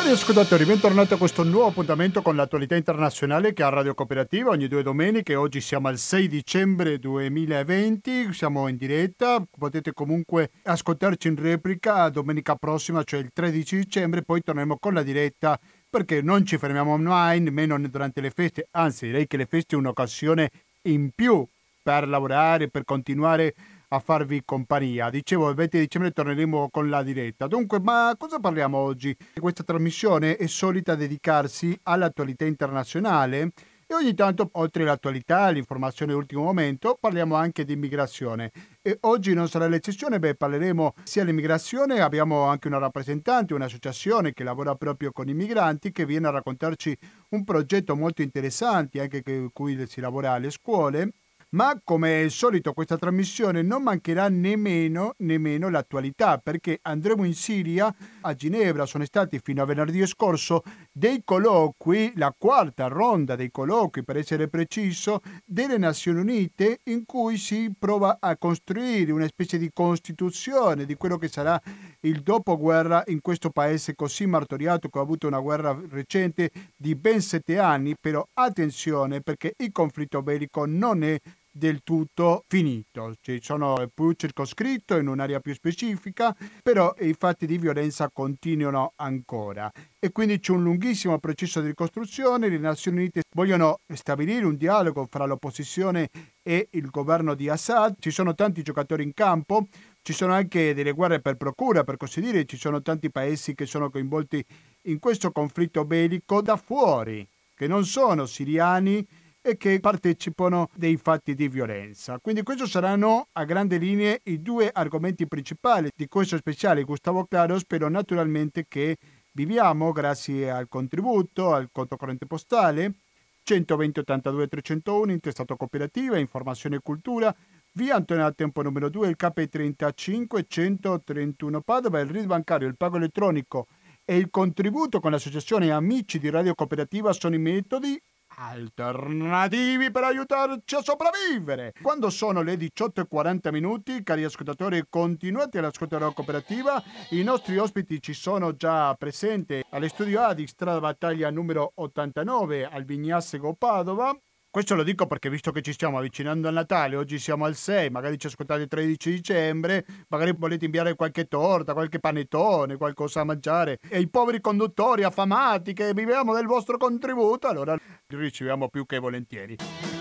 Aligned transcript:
Cari 0.00 0.12
ascoltatori, 0.12 0.64
bentornati 0.64 1.12
a 1.12 1.18
questo 1.18 1.44
nuovo 1.44 1.66
appuntamento 1.66 2.22
con 2.22 2.34
l'attualità 2.34 2.74
internazionale 2.74 3.52
che 3.52 3.62
ha 3.62 3.68
Radio 3.68 3.92
Cooperativa. 3.92 4.48
Ogni 4.48 4.66
due 4.66 4.82
domeniche. 4.82 5.34
Oggi 5.34 5.60
siamo 5.60 5.88
al 5.88 5.98
6 5.98 6.26
dicembre 6.26 6.98
2020, 6.98 8.32
siamo 8.32 8.66
in 8.68 8.78
diretta, 8.78 9.44
potete 9.58 9.92
comunque 9.92 10.52
ascoltarci 10.62 11.28
in 11.28 11.36
replica. 11.36 12.08
Domenica 12.08 12.54
prossima, 12.54 13.04
cioè 13.04 13.20
il 13.20 13.28
13 13.30 13.76
dicembre, 13.76 14.22
poi 14.22 14.40
torneremo 14.40 14.78
con 14.78 14.94
la 14.94 15.02
diretta 15.02 15.60
perché 15.90 16.22
non 16.22 16.46
ci 16.46 16.56
fermiamo 16.56 16.96
mai, 16.96 17.40
nemmeno 17.40 17.78
durante 17.78 18.22
le 18.22 18.30
feste, 18.30 18.68
anzi 18.70 19.04
direi 19.04 19.26
che 19.26 19.36
le 19.36 19.44
feste 19.44 19.74
è 19.74 19.78
un'occasione 19.78 20.50
in 20.84 21.10
più 21.14 21.46
per 21.82 22.08
lavorare, 22.08 22.68
per 22.68 22.84
continuare 22.84 23.54
a 23.92 23.98
farvi 23.98 24.42
compagnia. 24.44 25.10
Dicevo, 25.10 25.48
il 25.48 25.56
20 25.56 25.78
dicembre 25.78 26.10
torneremo 26.12 26.68
con 26.70 26.88
la 26.88 27.02
diretta. 27.02 27.46
Dunque, 27.46 27.80
ma 27.80 28.14
cosa 28.16 28.38
parliamo 28.38 28.78
oggi? 28.78 29.16
Questa 29.34 29.64
trasmissione 29.64 30.36
è 30.36 30.46
solita 30.46 30.94
dedicarsi 30.94 31.76
all'attualità 31.84 32.44
internazionale 32.44 33.52
e 33.90 33.94
ogni 33.94 34.14
tanto, 34.14 34.48
oltre 34.52 34.84
all'attualità, 34.84 35.40
all'informazione 35.40 36.12
dell'ultimo 36.12 36.44
momento, 36.44 36.96
parliamo 37.00 37.34
anche 37.34 37.64
di 37.64 37.72
immigrazione. 37.72 38.52
E 38.80 38.98
oggi 39.00 39.34
non 39.34 39.48
sarà 39.48 39.66
l'eccezione, 39.66 40.20
beh, 40.20 40.36
parleremo 40.36 40.94
sia 41.02 41.24
dell'immigrazione, 41.24 42.00
abbiamo 42.00 42.44
anche 42.44 42.68
una 42.68 42.78
rappresentante, 42.78 43.52
un'associazione 43.52 44.32
che 44.32 44.44
lavora 44.44 44.76
proprio 44.76 45.10
con 45.10 45.28
i 45.28 45.34
migranti, 45.34 45.90
che 45.90 46.06
viene 46.06 46.28
a 46.28 46.30
raccontarci 46.30 46.96
un 47.30 47.42
progetto 47.42 47.96
molto 47.96 48.22
interessante, 48.22 49.00
anche 49.00 49.22
che, 49.22 49.48
cui 49.52 49.84
si 49.88 50.00
lavora 50.00 50.34
alle 50.34 50.50
scuole, 50.50 51.14
ma 51.50 51.80
come 51.82 52.22
al 52.22 52.30
solito 52.30 52.72
questa 52.72 52.96
trasmissione 52.96 53.62
non 53.62 53.82
mancherà 53.82 54.28
nemmeno, 54.28 55.14
nemmeno 55.18 55.68
l'attualità 55.68 56.38
perché 56.38 56.78
andremo 56.82 57.24
in 57.24 57.34
Siria, 57.34 57.92
a 58.20 58.34
Ginevra 58.34 58.86
sono 58.86 59.04
stati 59.04 59.40
fino 59.42 59.62
a 59.62 59.64
venerdì 59.64 60.06
scorso 60.06 60.62
dei 60.92 61.22
colloqui, 61.24 62.12
la 62.16 62.34
quarta 62.36 62.86
ronda 62.86 63.34
dei 63.34 63.50
colloqui 63.50 64.04
per 64.04 64.16
essere 64.16 64.48
preciso, 64.48 65.20
delle 65.44 65.78
Nazioni 65.78 66.20
Unite 66.20 66.80
in 66.84 67.04
cui 67.04 67.36
si 67.36 67.72
prova 67.76 68.18
a 68.20 68.36
costruire 68.36 69.12
una 69.12 69.26
specie 69.26 69.58
di 69.58 69.70
costituzione 69.72 70.86
di 70.86 70.94
quello 70.94 71.16
che 71.16 71.28
sarà 71.28 71.60
il 72.00 72.20
dopoguerra 72.22 73.02
in 73.08 73.20
questo 73.20 73.50
paese 73.50 73.94
così 73.94 74.26
martoriato 74.26 74.88
che 74.88 74.98
ha 74.98 75.02
avuto 75.02 75.26
una 75.26 75.40
guerra 75.40 75.78
recente 75.90 76.50
di 76.76 76.94
ben 76.94 77.20
sette 77.20 77.58
anni, 77.58 77.94
però 78.00 78.26
attenzione 78.34 79.20
perché 79.20 79.54
il 79.58 79.72
conflitto 79.72 80.22
bellico 80.22 80.64
non 80.64 81.02
è 81.02 81.18
del 81.60 81.82
tutto 81.84 82.44
finito, 82.48 83.14
ci 83.20 83.38
sono 83.42 83.86
più 83.92 84.12
circoscritto 84.12 84.96
in 84.96 85.08
un'area 85.08 85.40
più 85.40 85.52
specifica, 85.52 86.34
però 86.62 86.94
i 87.00 87.12
fatti 87.12 87.46
di 87.46 87.58
violenza 87.58 88.08
continuano 88.10 88.94
ancora. 88.96 89.70
E 89.98 90.10
quindi 90.10 90.40
c'è 90.40 90.52
un 90.52 90.62
lunghissimo 90.62 91.18
processo 91.18 91.60
di 91.60 91.66
ricostruzione, 91.66 92.48
le 92.48 92.56
Nazioni 92.56 92.96
Unite 92.96 93.24
vogliono 93.34 93.80
stabilire 93.92 94.46
un 94.46 94.56
dialogo 94.56 95.06
fra 95.10 95.26
l'opposizione 95.26 96.08
e 96.42 96.68
il 96.70 96.88
governo 96.88 97.34
di 97.34 97.50
Assad, 97.50 97.96
ci 98.00 98.10
sono 98.10 98.34
tanti 98.34 98.62
giocatori 98.62 99.02
in 99.02 99.12
campo, 99.12 99.66
ci 100.00 100.14
sono 100.14 100.32
anche 100.32 100.72
delle 100.72 100.92
guerre 100.92 101.20
per 101.20 101.36
procura, 101.36 101.84
per 101.84 101.98
così 101.98 102.22
dire, 102.22 102.46
ci 102.46 102.56
sono 102.56 102.80
tanti 102.80 103.10
paesi 103.10 103.54
che 103.54 103.66
sono 103.66 103.90
coinvolti 103.90 104.42
in 104.84 104.98
questo 104.98 105.30
conflitto 105.30 105.84
bellico 105.84 106.40
da 106.40 106.56
fuori, 106.56 107.28
che 107.54 107.66
non 107.66 107.84
sono 107.84 108.24
siriani, 108.24 109.06
e 109.42 109.56
che 109.56 109.80
partecipano 109.80 110.68
dei 110.74 110.96
fatti 110.96 111.34
di 111.34 111.48
violenza. 111.48 112.18
Quindi 112.18 112.42
questi 112.42 112.66
saranno 112.66 113.28
a 113.32 113.44
grandi 113.44 113.78
linee 113.78 114.20
i 114.24 114.42
due 114.42 114.70
argomenti 114.72 115.26
principali 115.26 115.90
di 115.94 116.06
questo 116.08 116.36
speciale 116.36 116.84
Gustavo 116.84 117.24
Claro. 117.24 117.58
Spero 117.58 117.88
naturalmente 117.88 118.66
che 118.68 118.96
viviamo 119.32 119.92
grazie 119.92 120.50
al 120.50 120.68
contributo, 120.68 121.52
al 121.54 121.68
conto 121.72 121.96
corrente 121.96 122.26
postale 122.26 122.94
120 123.42 124.00
82 124.00 124.48
301 124.48 125.12
intestato 125.12 125.56
cooperativa, 125.56 126.18
informazione 126.18 126.76
e 126.76 126.80
cultura, 126.82 127.34
via 127.72 127.96
Antonio 127.96 128.32
Tempo 128.34 128.62
numero 128.62 128.88
2, 128.88 129.08
il 129.08 129.16
KP35 129.18 130.44
131 130.46 131.60
Padova, 131.62 132.00
il 132.00 132.10
RID 132.10 132.26
bancario, 132.26 132.68
il 132.68 132.76
pago 132.76 132.96
elettronico 132.96 133.66
e 134.04 134.16
il 134.16 134.28
contributo 134.30 135.00
con 135.00 135.10
l'associazione 135.10 135.70
Amici 135.70 136.18
di 136.18 136.30
Radio 136.30 136.54
Cooperativa 136.54 137.12
sono 137.12 137.34
i 137.34 137.38
metodi 137.38 138.00
alternativi 138.40 139.90
per 139.90 140.04
aiutarci 140.04 140.74
a 140.74 140.82
sopravvivere. 140.82 141.74
Quando 141.82 142.08
sono 142.08 142.40
le 142.40 142.54
18.40 142.54 143.52
minuti, 143.52 144.02
cari 144.02 144.24
ascoltatori, 144.24 144.82
continuate 144.88 145.58
all'ascolto 145.58 145.98
della 145.98 146.12
cooperativa. 146.12 146.82
I 147.10 147.22
nostri 147.22 147.58
ospiti 147.58 148.00
ci 148.00 148.14
sono 148.14 148.56
già 148.56 148.94
presenti 148.94 149.62
alle 149.70 149.88
studio 149.88 150.22
A 150.22 150.32
di 150.32 150.46
Strada 150.46 150.80
Battaglia 150.80 151.30
numero 151.30 151.72
89 151.74 152.64
al 152.64 152.84
Vignassego 152.84 153.54
Padova. 153.54 154.18
Questo 154.52 154.74
lo 154.74 154.82
dico 154.82 155.06
perché 155.06 155.30
visto 155.30 155.52
che 155.52 155.62
ci 155.62 155.72
stiamo 155.72 155.98
avvicinando 155.98 156.48
al 156.48 156.54
Natale, 156.54 156.96
oggi 156.96 157.20
siamo 157.20 157.44
al 157.44 157.54
6, 157.54 157.88
magari 157.90 158.18
ci 158.18 158.26
ascoltate 158.26 158.62
il 158.62 158.66
13 158.66 159.10
dicembre, 159.12 159.86
magari 160.08 160.34
volete 160.36 160.64
inviare 160.64 160.96
qualche 160.96 161.28
torta, 161.28 161.72
qualche 161.72 162.00
panettone, 162.00 162.76
qualcosa 162.76 163.20
da 163.20 163.26
mangiare 163.26 163.78
e 163.88 164.00
i 164.00 164.08
poveri 164.08 164.40
conduttori 164.40 165.04
affamati 165.04 165.72
che 165.72 165.94
viviamo 165.94 166.34
del 166.34 166.46
vostro 166.46 166.78
contributo, 166.78 167.46
allora 167.46 167.74
li 167.74 168.16
riceviamo 168.16 168.68
più 168.68 168.86
che 168.86 168.98
volentieri. 168.98 169.99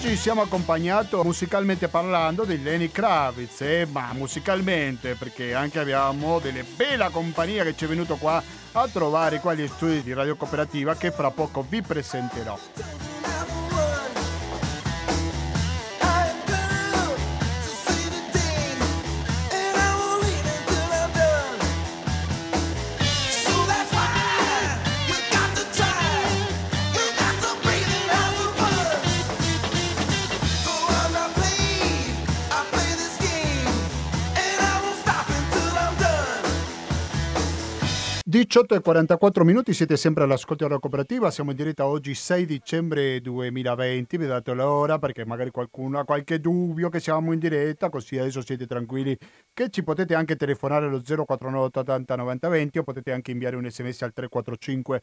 Oggi 0.00 0.14
siamo 0.14 0.42
accompagnati 0.42 1.16
musicalmente 1.16 1.88
parlando 1.88 2.44
di 2.44 2.62
Lenny 2.62 2.88
Kravitz, 2.88 3.62
eh, 3.62 3.84
ma 3.90 4.12
musicalmente 4.12 5.16
perché 5.16 5.54
anche 5.54 5.80
abbiamo 5.80 6.38
delle 6.38 6.62
bella 6.62 7.08
compagnia 7.08 7.64
che 7.64 7.74
ci 7.76 7.84
è 7.84 7.88
venuto 7.88 8.14
qua 8.14 8.40
a 8.72 8.86
trovare 8.86 9.40
qua 9.40 9.52
agli 9.52 9.66
studi 9.66 10.04
di 10.04 10.12
Radio 10.12 10.36
Cooperativa 10.36 10.94
che 10.94 11.10
fra 11.10 11.32
poco 11.32 11.66
vi 11.68 11.82
presenterò. 11.82 12.56
18 38.28 38.74
e 38.74 38.80
44 38.82 39.42
minuti, 39.42 39.72
siete 39.72 39.96
sempre 39.96 40.24
all'ascolto 40.24 40.66
della 40.66 40.78
cooperativa, 40.78 41.30
siamo 41.30 41.52
in 41.52 41.56
diretta 41.56 41.86
oggi 41.86 42.14
6 42.14 42.44
dicembre 42.44 43.22
2020, 43.22 44.18
vi 44.18 44.26
date 44.26 44.52
l'ora 44.52 44.98
perché 44.98 45.24
magari 45.24 45.50
qualcuno 45.50 45.98
ha 45.98 46.04
qualche 46.04 46.38
dubbio 46.38 46.90
che 46.90 47.00
siamo 47.00 47.32
in 47.32 47.38
diretta, 47.38 47.88
così 47.88 48.18
adesso 48.18 48.42
siete 48.42 48.66
tranquilli 48.66 49.16
che 49.54 49.70
ci 49.70 49.82
potete 49.82 50.14
anche 50.14 50.36
telefonare 50.36 50.84
allo 50.84 51.00
049 51.02 51.58
80 51.74 52.16
90 52.16 52.48
20 52.50 52.78
o 52.78 52.82
potete 52.82 53.12
anche 53.12 53.30
inviare 53.30 53.56
un 53.56 53.66
sms 53.66 54.02
al 54.02 54.12
345 54.12 55.02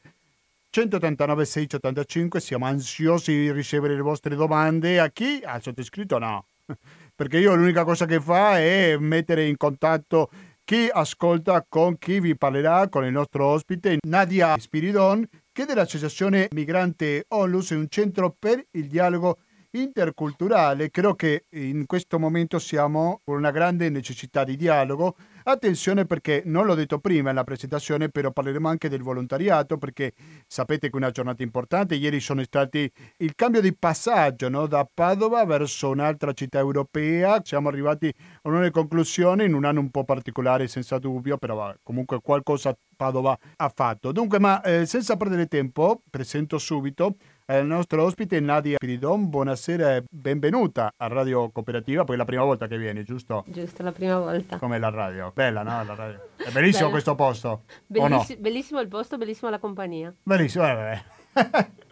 189 0.69 1.45
685, 1.45 2.39
siamo 2.39 2.65
ansiosi 2.67 3.31
di 3.31 3.51
ricevere 3.51 3.95
le 3.95 4.01
vostre 4.01 4.35
domande, 4.35 4.99
a 4.99 5.09
chi? 5.09 5.41
Al 5.43 5.63
sottoscritto 5.63 6.19
no, 6.19 6.45
perché 7.15 7.39
io 7.39 7.55
l'unica 7.55 7.83
cosa 7.85 8.05
che 8.05 8.19
fa 8.19 8.59
è 8.59 8.95
mettere 8.99 9.47
in 9.47 9.57
contatto 9.57 10.29
chi 10.65 10.89
ascolta 10.91 11.63
con 11.69 11.95
chi 11.99 12.19
vi 12.19 12.35
parlerà 12.35 12.89
con 12.89 13.05
il 13.05 13.11
nostro 13.11 13.45
ospite 13.45 13.99
Nadia 14.07 14.57
Spiridon 14.57 15.23
che 15.51 15.65
dell'Associazione 15.65 16.47
Migrante 16.53 17.25
Onlus 17.29 17.71
è 17.71 17.75
un 17.75 17.85
centro 17.87 18.35
per 18.37 18.65
il 18.71 18.87
dialogo 18.87 19.37
interculturale. 19.71 20.89
Credo 20.89 21.13
che 21.13 21.43
in 21.51 21.85
questo 21.85 22.17
momento 22.17 22.57
siamo 22.57 23.21
con 23.23 23.35
una 23.35 23.51
grande 23.51 23.89
necessità 23.89 24.43
di 24.43 24.55
dialogo 24.55 25.15
Attenzione 25.47 26.05
perché 26.05 26.41
non 26.45 26.65
l'ho 26.65 26.73
detto 26.73 26.97
prima 26.97 27.29
nella 27.29 27.43
presentazione, 27.43 28.09
però 28.09 28.31
parleremo 28.31 28.67
anche 28.67 28.89
del 28.89 29.03
volontariato 29.03 29.77
perché 29.77 30.13
sapete 30.47 30.87
che 30.89 30.93
è 30.93 30.97
una 30.97 31.11
giornata 31.11 31.43
importante. 31.43 31.93
Ieri 31.93 32.19
sono 32.19 32.43
stati 32.43 32.91
il 33.17 33.35
cambio 33.35 33.61
di 33.61 33.75
passaggio 33.77 34.49
no? 34.49 34.65
da 34.65 34.89
Padova 34.91 35.45
verso 35.45 35.89
un'altra 35.89 36.33
città 36.33 36.57
europea. 36.57 37.41
Siamo 37.43 37.69
arrivati 37.69 38.11
a 38.41 38.49
una 38.49 38.71
conclusione 38.71 39.43
in 39.43 39.53
un 39.53 39.65
anno 39.65 39.81
un 39.81 39.91
po' 39.91 40.03
particolare, 40.03 40.67
senza 40.67 40.97
dubbio, 40.97 41.37
però 41.37 41.71
comunque 41.83 42.21
qualcosa 42.21 42.75
Padova 42.95 43.37
ha 43.57 43.69
fatto. 43.69 44.11
Dunque, 44.11 44.39
ma 44.39 44.63
eh, 44.63 44.87
senza 44.87 45.15
perdere 45.15 45.45
tempo, 45.45 46.01
presento 46.09 46.57
subito 46.57 47.17
il 47.53 47.65
nostro 47.65 48.03
ospite 48.03 48.39
Nadia 48.39 48.77
Piridon. 48.77 49.29
Buonasera 49.29 49.97
e 49.97 50.03
benvenuta 50.09 50.91
a 50.97 51.07
Radio 51.07 51.51
Cooperativa, 51.51 52.03
poi 52.03 52.15
è 52.15 52.17
la 52.17 52.25
prima 52.25 52.43
volta 52.43 52.65
che 52.65 52.75
vieni, 52.75 53.03
giusto? 53.03 53.43
Giusto, 53.47 53.83
la 53.83 53.91
prima 53.91 54.17
volta. 54.17 54.57
Come 54.57 54.79
la 54.79 54.89
radio. 54.89 55.31
Bella, 55.33 55.61
no? 55.61 55.83
La 55.83 55.93
radio. 55.93 56.29
È 56.37 56.49
bellissimo 56.49 56.85
Bella. 56.85 56.89
questo 56.89 57.13
posto. 57.15 57.61
Bellissi- 57.85 58.33
no? 58.35 58.41
Bellissimo 58.41 58.79
il 58.79 58.87
posto, 58.87 59.17
bellissima 59.17 59.51
la 59.51 59.59
compagnia. 59.59 60.11
Bellissimo, 60.23 60.65
eh, 60.65 61.03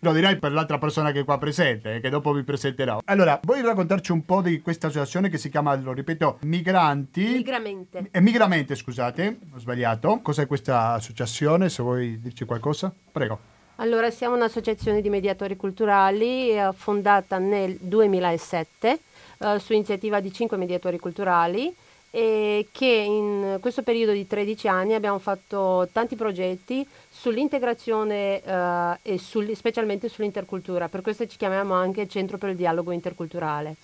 Lo 0.00 0.12
direi 0.14 0.38
per 0.38 0.52
l'altra 0.52 0.78
persona 0.78 1.12
che 1.12 1.20
è 1.20 1.24
qua 1.24 1.36
presente, 1.36 1.96
eh, 1.96 2.00
che 2.00 2.08
dopo 2.08 2.32
vi 2.32 2.42
presenterò. 2.42 3.00
Allora, 3.04 3.38
vuoi 3.42 3.60
raccontarci 3.60 4.12
un 4.12 4.24
po' 4.24 4.40
di 4.40 4.62
questa 4.62 4.86
associazione 4.86 5.28
che 5.28 5.36
si 5.36 5.50
chiama, 5.50 5.76
lo 5.76 5.92
ripeto, 5.92 6.38
Migranti? 6.42 7.26
Migramente. 7.26 8.08
Eh, 8.10 8.20
Migramente, 8.22 8.74
scusate, 8.74 9.40
ho 9.52 9.58
sbagliato. 9.58 10.20
Cos'è 10.22 10.46
questa 10.46 10.92
associazione? 10.92 11.68
Se 11.68 11.82
vuoi 11.82 12.18
dirci 12.18 12.46
qualcosa, 12.46 12.90
prego. 13.12 13.54
Allora, 13.78 14.10
siamo 14.10 14.34
un'associazione 14.36 15.02
di 15.02 15.10
mediatori 15.10 15.54
culturali 15.54 16.50
eh, 16.50 16.70
fondata 16.74 17.36
nel 17.36 17.76
2007 17.78 18.98
eh, 19.38 19.58
su 19.58 19.74
iniziativa 19.74 20.18
di 20.20 20.32
cinque 20.32 20.56
mediatori 20.56 20.98
culturali 20.98 21.74
e 22.10 22.68
che 22.72 22.86
in 22.86 23.58
questo 23.60 23.82
periodo 23.82 24.12
di 24.12 24.26
13 24.26 24.68
anni 24.68 24.94
abbiamo 24.94 25.18
fatto 25.18 25.90
tanti 25.92 26.16
progetti 26.16 26.86
sull'integrazione 27.10 28.42
eh, 28.42 28.98
e 29.02 29.18
sul, 29.18 29.54
specialmente 29.54 30.08
sull'intercultura, 30.08 30.88
per 30.88 31.02
questo 31.02 31.26
ci 31.26 31.36
chiamiamo 31.36 31.74
anche 31.74 32.08
Centro 32.08 32.38
per 32.38 32.48
il 32.48 32.56
Dialogo 32.56 32.92
Interculturale. 32.92 33.76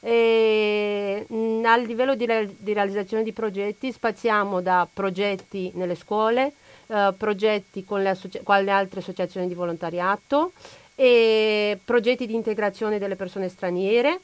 E, 0.00 1.26
mh, 1.28 1.36
mm, 1.36 1.64
a 1.66 1.76
livello 1.76 2.14
di, 2.14 2.24
re- 2.24 2.54
di 2.56 2.72
realizzazione 2.72 3.22
di 3.22 3.32
progetti 3.32 3.92
spaziamo 3.92 4.62
da 4.62 4.88
progetti 4.90 5.70
nelle 5.74 5.96
scuole, 5.96 6.54
eh, 6.86 7.12
progetti 7.16 7.84
con 7.84 8.02
le, 8.02 8.10
associ- 8.10 8.40
con 8.42 8.62
le 8.62 8.70
altre 8.70 9.00
associazioni 9.00 9.48
di 9.48 9.54
volontariato 9.54 10.52
e 10.94 11.78
progetti 11.84 12.26
di 12.26 12.34
integrazione 12.34 12.98
delle 12.98 13.16
persone 13.16 13.48
straniere 13.48 14.20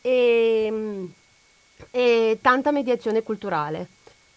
e, 0.00 1.08
e 1.90 2.38
tanta 2.40 2.70
mediazione 2.72 3.22
culturale. 3.22 3.88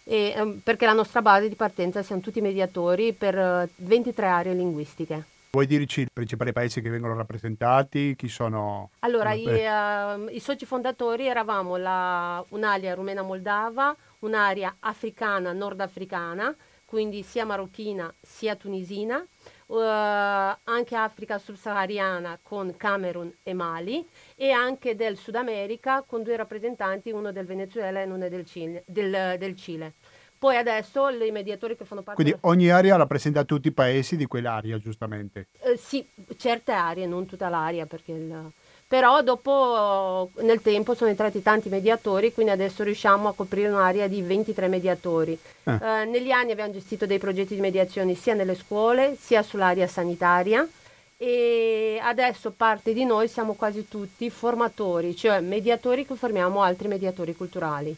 E, 0.04 0.34
um, 0.36 0.60
perché 0.62 0.84
la 0.84 0.92
nostra 0.92 1.22
base 1.22 1.48
di 1.48 1.54
partenza 1.54 2.02
siamo 2.02 2.20
tutti 2.20 2.40
mediatori 2.40 3.12
per 3.12 3.36
uh, 3.36 3.68
23 3.76 4.26
aree 4.26 4.54
linguistiche. 4.54 5.24
Vuoi 5.52 5.66
dirci 5.66 6.00
i 6.00 6.06
principali 6.12 6.52
paesi 6.52 6.80
che 6.80 6.88
vengono 6.88 7.14
rappresentati? 7.14 8.14
Chi 8.16 8.28
sono? 8.28 8.90
Allora, 9.00 9.32
i, 9.32 9.44
uh, 9.44 10.28
i, 10.34 10.40
soci 10.40 10.64
fondatori 10.64 11.26
eravamo 11.26 11.76
la, 11.76 12.42
un'area 12.48 12.94
rumena 12.94 13.22
moldava, 13.22 13.94
un'area 14.20 14.76
africana 14.80 15.52
nordafricana, 15.52 16.54
quindi 16.92 17.22
sia 17.22 17.46
marocchina 17.46 18.12
sia 18.20 18.54
tunisina, 18.54 19.16
uh, 19.16 19.76
anche 19.76 20.94
Africa 20.94 21.38
subsahariana 21.38 22.38
con 22.42 22.76
Camerun 22.76 23.32
e 23.42 23.54
Mali 23.54 24.06
e 24.36 24.50
anche 24.50 24.94
del 24.94 25.16
Sud 25.16 25.36
America 25.36 26.04
con 26.06 26.22
due 26.22 26.36
rappresentanti, 26.36 27.10
uno 27.10 27.32
del 27.32 27.46
Venezuela 27.46 28.02
e 28.02 28.04
uno 28.04 28.28
del 28.28 28.44
Cile. 28.44 28.82
Del, 28.86 29.38
del 29.38 29.56
Cile. 29.56 29.94
Poi 30.38 30.56
adesso 30.56 31.08
i 31.08 31.30
mediatori 31.30 31.78
che 31.78 31.86
fanno 31.86 32.02
parte... 32.02 32.22
Quindi 32.22 32.38
della... 32.38 32.52
ogni 32.52 32.68
area 32.68 32.96
rappresenta 32.96 33.42
tutti 33.44 33.68
i 33.68 33.72
paesi 33.72 34.18
di 34.18 34.26
quell'area, 34.26 34.76
giustamente? 34.76 35.46
Eh, 35.62 35.78
sì, 35.78 36.06
certe 36.36 36.72
aree, 36.72 37.06
non 37.06 37.24
tutta 37.24 37.48
l'area, 37.48 37.86
perché 37.86 38.12
il 38.12 38.52
però 38.92 39.22
dopo 39.22 40.28
nel 40.42 40.60
tempo 40.60 40.94
sono 40.94 41.08
entrati 41.08 41.40
tanti 41.40 41.70
mediatori, 41.70 42.34
quindi 42.34 42.52
adesso 42.52 42.82
riusciamo 42.82 43.26
a 43.26 43.32
coprire 43.32 43.70
un'area 43.70 44.06
di 44.06 44.20
23 44.20 44.68
mediatori. 44.68 45.32
Eh. 45.64 45.72
Eh, 45.72 46.04
negli 46.04 46.30
anni 46.30 46.50
abbiamo 46.50 46.74
gestito 46.74 47.06
dei 47.06 47.16
progetti 47.16 47.54
di 47.54 47.62
mediazione 47.62 48.12
sia 48.12 48.34
nelle 48.34 48.54
scuole 48.54 49.16
sia 49.18 49.42
sull'area 49.42 49.86
sanitaria 49.86 50.68
e 51.16 51.98
adesso 52.02 52.50
parte 52.50 52.92
di 52.92 53.06
noi 53.06 53.28
siamo 53.28 53.54
quasi 53.54 53.88
tutti 53.88 54.28
formatori, 54.28 55.16
cioè 55.16 55.40
mediatori 55.40 56.04
che 56.04 56.14
formiamo 56.14 56.60
altri 56.60 56.86
mediatori 56.88 57.34
culturali. 57.34 57.96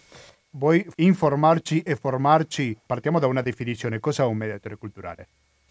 Vuoi 0.50 0.86
informarci 0.94 1.80
e 1.80 1.96
formarci? 1.96 2.78
Partiamo 2.86 3.18
da 3.18 3.26
una 3.26 3.42
definizione. 3.42 3.98
Cosa 3.98 4.22
è 4.22 4.26
un 4.26 4.36
mediatore 4.36 4.76
culturale? 4.76 5.26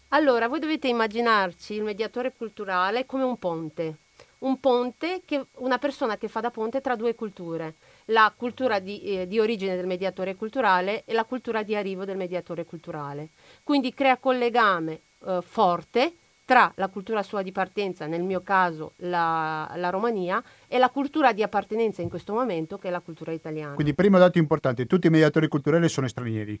Allora, 0.08 0.48
voi 0.48 0.60
dovete 0.60 0.86
immaginarci 0.88 1.72
il 1.72 1.82
mediatore 1.82 2.34
culturale 2.36 3.06
come 3.06 3.22
un 3.22 3.38
ponte 3.38 3.96
un 4.44 4.60
ponte, 4.60 5.22
che, 5.24 5.46
una 5.56 5.78
persona 5.78 6.16
che 6.16 6.28
fa 6.28 6.40
da 6.40 6.50
ponte 6.50 6.80
tra 6.80 6.96
due 6.96 7.14
culture, 7.14 7.74
la 8.06 8.32
cultura 8.34 8.78
di, 8.78 9.02
eh, 9.02 9.26
di, 9.26 9.38
origine 9.38 9.76
del 9.76 9.86
mediatore 9.86 10.36
culturale 10.36 11.04
e 11.04 11.12
la 11.12 11.24
cultura 11.24 11.62
di 11.62 11.74
arrivo 11.74 12.04
del 12.04 12.16
mediatore 12.16 12.64
culturale. 12.64 13.30
Quindi 13.62 13.92
crea 13.92 14.18
collegame 14.18 15.00
eh, 15.26 15.40
forte 15.42 16.14
tra 16.44 16.70
la 16.76 16.88
cultura 16.88 17.22
sua 17.22 17.40
di 17.40 17.52
partenza, 17.52 18.06
nel 18.06 18.22
mio 18.22 18.42
caso 18.42 18.92
la, 18.96 19.70
la, 19.76 19.88
Romania, 19.88 20.42
e 20.68 20.76
la 20.76 20.90
cultura 20.90 21.32
di 21.32 21.42
appartenenza 21.42 22.02
in 22.02 22.10
questo 22.10 22.34
momento 22.34 22.76
che 22.76 22.88
è 22.88 22.90
la 22.90 23.00
cultura 23.00 23.32
italiana. 23.32 23.74
Quindi 23.74 23.94
primo 23.94 24.18
dato 24.18 24.36
importante, 24.36 24.84
tutti 24.84 25.06
i 25.06 25.10
mediatori 25.10 25.48
culturali 25.48 25.88
sono 25.88 26.06
stranieri 26.06 26.60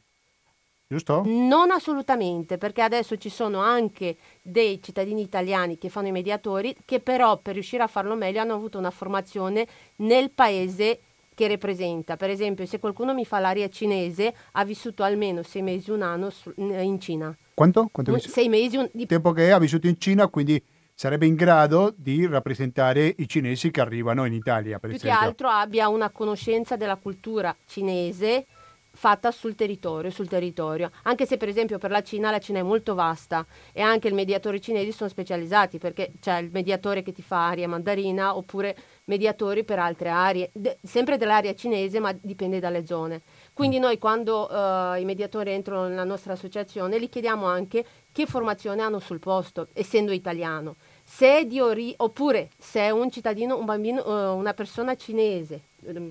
giusto? 0.86 1.22
Non 1.24 1.70
assolutamente, 1.70 2.58
perché 2.58 2.82
adesso 2.82 3.16
ci 3.16 3.28
sono 3.28 3.60
anche 3.60 4.16
dei 4.42 4.82
cittadini 4.82 5.22
italiani 5.22 5.78
che 5.78 5.88
fanno 5.88 6.08
i 6.08 6.12
mediatori, 6.12 6.76
che 6.84 7.00
però 7.00 7.38
per 7.38 7.54
riuscire 7.54 7.82
a 7.82 7.88
farlo 7.88 8.14
meglio 8.14 8.40
hanno 8.40 8.54
avuto 8.54 8.78
una 8.78 8.90
formazione 8.90 9.66
nel 9.96 10.30
paese 10.30 11.00
che 11.34 11.48
rappresenta. 11.48 12.16
Per 12.16 12.30
esempio, 12.30 12.64
se 12.64 12.78
qualcuno 12.78 13.12
mi 13.12 13.24
fa 13.24 13.40
l'aria 13.40 13.68
cinese, 13.68 14.34
ha 14.52 14.64
vissuto 14.64 15.02
almeno 15.02 15.42
sei 15.42 15.62
mesi, 15.62 15.90
un 15.90 16.02
anno 16.02 16.32
in 16.56 17.00
Cina. 17.00 17.36
Quanto? 17.52 17.88
Quanto 17.90 18.18
sei 18.18 18.48
mesi. 18.48 18.76
Un... 18.76 18.88
Di... 18.92 19.06
Tempo 19.06 19.32
che 19.32 19.50
ha 19.52 19.58
vissuto 19.58 19.86
in 19.86 19.98
Cina, 19.98 20.28
quindi 20.28 20.62
sarebbe 20.94 21.26
in 21.26 21.34
grado 21.34 21.92
di 21.96 22.24
rappresentare 22.26 23.12
i 23.18 23.28
cinesi 23.28 23.72
che 23.72 23.80
arrivano 23.80 24.24
in 24.26 24.32
Italia, 24.32 24.78
per 24.78 24.90
Più 24.90 24.98
esempio. 24.98 25.18
che 25.18 25.24
altro 25.24 25.48
abbia 25.48 25.88
una 25.88 26.10
conoscenza 26.10 26.76
della 26.76 26.96
cultura 26.96 27.54
cinese 27.66 28.46
fatta 28.94 29.30
sul 29.30 29.54
territorio, 29.54 30.10
sul 30.10 30.28
territorio, 30.28 30.90
anche 31.02 31.26
se 31.26 31.36
per 31.36 31.48
esempio 31.48 31.78
per 31.78 31.90
la 31.90 32.02
Cina 32.02 32.30
la 32.30 32.38
Cina 32.38 32.60
è 32.60 32.62
molto 32.62 32.94
vasta 32.94 33.44
e 33.72 33.82
anche 33.82 34.08
i 34.08 34.12
mediatori 34.12 34.60
cinesi 34.60 34.92
sono 34.92 35.10
specializzati 35.10 35.78
perché 35.78 36.12
c'è 36.20 36.38
il 36.38 36.50
mediatore 36.52 37.02
che 37.02 37.12
ti 37.12 37.22
fa 37.22 37.48
aria 37.48 37.68
mandarina 37.68 38.36
oppure 38.36 38.76
mediatori 39.04 39.64
per 39.64 39.78
altre 39.78 40.08
aree, 40.08 40.50
de- 40.52 40.78
sempre 40.82 41.18
dell'area 41.18 41.54
cinese 41.54 41.98
ma 41.98 42.14
dipende 42.18 42.60
dalle 42.60 42.86
zone. 42.86 43.22
Quindi 43.52 43.78
noi 43.78 43.98
quando 43.98 44.48
uh, 44.50 44.98
i 44.98 45.04
mediatori 45.04 45.50
entrano 45.50 45.88
nella 45.88 46.04
nostra 46.04 46.32
associazione 46.32 46.98
li 46.98 47.08
chiediamo 47.08 47.46
anche 47.46 47.84
che 48.12 48.26
formazione 48.26 48.80
hanno 48.80 49.00
sul 49.00 49.18
posto, 49.18 49.68
essendo 49.72 50.12
italiano. 50.12 50.76
Se 51.02 51.38
è 51.38 51.44
di 51.44 51.60
ori- 51.60 51.94
oppure 51.96 52.50
se 52.56 52.80
è 52.80 52.90
un 52.90 53.10
cittadino, 53.10 53.58
un 53.58 53.64
bambino, 53.64 54.02
uh, 54.02 54.36
una 54.36 54.54
persona 54.54 54.94
cinese, 54.94 55.60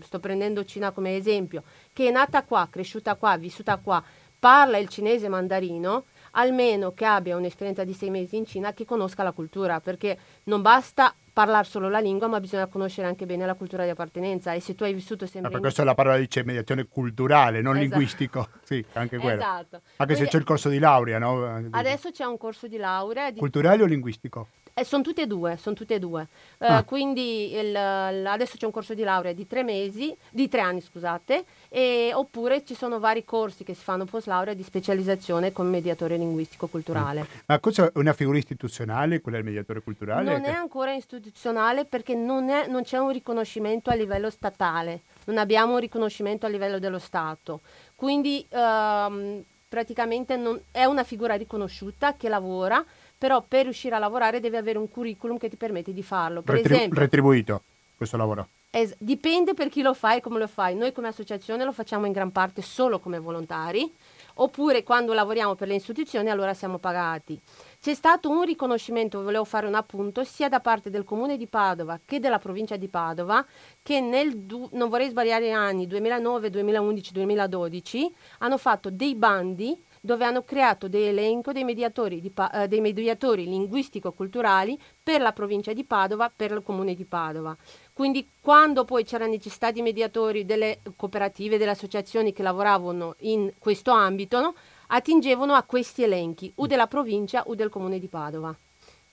sto 0.02 0.20
prendendo 0.20 0.66
Cina 0.66 0.92
come 0.92 1.16
esempio, 1.16 1.64
che 1.92 2.08
è 2.08 2.12
nata 2.12 2.44
qua, 2.44 2.68
cresciuta 2.70 3.16
qua, 3.16 3.38
vissuta 3.38 3.78
qua, 3.78 4.04
parla 4.40 4.78
il 4.78 4.90
cinese 4.90 5.30
mandarino, 5.30 6.06
almeno 6.32 6.94
che 6.94 7.06
abbia 7.06 7.38
un'esperienza 7.38 7.84
di 7.84 7.94
sei 7.94 8.10
mesi 8.10 8.36
in 8.36 8.46
Cina, 8.46 8.74
che 8.74 8.86
conosca 8.86 9.24
la 9.24 9.32
cultura, 9.32 9.80
perché 9.80 10.18
non 10.44 10.62
basta 10.62 11.14
parlare 11.34 11.66
solo 11.66 11.90
la 11.90 12.00
lingua, 12.00 12.28
ma 12.28 12.40
bisogna 12.40 12.68
conoscere 12.68 13.08
anche 13.08 13.26
bene 13.26 13.46
la 13.46 13.56
cultura 13.56 13.84
di 13.84 13.90
appartenenza. 13.90 14.54
E 14.54 14.60
se 14.60 14.76
tu 14.76 14.84
hai 14.84 14.94
vissuto 14.94 15.26
sempre. 15.26 15.44
Ma 15.44 15.50
per 15.50 15.60
questo 15.60 15.84
la 15.84 15.96
parola 15.96 16.18
dice 16.18 16.44
mediazione 16.44 16.86
culturale, 16.86 17.62
non 17.62 17.78
esatto. 17.78 17.90
linguistico. 17.90 18.48
Sì, 18.64 18.84
anche 18.94 19.18
quello. 19.18 19.42
Esatto. 19.42 19.76
Anche 19.76 20.14
Quindi, 20.14 20.24
se 20.24 20.28
c'è 20.30 20.38
il 20.38 20.44
corso 20.46 20.70
di 20.70 20.80
laurea, 20.80 21.20
no? 21.20 21.68
Adesso 21.72 22.12
c'è 22.12 22.24
un 22.24 22.38
corso 22.38 22.68
di 22.68 22.78
laurea. 22.78 23.30
Di... 23.30 23.40
Culturale 23.40 23.84
o 23.84 23.86
linguistico? 23.86 24.48
Eh, 24.76 24.84
sono 24.84 25.04
tutte 25.04 25.22
e 25.22 25.28
due, 25.28 25.56
sono 25.58 25.76
tutte 25.76 25.96
e 25.96 26.00
due. 26.00 26.28
Uh, 26.58 26.66
ah. 26.66 26.84
Quindi 26.84 27.54
il, 27.54 27.76
adesso 27.76 28.58
c'è 28.58 28.66
un 28.66 28.72
corso 28.72 28.96
di 28.96 29.04
laurea 29.04 29.32
di 29.32 29.46
tre 29.46 29.64
mesi, 29.64 30.16
di 30.32 30.50
tre 30.50 30.62
anni 30.62 30.82
scusate, 30.82 31.46
e, 31.70 32.12
oppure 32.14 32.66
ci 32.66 32.74
sono 32.74 33.00
vari 33.00 33.24
corsi 33.24 33.64
che 33.64 33.76
si 33.76 33.84
fanno 33.84 34.06
post 34.06 34.26
laurea 34.26 34.56
di 34.56 34.64
specializzazione 34.64 35.52
come 35.52 35.70
mediatore 35.70 36.18
linguistico 36.18 36.66
culturale. 36.68 37.22
Mm. 37.22 37.40
Ma 37.46 37.60
cosa 37.60 37.86
è 37.86 37.92
una 37.96 38.14
figura 38.14 38.40
istituzionale, 38.40 39.22
quella 39.22 39.38
del 39.38 39.46
mediatore 39.46 39.82
culturale? 39.82 40.32
Non 40.32 40.42
che... 40.42 40.50
è 40.50 40.54
ancora 40.54 40.94
istituzionale 40.94 41.86
perché 41.86 42.16
non, 42.16 42.50
è, 42.50 42.68
non 42.68 42.82
c'è 42.82 42.98
un 42.98 43.12
riconoscimento 43.12 43.92
a 43.92 43.94
livello 43.94 44.32
statale, 44.32 45.02
non 45.26 45.38
abbiamo 45.38 45.74
un 45.74 45.80
riconoscimento 45.80 46.48
a 46.48 46.50
livello 46.50 46.80
dello 46.80 47.00
Stato. 47.00 47.62
Quindi 47.96 48.46
ehm, 48.50 49.44
praticamente 49.68 50.36
non, 50.36 50.60
è 50.72 50.86
una 50.86 51.04
figura 51.04 51.36
riconosciuta 51.36 52.16
che 52.16 52.30
lavora 52.30 52.84
però 53.18 53.44
per 53.48 53.64
riuscire 53.64 53.96
a 53.96 54.00
lavorare 54.00 54.40
devi 54.40 54.56
avere 54.56 54.78
un 54.78 54.90
curriculum 54.90 55.38
che 55.38 55.50
ti 55.50 55.56
permette 55.58 55.94
di 55.94 56.04
farlo. 56.04 56.42
Per 56.42 56.56
Retri- 56.56 56.74
esempio, 56.76 57.00
retribuito 57.00 57.62
questo 57.96 58.18
lavoro. 58.18 58.48
Es- 58.70 58.96
dipende 58.98 59.54
per 59.54 59.70
chi 59.70 59.84
lo 59.84 59.94
fa 59.94 60.16
e 60.16 60.22
come 60.22 60.40
lo 60.40 60.48
fai. 60.48 60.76
Noi 60.76 60.92
come 60.92 61.08
associazione 61.08 61.64
lo 61.64 61.72
facciamo 61.72 62.08
in 62.08 62.12
gran 62.12 62.32
parte 62.32 62.64
solo 62.64 63.00
come 63.00 63.20
volontari, 63.20 63.90
oppure 64.36 64.82
quando 64.82 65.14
lavoriamo 65.14 65.54
per 65.54 65.68
le 65.68 65.76
istituzioni 65.76 66.32
allora 66.32 66.56
siamo 66.56 66.80
pagati. 66.80 67.40
C'è 67.80 67.94
stato 67.94 68.32
un 68.32 68.44
riconoscimento, 68.44 69.22
volevo 69.22 69.44
fare 69.44 69.68
un 69.68 69.76
appunto, 69.76 70.24
sia 70.24 70.50
da 70.50 70.60
parte 70.60 70.90
del 70.90 71.04
comune 71.04 71.38
di 71.38 71.46
Padova 71.46 72.00
che 72.04 72.20
della 72.20 72.40
provincia 72.40 72.76
di 72.76 72.88
Padova, 72.88 73.46
che 73.84 74.00
nel, 74.02 74.36
du- 74.38 74.70
non 74.72 74.90
vorrei 74.90 75.10
sbagliare 75.10 75.46
gli 75.48 75.52
anni, 75.52 75.86
2009, 75.86 76.50
2011, 76.50 77.12
2012, 77.12 78.16
hanno 78.40 78.58
fatto 78.58 78.90
dei 78.90 79.14
bandi 79.14 79.80
dove 80.06 80.26
hanno 80.26 80.44
creato 80.44 80.90
dei 80.90 81.08
elenco 81.08 81.54
dei 81.54 81.64
mediatori, 81.64 82.20
di, 82.20 82.30
eh, 82.52 82.68
dei 82.68 82.82
mediatori 82.82 83.46
linguistico-culturali 83.46 84.78
per 85.02 85.22
la 85.22 85.32
provincia 85.32 85.72
di 85.72 85.86
Padova, 85.86 86.30
per 86.36 86.52
il 86.52 86.62
comune 86.62 86.94
di 86.94 87.06
Padova. 87.06 87.56
Quindi 87.94 88.28
quando 88.42 88.84
poi 88.84 89.06
c'era 89.06 89.28
necessità 89.28 89.72
di 89.72 89.82
mediatori 89.82 90.44
delle 90.44 90.82
cooperative, 90.98 91.58
delle 91.58 91.72
associazioni 91.72 92.34
che 92.34 92.44
lavoravano 92.44 93.16
in 93.20 93.54
questo 93.58 93.92
ambito, 93.92 94.42
no? 94.42 94.56
attingevano 94.88 95.54
a 95.54 95.64
questi 95.64 96.04
elenchi, 96.04 96.52
o 96.56 96.68
della 96.68 96.88
provincia 96.88 97.44
o 97.46 97.56
del 97.56 97.70
comune 97.70 97.98
di 97.98 98.08
Padova. 98.10 98.54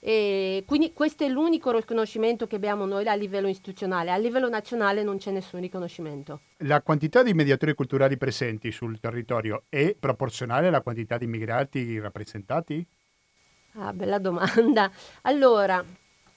E 0.02 0.64
quindi 0.66 0.95
questo 0.95 1.25
è 1.25 1.28
l'unico 1.28 1.71
riconoscimento 1.71 2.47
che 2.47 2.57
abbiamo 2.57 2.87
noi 2.87 3.07
a 3.07 3.14
livello 3.14 3.49
istituzionale, 3.49 4.11
a 4.11 4.16
livello 4.16 4.49
nazionale 4.49 5.02
non 5.02 5.19
c'è 5.19 5.30
nessun 5.30 5.61
riconoscimento. 5.61 6.40
La 6.59 6.80
quantità 6.80 7.23
di 7.23 7.35
mediatori 7.35 7.75
culturali 7.75 8.16
presenti 8.16 8.73
sul 8.73 8.99
territorio 8.99 9.64
è 9.69 9.95
proporzionale 9.99 10.69
alla 10.69 10.80
quantità 10.80 11.19
di 11.19 11.26
immigrati 11.26 11.99
rappresentati? 12.00 12.87
Ah, 13.75 13.92
bella 13.92 14.19
domanda. 14.19 14.90
Allora, 15.23 15.85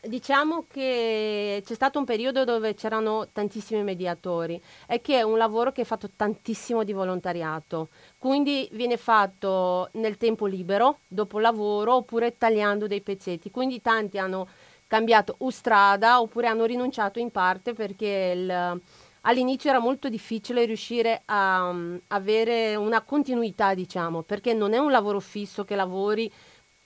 Diciamo 0.06 0.66
che 0.70 1.64
c'è 1.66 1.74
stato 1.74 1.98
un 1.98 2.04
periodo 2.04 2.44
dove 2.44 2.74
c'erano 2.74 3.30
tantissimi 3.32 3.84
mediatori 3.84 4.62
e 4.86 5.00
che 5.00 5.20
è 5.20 5.22
un 5.22 5.38
lavoro 5.38 5.72
che 5.72 5.84
è 5.84 5.86
fatto 5.86 6.10
tantissimo 6.14 6.84
di 6.84 6.92
volontariato, 6.92 7.88
quindi 8.18 8.68
viene 8.74 8.98
fatto 8.98 9.88
nel 9.94 10.18
tempo 10.18 10.46
libero, 10.46 10.98
dopo 11.08 11.40
lavoro 11.40 11.96
oppure 11.96 12.38
tagliando 12.38 12.86
dei 12.86 13.00
pezzetti, 13.00 13.50
quindi 13.50 13.82
tanti 13.82 14.18
hanno 14.18 14.46
cambiato 14.88 15.38
strada 15.52 16.20
oppure 16.20 16.48
hanno 16.48 16.66
rinunciato 16.66 17.20
in 17.20 17.32
parte 17.32 17.74
perché 17.74 18.34
il, 18.36 18.82
all'inizio 19.22 19.70
era 19.70 19.80
molto 19.80 20.10
difficile 20.10 20.66
riuscire 20.66 21.22
a 21.26 21.70
um, 21.70 21.98
avere 22.08 22.76
una 22.76 23.02
continuità, 23.04 23.74
diciamo, 23.74 24.22
perché 24.22 24.54
non 24.54 24.74
è 24.74 24.80
un 24.80 24.92
lavoro 24.92 25.22
fisso 25.22 25.64
che 25.64 25.76
lavori 25.76 26.30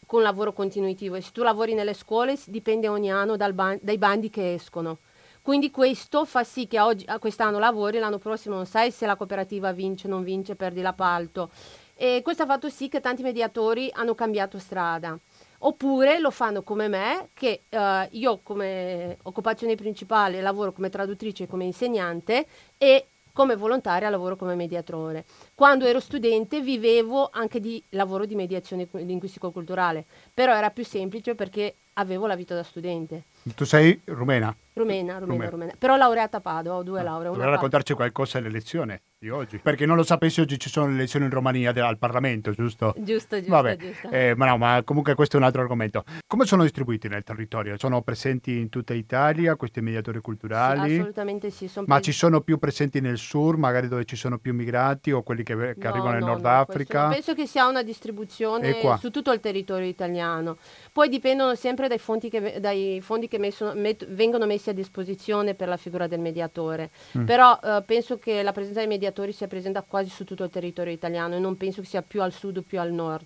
con 0.07 0.23
lavoro 0.23 0.53
continuitivo 0.53 1.15
e 1.15 1.21
se 1.21 1.29
tu 1.31 1.43
lavori 1.43 1.75
nelle 1.75 1.93
scuole 1.93 2.35
dipende 2.47 2.87
ogni 2.87 3.11
anno 3.11 3.35
ban- 3.53 3.77
dai 3.79 3.99
bandi 3.99 4.31
che 4.31 4.55
escono. 4.55 4.97
Quindi 5.43 5.69
questo 5.69 6.25
fa 6.25 6.43
sì 6.43 6.67
che 6.67 6.79
oggi, 6.79 7.05
quest'anno 7.19 7.59
lavori, 7.59 7.99
l'anno 7.99 8.17
prossimo 8.17 8.55
non 8.55 8.65
sai 8.65 8.91
se 8.91 9.05
la 9.05 9.15
cooperativa 9.15 9.71
vince, 9.71 10.07
non 10.07 10.23
vince, 10.23 10.55
perdi 10.55 10.81
l'appalto. 10.81 11.51
E 11.95 12.21
questo 12.21 12.43
ha 12.43 12.45
fatto 12.45 12.69
sì 12.69 12.89
che 12.89 12.99
tanti 12.99 13.21
mediatori 13.21 13.89
hanno 13.93 14.13
cambiato 14.13 14.59
strada. 14.59 15.17
Oppure 15.59 16.19
lo 16.19 16.31
fanno 16.31 16.63
come 16.63 16.87
me, 16.87 17.29
che 17.33 17.63
eh, 17.69 18.07
io 18.11 18.39
come 18.43 19.17
occupazione 19.23 19.75
principale 19.75 20.41
lavoro 20.41 20.73
come 20.73 20.89
traduttrice 20.89 21.43
e 21.43 21.47
come 21.47 21.63
insegnante 21.63 22.45
e 22.77 23.07
come 23.37 23.55
volontaria 23.55 24.09
lavoro 24.09 24.35
come 24.35 24.55
mediatore. 24.55 25.23
Quando 25.53 25.85
ero 25.85 25.99
studente 25.99 26.59
vivevo 26.59 27.29
anche 27.31 27.59
di 27.59 27.83
lavoro 27.89 28.25
di 28.25 28.33
mediazione 28.33 28.87
linguistico-culturale, 28.93 30.05
però 30.33 30.55
era 30.55 30.71
più 30.71 30.83
semplice 30.83 31.35
perché 31.35 31.75
avevo 31.93 32.25
la 32.25 32.35
vita 32.35 32.55
da 32.55 32.63
studente. 32.63 33.25
Tu 33.55 33.65
sei 33.65 34.01
rumena? 34.05 34.55
Rumena, 34.77 35.17
rumena, 35.17 35.49
rumena. 35.49 35.73
Però 35.77 35.95
laureata 35.95 36.37
a 36.37 36.41
Padova, 36.41 36.75
ho 36.75 36.83
due 36.83 36.99
ah, 36.99 37.03
lauree. 37.03 37.31
Dovrei 37.31 37.49
raccontarci 37.49 37.93
qualcosa 37.93 38.39
dell'elezione 38.39 39.01
di 39.17 39.29
oggi. 39.29 39.57
Perché 39.57 39.87
non 39.87 39.95
lo 39.95 40.03
sapessi, 40.03 40.39
oggi 40.39 40.59
ci 40.59 40.69
sono 40.69 40.87
le 40.87 40.93
elezioni 40.93 41.25
in 41.25 41.31
Romania 41.31 41.71
al 41.83 41.97
Parlamento, 41.97 42.51
giusto? 42.51 42.93
Giusto, 42.97 43.37
giusto. 43.37 43.51
Vabbè, 43.51 43.75
giusto. 43.75 44.09
Eh, 44.09 44.35
ma, 44.35 44.45
no, 44.45 44.57
ma 44.57 44.81
comunque 44.83 45.15
questo 45.15 45.37
è 45.37 45.39
un 45.39 45.45
altro 45.45 45.61
argomento. 45.61 46.03
Come 46.27 46.45
sono 46.45 46.61
distribuiti 46.61 47.07
nel 47.07 47.23
territorio? 47.23 47.75
Sono 47.79 48.03
presenti 48.03 48.59
in 48.59 48.69
tutta 48.69 48.93
Italia 48.93 49.55
questi 49.55 49.81
mediatori 49.81 50.21
culturali? 50.21 50.89
Sì, 50.89 50.99
assolutamente 50.99 51.49
sì. 51.49 51.71
ma 51.77 51.83
pres- 51.85 52.03
ci 52.03 52.11
sono 52.11 52.41
più 52.41 52.59
presenti 52.59 53.01
nel 53.01 53.17
sur, 53.17 53.57
magari 53.57 53.87
dove 53.87 54.05
ci 54.05 54.15
sono 54.15 54.37
più 54.37 54.53
migrati 54.53 55.11
o 55.11 55.23
quelli 55.23 55.41
che, 55.41 55.55
che 55.55 55.75
no, 55.77 55.89
arrivano 55.89 56.11
nel 56.11 56.21
no, 56.21 56.27
Nord 56.27 56.43
no, 56.43 56.49
Africa? 56.49 57.07
penso 57.07 57.33
che 57.33 57.47
sia 57.47 57.65
una 57.65 57.81
distribuzione 57.81 58.75
su 58.99 59.09
tutto 59.09 59.31
il 59.31 59.39
territorio 59.39 59.87
italiano. 59.87 60.57
Poi 60.91 61.09
dipendono 61.09 61.55
sempre 61.55 61.87
dai 61.87 61.97
fondi 61.97 62.29
che, 62.29 62.59
dai 62.59 62.99
fondi 63.01 63.27
che 63.27 63.36
messo, 63.39 63.73
met, 63.75 64.05
vengono 64.07 64.45
messi 64.45 64.69
a 64.69 64.73
disposizione 64.73 65.53
per 65.53 65.67
la 65.67 65.77
figura 65.77 66.07
del 66.07 66.19
mediatore. 66.19 66.89
Mm. 67.17 67.25
Però 67.25 67.59
eh, 67.61 67.83
penso 67.85 68.17
che 68.17 68.43
la 68.43 68.51
presenza 68.51 68.79
dei 68.79 68.87
mediatori 68.87 69.31
sia 69.31 69.47
presente 69.47 69.83
quasi 69.87 70.09
su 70.09 70.23
tutto 70.23 70.43
il 70.43 70.49
territorio 70.49 70.93
italiano 70.93 71.35
e 71.35 71.39
non 71.39 71.57
penso 71.57 71.81
che 71.81 71.87
sia 71.87 72.01
più 72.01 72.21
al 72.21 72.31
sud 72.31 72.57
o 72.57 72.61
più 72.61 72.79
al 72.79 72.91
nord. 72.91 73.25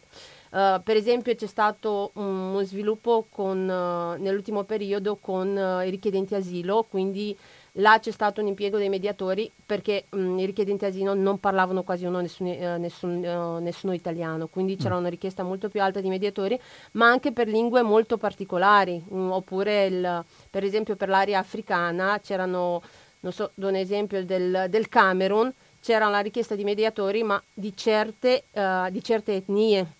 Uh, 0.51 0.81
per 0.83 0.97
esempio 0.97 1.33
c'è 1.33 1.47
stato 1.47 2.11
un, 2.15 2.25
uno 2.25 2.63
sviluppo 2.63 3.25
con, 3.29 3.57
uh, 3.57 4.21
nell'ultimo 4.21 4.63
periodo 4.65 5.15
con 5.15 5.47
uh, 5.47 5.85
i 5.85 5.89
richiedenti 5.89 6.35
asilo, 6.35 6.85
quindi 6.89 7.37
là 7.75 7.99
c'è 7.99 8.11
stato 8.11 8.41
un 8.41 8.47
impiego 8.47 8.77
dei 8.77 8.89
mediatori 8.89 9.49
perché 9.65 10.05
um, 10.11 10.37
i 10.39 10.45
richiedenti 10.45 10.85
asilo 10.85 11.13
non 11.13 11.39
parlavano 11.39 11.83
quasi 11.83 12.05
uno 12.05 12.19
nessun, 12.19 12.47
nessun, 12.47 13.19
nessuno 13.61 13.93
italiano, 13.93 14.47
quindi 14.47 14.75
c'era 14.75 14.95
mm. 14.95 14.99
una 14.99 15.09
richiesta 15.09 15.43
molto 15.43 15.69
più 15.69 15.81
alta 15.81 16.01
di 16.01 16.09
mediatori, 16.09 16.59
ma 16.93 17.07
anche 17.07 17.31
per 17.31 17.47
lingue 17.47 17.81
molto 17.81 18.17
particolari, 18.17 19.01
um, 19.09 19.31
oppure 19.31 19.85
il, 19.85 20.25
per 20.49 20.63
esempio 20.63 20.95
per 20.95 21.09
l'area 21.09 21.39
africana 21.39 22.19
c'erano, 22.19 22.81
non 23.21 23.31
so, 23.31 23.51
do 23.53 23.67
un 23.67 23.75
esempio 23.75 24.25
del, 24.25 24.65
del 24.69 24.89
Camerun, 24.89 25.53
c'era 25.79 26.09
la 26.09 26.19
richiesta 26.19 26.55
di 26.55 26.63
mediatori, 26.63 27.23
ma 27.23 27.41
di 27.53 27.75
certe, 27.75 28.43
uh, 28.51 28.89
di 28.89 29.01
certe 29.01 29.35
etnie, 29.35 29.99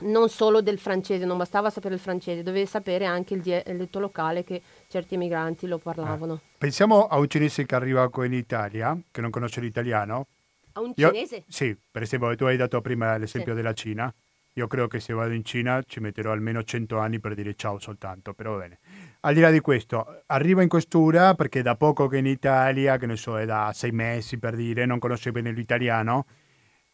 non 0.00 0.28
solo 0.28 0.60
del 0.60 0.78
francese, 0.78 1.24
non 1.24 1.36
bastava 1.36 1.70
sapere 1.70 1.94
il 1.94 2.00
francese, 2.00 2.42
dovevi 2.42 2.66
sapere 2.66 3.04
anche 3.04 3.34
il 3.34 3.40
dialetto 3.40 3.98
locale 3.98 4.44
che 4.44 4.62
certi 4.88 5.14
emigranti 5.14 5.66
lo 5.66 5.78
parlavano. 5.78 6.34
Eh. 6.34 6.56
Pensiamo 6.58 7.06
a 7.06 7.18
un 7.18 7.28
cinese 7.28 7.66
che 7.66 7.74
arriva 7.74 8.08
qui 8.08 8.26
in 8.26 8.34
Italia, 8.34 8.96
che 9.10 9.20
non 9.20 9.30
conosce 9.30 9.60
l'italiano. 9.60 10.26
A 10.72 10.80
un 10.80 10.92
cinese? 10.94 11.36
Io, 11.36 11.44
sì, 11.48 11.76
per 11.90 12.02
esempio 12.02 12.34
tu 12.36 12.44
hai 12.44 12.56
dato 12.56 12.80
prima 12.80 13.16
l'esempio 13.16 13.52
sì. 13.52 13.56
della 13.56 13.72
Cina. 13.72 14.14
Io 14.54 14.66
credo 14.66 14.88
che 14.88 14.98
se 14.98 15.12
vado 15.12 15.32
in 15.32 15.44
Cina 15.44 15.82
ci 15.86 16.00
metterò 16.00 16.32
almeno 16.32 16.64
100 16.64 16.98
anni 16.98 17.20
per 17.20 17.34
dire 17.34 17.54
ciao 17.54 17.78
soltanto, 17.78 18.34
però 18.34 18.56
bene. 18.56 18.78
Al 19.20 19.34
di 19.34 19.40
là 19.40 19.50
di 19.50 19.60
questo, 19.60 20.22
arriva 20.26 20.62
in 20.62 20.68
questura 20.68 21.34
perché 21.34 21.62
da 21.62 21.76
poco 21.76 22.08
che 22.08 22.18
in 22.18 22.26
Italia, 22.26 22.96
che 22.96 23.06
ne 23.06 23.16
so, 23.16 23.38
è 23.38 23.46
da 23.46 23.70
sei 23.72 23.92
mesi 23.92 24.38
per 24.38 24.56
dire, 24.56 24.84
non 24.84 24.98
conosce 24.98 25.30
bene 25.30 25.52
l'italiano 25.52 26.26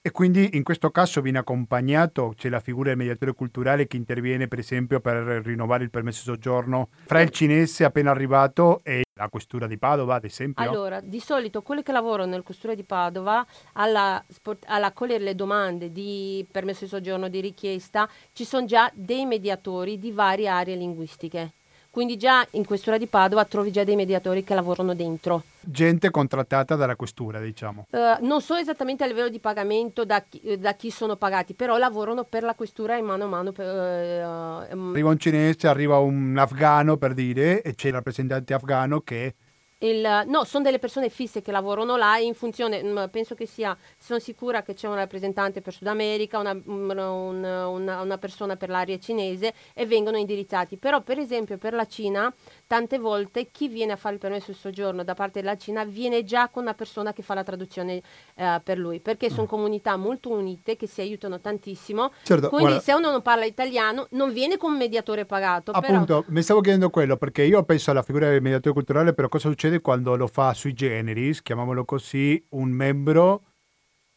e 0.07 0.11
quindi 0.11 0.51
in 0.53 0.65
questo 0.65 0.91
caso 0.91 1.23
viene 1.23 1.39
accompagnato, 1.39 2.35
c'è 2.37 2.51
la 2.51 2.61
figura 2.61 2.91
del 2.91 2.99
mediatore 2.99 3.33
culturale 3.33 3.87
che 3.87 3.97
interviene 3.97 4.49
per 4.49 4.59
esempio 4.59 5.01
per 5.01 5.17
rinnovare 5.43 5.83
il 5.83 5.89
permesso 5.89 6.25
di 6.27 6.37
soggiorno 6.37 6.89
fra 7.07 7.23
il 7.23 7.31
cinese 7.31 7.85
appena 7.85 8.11
arrivato 8.11 8.83
e 8.83 9.05
la 9.15 9.31
questura 9.31 9.67
di 9.67 9.79
Padova, 9.79 10.17
ad 10.17 10.25
esempio? 10.25 10.63
Allora, 10.63 11.01
di 11.01 11.21
solito 11.21 11.63
quelli 11.63 11.83
che 11.83 11.93
lavorano 11.93 12.33
nel 12.33 12.43
questura 12.43 12.75
di 12.75 12.83
Padova 12.83 13.47
alla, 13.73 14.23
alla 14.67 14.93
cogliere 14.93 15.25
le 15.25 15.35
domande 15.35 15.91
di 15.91 16.47
permesso 16.51 16.85
di 16.85 16.91
soggiorno, 16.91 17.29
di 17.29 17.41
richiesta, 17.41 18.07
ci 18.35 18.45
sono 18.45 18.67
già 18.67 18.91
dei 18.93 19.25
mediatori 19.25 19.99
di 19.99 20.13
varie 20.13 20.49
aree 20.49 20.77
linguistiche. 20.77 21.53
Quindi 21.95 22.17
già 22.17 22.45
in 22.51 22.65
questura 22.65 22.99
di 22.99 23.07
Padova 23.07 23.45
trovi 23.45 23.71
già 23.71 23.85
dei 23.85 23.95
mediatori 23.95 24.43
che 24.43 24.53
lavorano 24.53 24.97
dentro. 24.97 25.45
Gente 25.61 26.11
contrattata 26.11 26.75
dalla 26.75 26.97
questura, 26.97 27.39
diciamo. 27.39 27.87
Uh, 27.89 28.27
non 28.27 28.41
so 28.41 28.57
esattamente 28.57 29.05
a 29.05 29.07
livello 29.07 29.29
di 29.29 29.39
pagamento 29.39 30.05
da 30.05 30.21
chi, 30.29 30.59
da 30.59 30.75
chi, 30.75 30.91
sono 30.91 31.15
pagati, 31.15 31.55
però 31.55 31.77
lavorano 31.77 32.25
per 32.25 32.43
la 32.43 32.57
questura 32.57 32.97
in 32.97 33.05
mano 33.05 33.23
a 33.23 33.27
mano. 33.29 33.53
Per, 33.53 33.65
uh, 33.65 34.91
arriva 34.91 35.09
un 35.09 35.19
cinese, 35.21 35.69
arriva 35.69 35.99
un 35.99 36.37
afgano 36.37 36.97
per 36.97 37.15
dire, 37.15 37.63
e 37.63 37.77
c'è 37.77 37.87
il 37.87 37.95
rappresentante 37.95 38.55
afgano 38.55 38.99
che 38.99 39.37
il, 39.79 40.25
no, 40.27 40.45
sono 40.45 40.65
delle 40.65 40.79
persone 40.79 41.09
fisse 41.09 41.43
che 41.43 41.53
lavorano 41.53 41.97
là 41.97 42.17
in 42.19 42.35
funzione, 42.35 42.83
mm, 42.83 43.05
penso 43.11 43.35
che 43.35 43.47
sia, 43.47 43.77
sono 43.99 44.19
sicura 44.19 44.63
che 44.63 44.75
c'è 44.75 44.89
un 44.89 44.95
rappresentante 44.95 45.61
per 45.61 45.73
Sud 45.73 45.87
America, 45.87 46.39
una, 46.39 46.55
mm, 46.55 46.91
una, 46.91 47.67
una, 47.67 48.01
una 48.01 48.19
persona 48.19 48.57
per 48.57 48.71
l'area 48.71 48.99
cinese 48.99 49.53
e 49.75 49.87
vengono 49.87 50.17
indirizzati. 50.17 50.77
Però 50.77 51.03
per 51.03 51.19
esempio 51.19 51.59
per 51.59 51.75
la 51.75 51.87
Cina 51.87 52.33
tante 52.67 52.99
volte 52.99 53.51
chi 53.51 53.69
viene 53.69 53.93
a 53.93 53.97
fare 53.97 54.15
il 54.15 54.21
permesso 54.21 54.53
di 54.53 54.57
soggiorno 54.57 55.05
da 55.05 55.15
parte 55.15 55.41
della 55.41 55.57
Cina 55.57 55.85
viene 55.85 56.25
già 56.25 56.49
con 56.49 56.63
una 56.63 56.75
persona 56.75 57.13
che 57.13 57.23
fa 57.23 57.35
la 57.35 57.45
traduzione 57.45 58.01
eh, 58.37 58.61
per 58.63 58.79
lui, 58.79 59.01
perché 59.01 59.29
sono 59.29 59.43
mm. 59.43 59.49
comunità 59.49 59.97
molto 59.97 60.31
unite 60.31 60.77
che 60.77 60.87
si 60.87 61.01
aiutano 61.01 61.41
tantissimo. 61.41 62.13
Certo, 62.23 62.49
Quindi 62.49 62.69
guarda, 62.69 62.81
se 62.81 62.93
uno 62.93 63.11
non 63.11 63.23
parla 63.23 63.45
italiano 63.45 64.07
non 64.11 64.33
viene 64.33 64.57
con 64.57 64.73
un 64.73 64.79
mediatore 64.79 65.27
pagato. 65.27 65.73
Appunto, 65.73 66.21
però... 66.21 66.25
mi 66.29 66.43
stavo 66.43 66.61
chiedendo 66.61 66.89
quello, 66.91 67.17
perché 67.17 67.43
io 67.43 67.63
penso 67.65 67.91
alla 67.91 68.03
figura 68.03 68.29
del 68.29 68.41
mediatore 68.41 68.75
culturale, 68.75 69.13
però 69.13 69.29
cosa 69.29 69.49
succede 69.49 69.64
quando 69.81 70.17
lo 70.17 70.27
fa 70.27 70.53
sui 70.55 70.73
generis, 70.73 71.43
chiamiamolo 71.43 71.85
così, 71.85 72.43
un 72.51 72.71
membro 72.71 73.43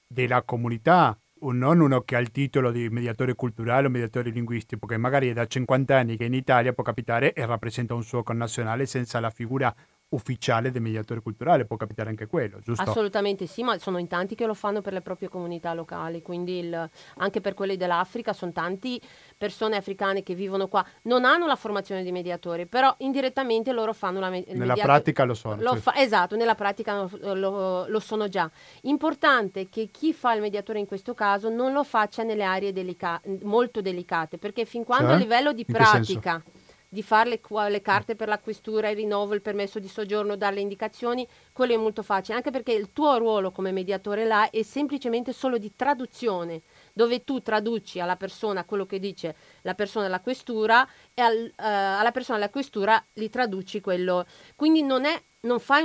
della 0.08 0.42
comunità 0.44 1.18
non 1.40 1.80
uno 1.80 2.02
che 2.02 2.16
ha 2.16 2.20
il 2.20 2.32
titolo 2.32 2.72
di 2.72 2.90
mediatore 2.90 3.36
culturale 3.36 3.88
o 3.88 3.90
mediatore 3.90 4.32
linguistico, 4.32 4.88
che 4.88 4.98
magari 4.98 5.30
è 5.30 5.34
da 5.34 5.46
50 5.46 5.96
anni 5.96 6.18
che 6.18 6.26
in 6.26 6.34
Italia 6.34 6.74
può 6.74 6.84
capitare 6.84 7.34
e 7.34 7.46
rappresenta 7.46 7.94
un 7.94 8.04
suo 8.04 8.24
connazionale 8.24 8.86
senza 8.86 9.20
la 9.20 9.30
figura 9.30 9.74
ufficiale 10.10 10.72
del 10.72 10.82
mediatore 10.82 11.22
culturale, 11.22 11.66
può 11.66 11.76
capitare 11.76 12.10
anche 12.10 12.28
quello, 12.28 12.60
giusto? 12.60 12.90
Assolutamente 12.90 13.46
sì, 13.46 13.64
ma 13.64 13.78
sono 13.78 13.98
in 13.98 14.08
tanti 14.08 14.36
che 14.36 14.46
lo 14.46 14.54
fanno 14.54 14.82
per 14.82 14.94
le 14.94 15.02
proprie 15.02 15.28
comunità 15.28 15.74
locali, 15.74 16.22
quindi 16.22 16.60
il, 16.60 16.90
anche 17.18 17.42
per 17.42 17.54
quelli 17.54 17.76
dell'Africa 17.76 18.32
sono 18.32 18.52
tanti 18.54 19.02
persone 19.36 19.76
africane 19.76 20.24
che 20.24 20.34
vivono 20.34 20.68
qua, 20.68 20.86
non 21.04 21.26
hanno 21.26 21.46
la 21.46 21.56
formazione 21.56 22.04
di 22.04 22.12
mediatori, 22.12 22.68
però 22.68 22.94
indirettamente 23.00 23.72
loro 23.74 23.94
fanno 23.94 24.20
la 24.20 24.30
mediazione. 24.30 24.60
Nella 24.60 24.82
pratica 24.82 25.24
lo 25.26 25.34
sono. 25.34 25.62
Lo 25.62 25.76
fa, 25.76 25.96
esatto, 25.96 26.36
nella 26.38 26.56
pratica 26.56 27.02
lo, 27.02 27.34
lo, 27.34 27.88
lo, 27.88 28.00
sono 28.00 28.30
già. 28.30 28.50
Importante 28.84 29.68
che 29.68 29.90
chi 29.92 30.14
fa 30.14 30.34
il 30.34 30.42
mediatore 30.42 30.80
in 30.80 30.86
questo 30.86 31.14
caso 31.14 31.50
non 31.50 31.74
lo 31.74 31.84
faccia 31.84 32.24
nelle 32.24 32.44
aree 32.44 32.72
delica- 32.72 33.22
molto 33.44 33.82
delicate, 33.82 34.38
perché 34.38 34.64
fin 34.64 34.86
quando 34.86 35.08
cioè? 35.08 35.16
a 35.16 35.20
livello 35.20 35.52
di 35.52 35.66
in 35.68 35.74
pratica 35.74 36.42
di 36.90 37.04
fare 37.04 37.30
le, 37.30 37.42
le, 37.70 37.82
carte 37.82 38.16
per 38.16 38.28
la 38.28 38.40
questura, 38.40 38.90
il 38.90 38.96
rinnovo, 38.96 39.34
il 39.34 39.42
permesso 39.42 39.80
di 39.80 39.88
soggiorno, 39.88 40.36
dare 40.36 40.56
le 40.56 40.62
indicazioni, 40.62 41.28
quello 41.52 41.74
è 41.74 41.78
molto 41.78 42.02
facile, 42.02 42.38
anche 42.38 42.52
perché 42.52 42.72
il 42.72 42.92
tuo 42.94 43.18
ruolo 43.18 43.52
come 43.52 43.72
mediatore 43.72 44.26
là 44.26 44.50
è 44.50 44.62
semplicemente 44.64 45.34
solo 45.34 45.58
di 45.58 45.74
traduzione, 45.76 46.62
dove 46.94 47.24
tu 47.24 47.42
traduci 47.42 48.00
alla 48.00 48.16
persona 48.16 48.64
quello 48.64 48.86
che 48.86 49.00
dice 49.00 49.36
la 49.64 49.76
persona 49.76 50.06
della 50.06 50.22
questura 50.22 50.88
e 51.14 51.22
al, 51.22 51.36
uh, 51.46 51.54
alla 51.58 52.12
persona 52.12 52.38
della 52.38 52.52
questura 52.52 53.04
li 53.14 53.30
traduci 53.30 53.82
quello. 53.82 54.26
Quindi 54.56 54.82
non, 54.82 55.06
è, 55.06 55.22
non 55.42 55.60
fai 55.60 55.84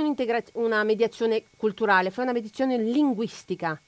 una 0.53 0.83
mediazione 0.83 1.43
culturale, 1.57 2.11
fai 2.11 2.23
una 2.23 2.33
mediazione 2.33 2.77
linguistica. 2.77 3.79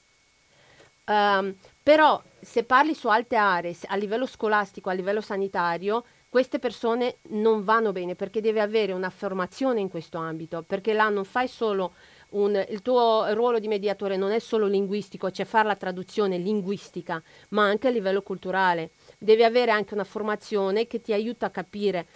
Um, 1.08 1.54
però 1.82 2.20
se 2.40 2.64
parli 2.64 2.92
su 2.94 3.06
altre 3.08 3.36
aree, 3.36 3.76
a 3.86 3.94
livello 3.94 4.26
scolastico, 4.26 4.90
a 4.90 4.92
livello 4.92 5.20
sanitario, 5.20 6.04
queste 6.36 6.58
persone 6.58 7.16
non 7.28 7.64
vanno 7.64 7.92
bene 7.92 8.14
perché 8.14 8.42
devi 8.42 8.58
avere 8.58 8.92
una 8.92 9.08
formazione 9.08 9.80
in 9.80 9.88
questo 9.88 10.18
ambito, 10.18 10.62
perché 10.62 10.92
là 10.92 11.08
non 11.08 11.24
fai 11.24 11.48
solo 11.48 11.94
un, 12.32 12.62
il 12.68 12.82
tuo 12.82 13.32
ruolo 13.32 13.58
di 13.58 13.68
mediatore 13.68 14.18
non 14.18 14.32
è 14.32 14.38
solo 14.38 14.66
linguistico, 14.66 15.30
cioè 15.30 15.46
fare 15.46 15.66
la 15.66 15.76
traduzione 15.76 16.36
linguistica, 16.36 17.22
ma 17.52 17.64
anche 17.64 17.88
a 17.88 17.90
livello 17.90 18.20
culturale. 18.20 18.90
Devi 19.16 19.44
avere 19.44 19.70
anche 19.70 19.94
una 19.94 20.04
formazione 20.04 20.86
che 20.86 21.00
ti 21.00 21.14
aiuta 21.14 21.46
a 21.46 21.50
capire, 21.50 22.06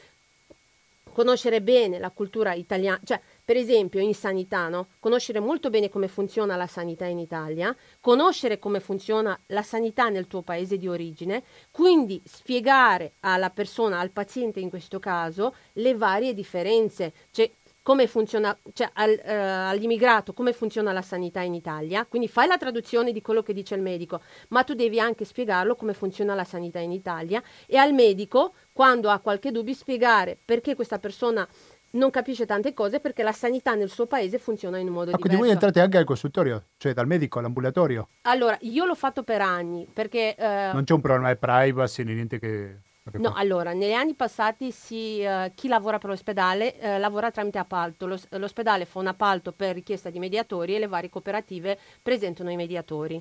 conoscere 1.14 1.62
bene 1.62 1.98
la 1.98 2.10
cultura 2.10 2.52
italiana, 2.52 3.00
cioè 3.02 3.18
per 3.50 3.58
esempio 3.58 4.00
in 4.00 4.14
sanità, 4.14 4.68
no? 4.68 4.90
conoscere 5.00 5.40
molto 5.40 5.70
bene 5.70 5.88
come 5.88 6.06
funziona 6.06 6.54
la 6.54 6.68
sanità 6.68 7.06
in 7.06 7.18
Italia, 7.18 7.74
conoscere 8.00 8.60
come 8.60 8.78
funziona 8.78 9.36
la 9.46 9.62
sanità 9.62 10.08
nel 10.08 10.28
tuo 10.28 10.42
paese 10.42 10.78
di 10.78 10.86
origine, 10.86 11.42
quindi 11.72 12.22
spiegare 12.24 13.14
alla 13.18 13.50
persona, 13.50 13.98
al 13.98 14.12
paziente 14.12 14.60
in 14.60 14.70
questo 14.70 15.00
caso, 15.00 15.56
le 15.72 15.96
varie 15.96 16.32
differenze, 16.32 17.12
cioè 17.32 17.50
come 17.82 18.06
funziona, 18.06 18.56
cioè 18.72 18.90
al, 18.92 19.20
uh, 19.20 19.30
all'immigrato 19.70 20.32
come 20.32 20.52
funziona 20.52 20.92
la 20.92 21.02
sanità 21.02 21.40
in 21.40 21.54
Italia, 21.54 22.04
quindi 22.06 22.28
fai 22.28 22.46
la 22.46 22.58
traduzione 22.58 23.10
di 23.10 23.22
quello 23.22 23.42
che 23.42 23.52
dice 23.52 23.74
il 23.74 23.82
medico, 23.82 24.20
ma 24.48 24.62
tu 24.62 24.74
devi 24.74 25.00
anche 25.00 25.24
spiegarlo 25.24 25.74
come 25.74 25.94
funziona 25.94 26.34
la 26.34 26.44
sanità 26.44 26.78
in 26.78 26.92
Italia. 26.92 27.42
E 27.66 27.78
al 27.78 27.92
medico, 27.94 28.52
quando 28.72 29.10
ha 29.10 29.18
qualche 29.18 29.50
dubbio, 29.50 29.74
spiegare 29.74 30.38
perché 30.44 30.74
questa 30.74 30.98
persona 30.98 31.48
non 31.92 32.10
capisce 32.10 32.46
tante 32.46 32.74
cose 32.74 33.00
perché 33.00 33.22
la 33.22 33.32
sanità 33.32 33.74
nel 33.74 33.90
suo 33.90 34.06
paese 34.06 34.38
funziona 34.38 34.78
in 34.78 34.88
un 34.88 34.94
modo 34.94 35.10
ah, 35.10 35.16
diverso. 35.16 35.26
Quindi 35.26 35.42
voi 35.42 35.50
entrate 35.50 35.80
anche 35.80 35.98
al 35.98 36.04
consultorio, 36.04 36.64
cioè 36.76 36.92
dal 36.92 37.06
medico 37.06 37.38
all'ambulatorio? 37.38 38.08
Allora, 38.22 38.56
io 38.60 38.84
l'ho 38.84 38.94
fatto 38.94 39.22
per 39.22 39.40
anni 39.40 39.86
perché... 39.92 40.34
Eh, 40.36 40.70
non 40.72 40.84
c'è 40.84 40.94
un 40.94 41.00
problema 41.00 41.32
di 41.32 41.38
privacy 41.38 42.04
né 42.04 42.14
niente 42.14 42.38
che... 42.38 42.76
No, 43.12 43.32
allora, 43.34 43.72
negli 43.72 43.94
anni 43.94 44.14
passati 44.14 44.70
si, 44.70 45.24
uh, 45.24 45.50
chi 45.54 45.66
lavora 45.66 45.98
per 45.98 46.10
l'ospedale 46.10 46.76
uh, 46.78 46.98
lavora 46.98 47.30
tramite 47.30 47.58
appalto. 47.58 48.06
Lo, 48.06 48.16
l'ospedale 48.28 48.84
fa 48.84 49.00
un 49.00 49.08
appalto 49.08 49.52
per 49.52 49.74
richiesta 49.74 50.10
di 50.10 50.20
mediatori 50.20 50.76
e 50.76 50.78
le 50.78 50.86
varie 50.86 51.08
cooperative 51.08 51.76
presentano 52.02 52.50
i 52.50 52.56
mediatori. 52.56 53.20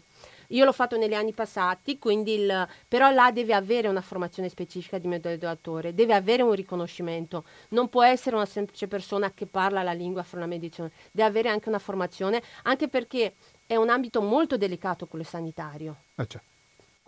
Io 0.49 0.65
l'ho 0.65 0.71
fatto 0.71 0.97
negli 0.97 1.13
anni 1.13 1.33
passati, 1.33 1.97
quindi 1.97 2.33
il, 2.35 2.67
però 2.87 3.11
là 3.11 3.31
deve 3.31 3.53
avere 3.53 3.87
una 3.87 4.01
formazione 4.01 4.49
specifica 4.49 4.97
di 4.97 5.07
mediatore, 5.07 5.93
deve 5.93 6.13
avere 6.13 6.41
un 6.41 6.53
riconoscimento, 6.53 7.43
non 7.69 7.89
può 7.89 8.03
essere 8.03 8.35
una 8.35 8.45
semplice 8.45 8.87
persona 8.87 9.31
che 9.31 9.45
parla 9.45 9.83
la 9.83 9.93
lingua 9.93 10.23
fra 10.23 10.39
la 10.39 10.47
medicina, 10.47 10.89
deve 11.11 11.27
avere 11.27 11.49
anche 11.49 11.69
una 11.69 11.79
formazione, 11.79 12.41
anche 12.63 12.87
perché 12.87 13.35
è 13.65 13.75
un 13.75 13.89
ambito 13.89 14.21
molto 14.21 14.57
delicato 14.57 15.05
quello 15.07 15.25
sanitario. 15.25 15.95
Ah, 16.15 16.25
certo. 16.25 16.47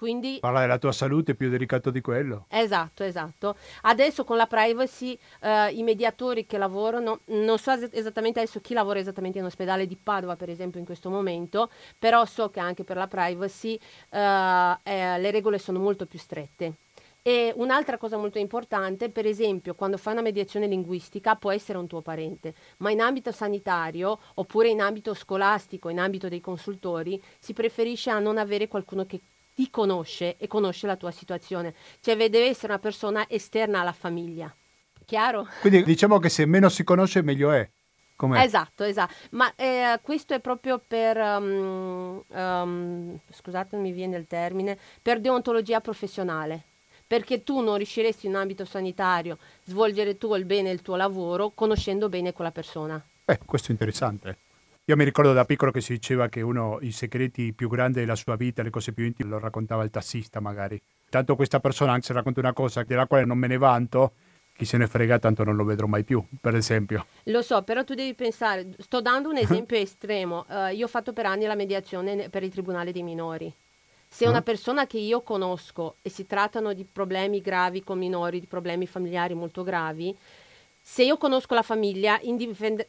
Quindi, 0.01 0.39
Parla 0.39 0.61
della 0.61 0.79
tua 0.79 0.91
salute 0.91 1.33
è 1.33 1.35
più 1.35 1.51
delicato 1.51 1.91
di 1.91 2.01
quello. 2.01 2.45
Esatto, 2.49 3.03
esatto. 3.03 3.55
Adesso 3.81 4.23
con 4.23 4.35
la 4.35 4.47
privacy 4.47 5.15
eh, 5.41 5.69
i 5.73 5.83
mediatori 5.83 6.47
che 6.47 6.57
lavorano, 6.57 7.19
non 7.25 7.59
so 7.59 7.71
esattamente 7.73 8.39
adesso 8.39 8.61
chi 8.61 8.73
lavora 8.73 8.97
esattamente 8.97 9.37
in 9.37 9.45
ospedale 9.45 9.85
di 9.85 9.95
Padova 9.95 10.35
per 10.35 10.49
esempio 10.49 10.79
in 10.79 10.87
questo 10.87 11.11
momento, 11.11 11.69
però 11.99 12.25
so 12.25 12.49
che 12.49 12.59
anche 12.59 12.83
per 12.83 12.97
la 12.97 13.05
privacy 13.05 13.79
eh, 14.09 14.77
eh, 14.81 15.19
le 15.19 15.29
regole 15.29 15.59
sono 15.59 15.77
molto 15.77 16.07
più 16.07 16.17
strette. 16.17 16.73
E 17.21 17.53
un'altra 17.55 17.99
cosa 17.99 18.17
molto 18.17 18.39
importante, 18.39 19.11
per 19.11 19.27
esempio, 19.27 19.75
quando 19.75 19.97
fai 19.97 20.13
una 20.13 20.23
mediazione 20.23 20.65
linguistica 20.65 21.35
può 21.35 21.51
essere 21.51 21.77
un 21.77 21.85
tuo 21.85 22.01
parente, 22.01 22.55
ma 22.77 22.89
in 22.89 23.01
ambito 23.01 23.31
sanitario 23.31 24.17
oppure 24.33 24.69
in 24.69 24.81
ambito 24.81 25.13
scolastico, 25.13 25.89
in 25.89 25.99
ambito 25.99 26.27
dei 26.27 26.41
consultori, 26.41 27.21
si 27.37 27.53
preferisce 27.53 28.09
a 28.09 28.17
non 28.17 28.39
avere 28.39 28.67
qualcuno 28.67 29.05
che 29.05 29.19
ti 29.53 29.69
conosce 29.69 30.37
e 30.37 30.47
conosce 30.47 30.87
la 30.87 30.95
tua 30.95 31.11
situazione. 31.11 31.73
Cioè 31.99 32.15
deve 32.15 32.47
essere 32.47 32.73
una 32.73 32.81
persona 32.81 33.25
esterna 33.29 33.81
alla 33.81 33.93
famiglia. 33.93 34.53
Chiaro? 35.05 35.47
Quindi 35.59 35.83
diciamo 35.83 36.19
che 36.19 36.29
se 36.29 36.45
meno 36.45 36.69
si 36.69 36.83
conosce 36.83 37.21
meglio 37.21 37.51
è. 37.51 37.69
Com'è? 38.15 38.43
Esatto, 38.43 38.83
esatto. 38.83 39.13
Ma 39.31 39.51
eh, 39.55 39.99
questo 40.03 40.35
è 40.35 40.39
proprio 40.39 40.79
per, 40.85 41.17
um, 41.17 42.23
um, 42.27 43.19
scusate, 43.31 43.77
mi 43.77 43.91
viene 43.91 44.15
il 44.17 44.27
termine, 44.27 44.77
per 45.01 45.19
deontologia 45.19 45.81
professionale. 45.81 46.65
Perché 47.07 47.43
tu 47.43 47.59
non 47.59 47.75
riusciresti 47.75 48.27
in 48.27 48.35
ambito 48.35 48.63
sanitario 48.63 49.37
svolgere 49.65 50.17
tu 50.17 50.33
il 50.35 50.45
bene 50.45 50.69
il 50.69 50.81
tuo 50.81 50.95
lavoro 50.95 51.51
conoscendo 51.53 52.07
bene 52.07 52.31
quella 52.31 52.51
persona. 52.51 53.03
Eh, 53.25 53.39
questo 53.43 53.69
è 53.69 53.71
interessante. 53.71 54.37
Io 54.91 54.97
mi 54.97 55.05
ricordo 55.05 55.31
da 55.31 55.45
piccolo 55.45 55.71
che 55.71 55.79
si 55.79 55.93
diceva 55.93 56.27
che 56.27 56.41
uno 56.41 56.77
i 56.81 56.91
segreti 56.91 57.53
più 57.53 57.69
grandi 57.69 58.01
della 58.01 58.17
sua 58.17 58.35
vita, 58.35 58.61
le 58.61 58.69
cose 58.69 58.91
più 58.91 59.05
intime, 59.05 59.29
lo 59.29 59.39
raccontava 59.39 59.85
il 59.85 59.89
tassista 59.89 60.41
magari. 60.41 60.81
Tanto 61.09 61.37
questa 61.37 61.61
persona, 61.61 61.93
anche 61.93 62.07
se 62.07 62.11
racconta 62.11 62.41
una 62.41 62.51
cosa 62.51 62.83
della 62.83 63.07
quale 63.07 63.23
non 63.23 63.37
me 63.37 63.47
ne 63.47 63.57
vanto, 63.57 64.11
chi 64.53 64.65
se 64.65 64.75
ne 64.75 64.87
frega 64.87 65.17
tanto 65.17 65.45
non 65.45 65.55
lo 65.55 65.63
vedrò 65.63 65.87
mai 65.87 66.03
più, 66.03 66.21
per 66.41 66.55
esempio. 66.55 67.05
Lo 67.23 67.41
so, 67.41 67.61
però 67.61 67.85
tu 67.85 67.93
devi 67.93 68.13
pensare, 68.15 68.67
sto 68.79 68.99
dando 68.99 69.29
un 69.29 69.37
esempio 69.37 69.77
estremo, 69.77 70.45
uh, 70.49 70.73
io 70.73 70.83
ho 70.83 70.89
fatto 70.89 71.13
per 71.13 71.25
anni 71.25 71.45
la 71.45 71.55
mediazione 71.55 72.27
per 72.27 72.43
il 72.43 72.51
Tribunale 72.51 72.91
dei 72.91 73.03
minori. 73.03 73.49
Se 74.09 74.27
una 74.27 74.41
mm. 74.41 74.43
persona 74.43 74.87
che 74.87 74.97
io 74.97 75.21
conosco 75.21 75.95
e 76.01 76.09
si 76.09 76.25
trattano 76.25 76.73
di 76.73 76.83
problemi 76.83 77.39
gravi 77.39 77.81
con 77.81 77.97
minori, 77.97 78.41
di 78.41 78.47
problemi 78.47 78.87
familiari 78.87 79.35
molto 79.35 79.63
gravi, 79.63 80.13
se 80.81 81.03
io 81.03 81.15
conosco 81.15 81.53
la 81.53 81.61
famiglia, 81.61 82.19
indipend- 82.23 82.85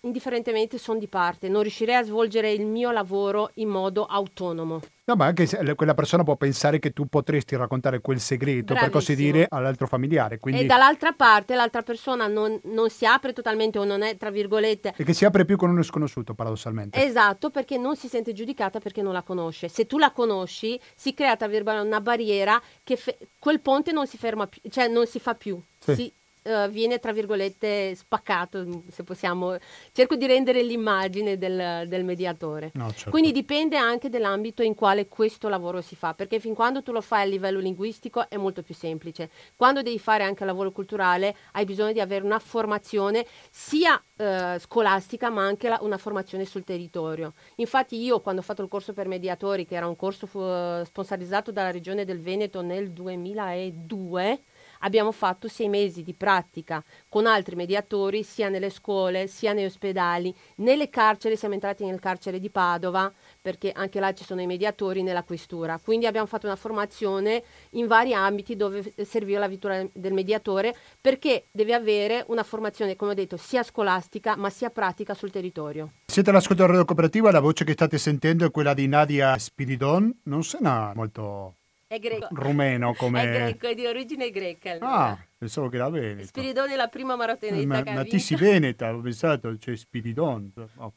indifferentemente 0.00 0.78
sono 0.78 0.98
di 0.98 1.08
parte, 1.08 1.48
non 1.48 1.62
riuscirei 1.62 1.96
a 1.96 2.04
svolgere 2.04 2.52
il 2.52 2.66
mio 2.66 2.90
lavoro 2.90 3.50
in 3.54 3.68
modo 3.68 4.06
autonomo. 4.06 4.80
No, 5.04 5.16
ma 5.16 5.24
anche 5.24 5.46
se 5.46 5.74
quella 5.74 5.94
persona 5.94 6.22
può 6.22 6.36
pensare 6.36 6.78
che 6.78 6.92
tu 6.92 7.06
potresti 7.06 7.56
raccontare 7.56 8.00
quel 8.00 8.20
segreto, 8.20 8.74
Bravissimo. 8.74 8.90
per 8.90 8.90
così 8.90 9.16
dire, 9.16 9.46
all'altro 9.48 9.86
familiare. 9.86 10.38
Quindi... 10.38 10.62
E 10.62 10.66
dall'altra 10.66 11.12
parte 11.12 11.54
l'altra 11.54 11.82
persona 11.82 12.26
non, 12.26 12.60
non, 12.64 12.90
si 12.90 13.06
apre 13.06 13.32
totalmente 13.32 13.78
o 13.78 13.84
non 13.84 14.02
è, 14.02 14.16
tra 14.16 14.30
virgolette... 14.30 14.94
E 14.96 15.04
che 15.04 15.14
si 15.14 15.24
apre 15.24 15.46
più 15.46 15.56
con 15.56 15.70
uno 15.70 15.82
sconosciuto, 15.82 16.34
paradossalmente. 16.34 17.02
Esatto, 17.02 17.48
perché 17.48 17.78
non 17.78 17.96
si 17.96 18.06
sente 18.06 18.34
giudicata 18.34 18.80
perché 18.80 19.00
non 19.00 19.14
la 19.14 19.22
conosce. 19.22 19.68
Se 19.68 19.86
tu 19.86 19.98
la 19.98 20.12
conosci, 20.12 20.78
si 20.94 21.14
crea, 21.14 21.36
tra 21.36 21.48
virgolette, 21.48 21.86
una 21.86 22.02
barriera 22.02 22.60
che 22.84 22.96
fe- 22.96 23.16
quel 23.38 23.60
ponte 23.60 23.92
non 23.92 24.06
si 24.06 24.18
ferma 24.18 24.46
più, 24.46 24.60
cioè 24.68 24.88
non 24.88 25.06
si 25.06 25.18
fa 25.18 25.34
più. 25.34 25.58
Sì. 25.78 25.94
Si, 25.94 26.12
uh, 26.48 26.68
viene 26.68 26.98
tra 26.98 27.12
virgolette 27.12 27.94
spaccato, 27.94 28.82
se 28.90 29.04
possiamo, 29.04 29.56
cerco 29.92 30.16
di 30.16 30.26
rendere 30.26 30.62
l'immagine 30.62 31.36
del, 31.36 31.86
del 31.86 32.04
mediatore. 32.04 32.70
No, 32.74 32.90
certo. 32.90 33.10
Quindi 33.10 33.32
dipende 33.32 33.76
anche 33.76 34.08
dall'ambito 34.08 34.62
in 34.62 34.74
quale 34.74 35.06
questo 35.06 35.48
lavoro 35.48 35.80
si 35.80 35.94
fa, 35.94 36.14
perché 36.14 36.40
fin 36.40 36.54
quando 36.54 36.82
tu 36.82 36.92
lo 36.92 37.00
fai 37.00 37.22
a 37.22 37.26
livello 37.26 37.58
linguistico 37.58 38.28
è 38.28 38.36
molto 38.36 38.62
più 38.62 38.74
semplice. 38.74 39.30
Quando 39.56 39.82
devi 39.82 39.98
fare 39.98 40.24
anche 40.24 40.44
lavoro 40.44 40.72
culturale 40.72 41.36
hai 41.52 41.64
bisogno 41.64 41.92
di 41.92 42.00
avere 42.00 42.24
una 42.24 42.38
formazione 42.38 43.26
sia 43.50 43.94
uh, 44.16 44.58
scolastica 44.58 45.30
ma 45.30 45.44
anche 45.44 45.68
la, 45.68 45.78
una 45.82 45.98
formazione 45.98 46.44
sul 46.44 46.64
territorio. 46.64 47.34
Infatti 47.56 48.00
io 48.00 48.20
quando 48.20 48.40
ho 48.40 48.44
fatto 48.44 48.62
il 48.62 48.68
corso 48.68 48.92
per 48.92 49.06
mediatori, 49.06 49.66
che 49.66 49.74
era 49.74 49.86
un 49.86 49.96
corso 49.96 50.26
fu- 50.26 50.84
sponsorizzato 50.84 51.52
dalla 51.52 51.70
regione 51.70 52.04
del 52.04 52.20
Veneto 52.20 52.62
nel 52.62 52.90
2002, 52.90 54.40
abbiamo 54.80 55.12
fatto 55.12 55.48
sei 55.48 55.68
mesi 55.68 56.02
di 56.02 56.14
pratica 56.14 56.82
con 57.08 57.26
altri 57.26 57.56
mediatori 57.56 58.22
sia 58.22 58.48
nelle 58.48 58.70
scuole 58.70 59.26
sia 59.26 59.52
negli 59.52 59.66
ospedali, 59.66 60.34
nelle 60.56 60.88
carceri, 60.88 61.36
siamo 61.36 61.54
entrati 61.54 61.84
nel 61.84 62.00
carcere 62.00 62.38
di 62.38 62.50
Padova 62.50 63.12
perché 63.40 63.72
anche 63.72 64.00
là 64.00 64.12
ci 64.12 64.24
sono 64.24 64.40
i 64.40 64.46
mediatori 64.46 65.02
nella 65.02 65.22
questura, 65.22 65.78
quindi 65.82 66.06
abbiamo 66.06 66.26
fatto 66.26 66.46
una 66.46 66.56
formazione 66.56 67.42
in 67.70 67.86
vari 67.86 68.14
ambiti 68.14 68.56
dove 68.56 68.92
serviva 69.04 69.38
la 69.38 69.48
vittura 69.48 69.86
del 69.92 70.12
mediatore 70.12 70.74
perché 71.00 71.46
deve 71.50 71.74
avere 71.74 72.24
una 72.28 72.42
formazione, 72.42 72.96
come 72.96 73.12
ho 73.12 73.14
detto, 73.14 73.36
sia 73.36 73.62
scolastica 73.62 74.36
ma 74.36 74.50
sia 74.50 74.70
pratica 74.70 75.14
sul 75.14 75.30
territorio. 75.30 75.92
Siete 76.06 76.30
all'ascolto 76.30 76.62
della 76.62 76.68
radio 76.68 76.84
cooperativa, 76.84 77.30
la 77.30 77.40
voce 77.40 77.64
che 77.64 77.72
state 77.72 77.98
sentendo 77.98 78.46
è 78.46 78.50
quella 78.50 78.74
di 78.74 78.86
Nadia 78.86 79.36
Spiridon, 79.38 80.20
non 80.24 80.42
suona 80.42 80.92
molto 80.94 81.54
è 81.88 81.98
greco. 81.98 82.28
Rumeno 82.30 82.92
come... 82.94 83.22
È 83.22 83.26
greco, 83.26 83.66
è 83.66 83.74
di 83.74 83.86
origine 83.86 84.30
greca. 84.30 84.72
Allora. 84.72 84.94
Ah, 85.06 85.18
pensavo 85.36 85.68
che 85.68 85.76
era 85.76 85.88
veneto. 85.88 86.26
Spiridone 86.26 86.74
è 86.74 86.76
la 86.76 86.88
prima 86.88 87.16
marotenetta 87.16 87.66
Ma, 87.66 87.82
che 87.82 87.92
Natissi 87.92 88.36
veneta, 88.36 88.94
ho 88.94 89.00
pensato, 89.00 89.50
c'è 89.52 89.58
cioè 89.58 89.76
Spiridon. 89.76 90.52
Oh. 90.76 90.92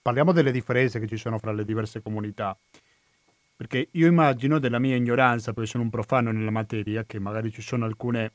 Parliamo 0.00 0.32
delle 0.32 0.50
differenze 0.50 0.98
che 0.98 1.06
ci 1.06 1.18
sono 1.18 1.38
fra 1.38 1.52
le 1.52 1.64
diverse 1.64 2.00
comunità. 2.00 2.56
Perché 3.54 3.88
io 3.92 4.06
immagino, 4.06 4.58
della 4.58 4.78
mia 4.78 4.96
ignoranza, 4.96 5.52
perché 5.52 5.68
sono 5.68 5.84
un 5.84 5.90
profano 5.90 6.32
nella 6.32 6.50
materia, 6.50 7.04
che 7.04 7.20
magari 7.20 7.52
ci 7.52 7.62
sono 7.62 7.84
alcune 7.84 8.32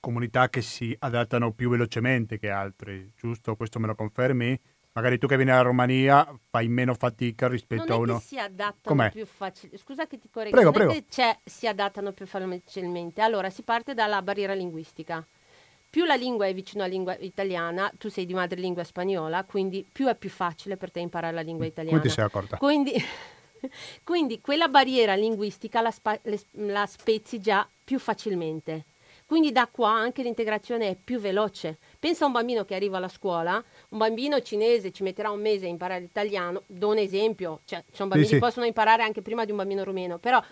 comunità 0.00 0.48
che 0.48 0.62
si 0.62 0.94
adattano 0.98 1.52
più 1.52 1.70
velocemente 1.70 2.38
che 2.38 2.50
altre, 2.50 3.10
giusto? 3.16 3.54
Questo 3.54 3.78
me 3.78 3.86
lo 3.86 3.94
confermi? 3.94 4.58
Magari 4.92 5.18
tu 5.18 5.28
che 5.28 5.36
vieni 5.36 5.50
dalla 5.52 5.62
Romania 5.62 6.26
fai 6.50 6.66
meno 6.66 6.94
fatica 6.94 7.46
rispetto 7.46 7.84
non 7.86 7.90
a 7.92 7.96
uno. 8.00 8.18
che 8.18 8.24
si 8.24 8.38
adattano 8.38 8.78
Com'è? 8.82 9.10
più 9.12 9.24
facilmente. 9.24 9.78
Scusa 9.82 10.06
che 10.08 10.18
ti 10.18 10.28
correggo, 10.28 10.56
Prego, 10.56 10.70
non 10.72 10.80
è 10.80 10.84
prego. 10.86 11.00
che 11.00 11.04
c'è- 11.08 11.38
si 11.44 11.68
adattano 11.68 12.10
più 12.12 12.26
facilmente. 12.26 13.20
Allora, 13.22 13.50
si 13.50 13.62
parte 13.62 13.94
dalla 13.94 14.20
barriera 14.20 14.52
linguistica. 14.52 15.24
Più 15.88 16.04
la 16.04 16.14
lingua 16.16 16.46
è 16.46 16.54
vicino 16.54 16.82
alla 16.82 16.92
lingua 16.92 17.16
italiana, 17.18 17.90
tu 17.98 18.08
sei 18.08 18.26
di 18.26 18.34
madrelingua 18.34 18.82
spagnola, 18.84 19.44
quindi 19.44 19.86
più 19.90 20.06
è 20.08 20.14
più 20.16 20.28
facile 20.30 20.76
per 20.76 20.90
te 20.90 20.98
imparare 21.00 21.34
la 21.34 21.40
lingua 21.40 21.66
italiana. 21.66 22.00
Ti 22.00 22.08
sei 22.08 22.24
accorta? 22.24 22.56
Quindi, 22.56 22.92
quindi 24.02 24.40
quella 24.40 24.68
barriera 24.68 25.14
linguistica 25.14 25.80
la, 25.80 25.90
spa- 25.90 26.18
le- 26.22 26.40
la 26.52 26.86
spezzi 26.86 27.40
già 27.40 27.66
più 27.84 27.98
facilmente. 28.00 28.84
Quindi 29.26 29.52
da 29.52 29.68
qua 29.70 29.90
anche 29.92 30.22
l'integrazione 30.24 30.88
è 30.88 30.96
più 30.96 31.20
veloce. 31.20 31.78
Pensa 32.00 32.24
a 32.24 32.28
un 32.28 32.32
bambino 32.32 32.64
che 32.64 32.74
arriva 32.74 32.96
alla 32.96 33.08
scuola, 33.08 33.62
un 33.90 33.98
bambino 33.98 34.40
cinese 34.40 34.90
ci 34.90 35.02
metterà 35.02 35.30
un 35.30 35.40
mese 35.42 35.66
a 35.66 35.68
imparare 35.68 36.00
l'italiano, 36.00 36.62
do 36.66 36.88
un 36.88 36.96
esempio, 36.96 37.60
cioè 37.66 37.84
ci 37.90 37.96
sono 37.96 38.08
bambini 38.08 38.30
sì. 38.30 38.38
che 38.38 38.40
possono 38.40 38.64
imparare 38.64 39.02
anche 39.02 39.20
prima 39.20 39.44
di 39.44 39.50
un 39.50 39.58
bambino 39.58 39.84
rumeno, 39.84 40.16
però 40.16 40.42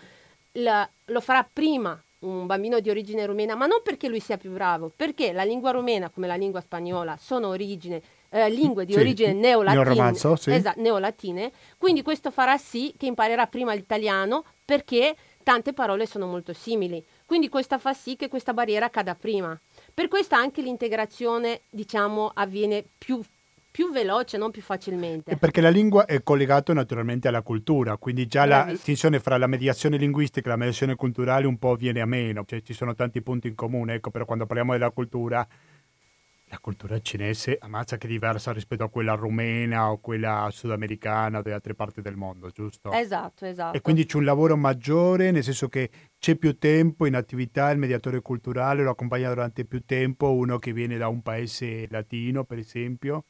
la- 0.53 0.87
lo 1.07 1.21
farà 1.23 1.49
prima 1.51 1.99
un 2.21 2.45
bambino 2.45 2.81
di 2.81 2.91
origine 2.91 3.25
rumena, 3.25 3.55
ma 3.55 3.65
non 3.65 3.81
perché 3.83 4.09
lui 4.09 4.21
sia 4.21 4.37
più 4.37 4.51
bravo, 4.51 4.93
perché 4.95 5.33
la 5.33 5.43
lingua 5.45 5.71
rumena 5.71 6.11
come 6.11 6.27
la 6.27 6.35
lingua 6.35 6.61
spagnola 6.61 7.17
sono 7.17 7.49
origine, 7.49 8.03
eh, 8.29 8.51
lingue 8.51 8.85
di 8.85 8.93
Sì, 8.93 8.99
origine 8.99 9.33
neolatine, 9.33 9.85
neoromanzo, 9.85 10.37
sì. 10.37 10.51
Esa- 10.51 10.75
neolatine, 10.77 11.51
quindi 11.79 12.03
questo 12.03 12.31
farà 12.31 12.59
sì 12.59 12.93
che 12.99 13.07
imparerà 13.07 13.47
prima 13.47 13.73
l'italiano 13.73 14.45
perché 14.67 15.17
tante 15.43 15.73
parole 15.73 16.05
sono 16.05 16.27
molto 16.27 16.53
simili. 16.53 17.03
Quindi 17.25 17.49
questo 17.49 17.79
fa 17.79 17.95
sì 17.95 18.17
che 18.17 18.29
questa 18.29 18.53
barriera 18.53 18.91
cada 18.91 19.15
prima. 19.15 19.59
Per 19.99 20.07
questo 20.07 20.37
anche 20.37 20.63
l'integrazione, 20.63 21.63
diciamo, 21.69 22.31
avviene 22.33 22.85
più, 22.97 23.21
più 23.69 23.91
veloce, 23.91 24.39
non 24.39 24.53
più 24.53 24.63
facilmente. 24.63 25.37
Perché 25.37 25.61
la 25.61 25.71
lingua 25.71 26.05
è 26.05 26.23
collegata 26.23 26.73
naturalmente 26.73 27.27
alla 27.27 27.43
cultura, 27.43 27.97
quindi 27.97 28.29
già 28.29 28.45
la 28.45 28.67
distinzione 28.69 29.19
fra 29.19 29.37
la 29.39 29.49
mediazione 29.49 29.97
linguistica 29.97 30.47
e 30.47 30.51
la 30.51 30.57
mediazione 30.57 30.95
culturale 30.95 31.49
un 31.49 31.59
po' 31.59 31.75
viene 31.75 32.01
a 32.01 32.07
meno, 32.07 32.45
cioè 32.47 32.63
ci 32.63 32.75
sono 32.75 32.95
tanti 32.95 33.23
punti 33.23 33.49
in 33.49 33.57
comune, 33.57 33.95
ecco, 33.95 34.11
però 34.11 34.25
quando 34.25 34.47
parliamo 34.47 34.71
della 34.71 34.91
cultura, 34.93 35.45
la 36.51 36.59
cultura 36.59 36.99
cinese 37.01 37.59
ammazza 37.61 37.97
che 37.97 38.07
è 38.07 38.11
diversa 38.11 38.53
rispetto 38.53 38.85
a 38.85 38.89
quella 38.89 39.15
rumena 39.15 39.91
o 39.91 39.99
quella 39.99 40.49
sudamericana 40.51 41.39
o 41.39 41.43
di 41.43 41.51
altre 41.51 41.75
parti 41.75 42.01
del 42.01 42.17
mondo, 42.17 42.51
giusto? 42.51 42.91
Esatto, 42.93 43.45
esatto. 43.45 43.77
E 43.77 43.81
quindi 43.81 44.07
c'è 44.07 44.17
un 44.17 44.25
lavoro 44.25 44.57
maggiore, 44.57 45.31
nel 45.31 45.43
senso 45.43 45.69
che 45.69 45.91
c'è 46.19 46.37
più 46.37 46.57
tempo 46.59 47.07
in 47.07 47.15
attività, 47.15 47.71
il 47.71 47.79
mediatore 47.79 48.21
culturale 48.21 48.83
lo 48.83 48.91
accompagna 48.91 49.29
durante 49.29 49.65
più 49.65 49.85
tempo, 49.85 50.33
uno 50.33 50.59
che 50.59 50.73
viene 50.73 50.97
da 50.97 51.09
un 51.09 51.23
paese 51.23 51.87
latino, 51.91 52.45
per 52.45 52.59
esempio. 52.59 53.25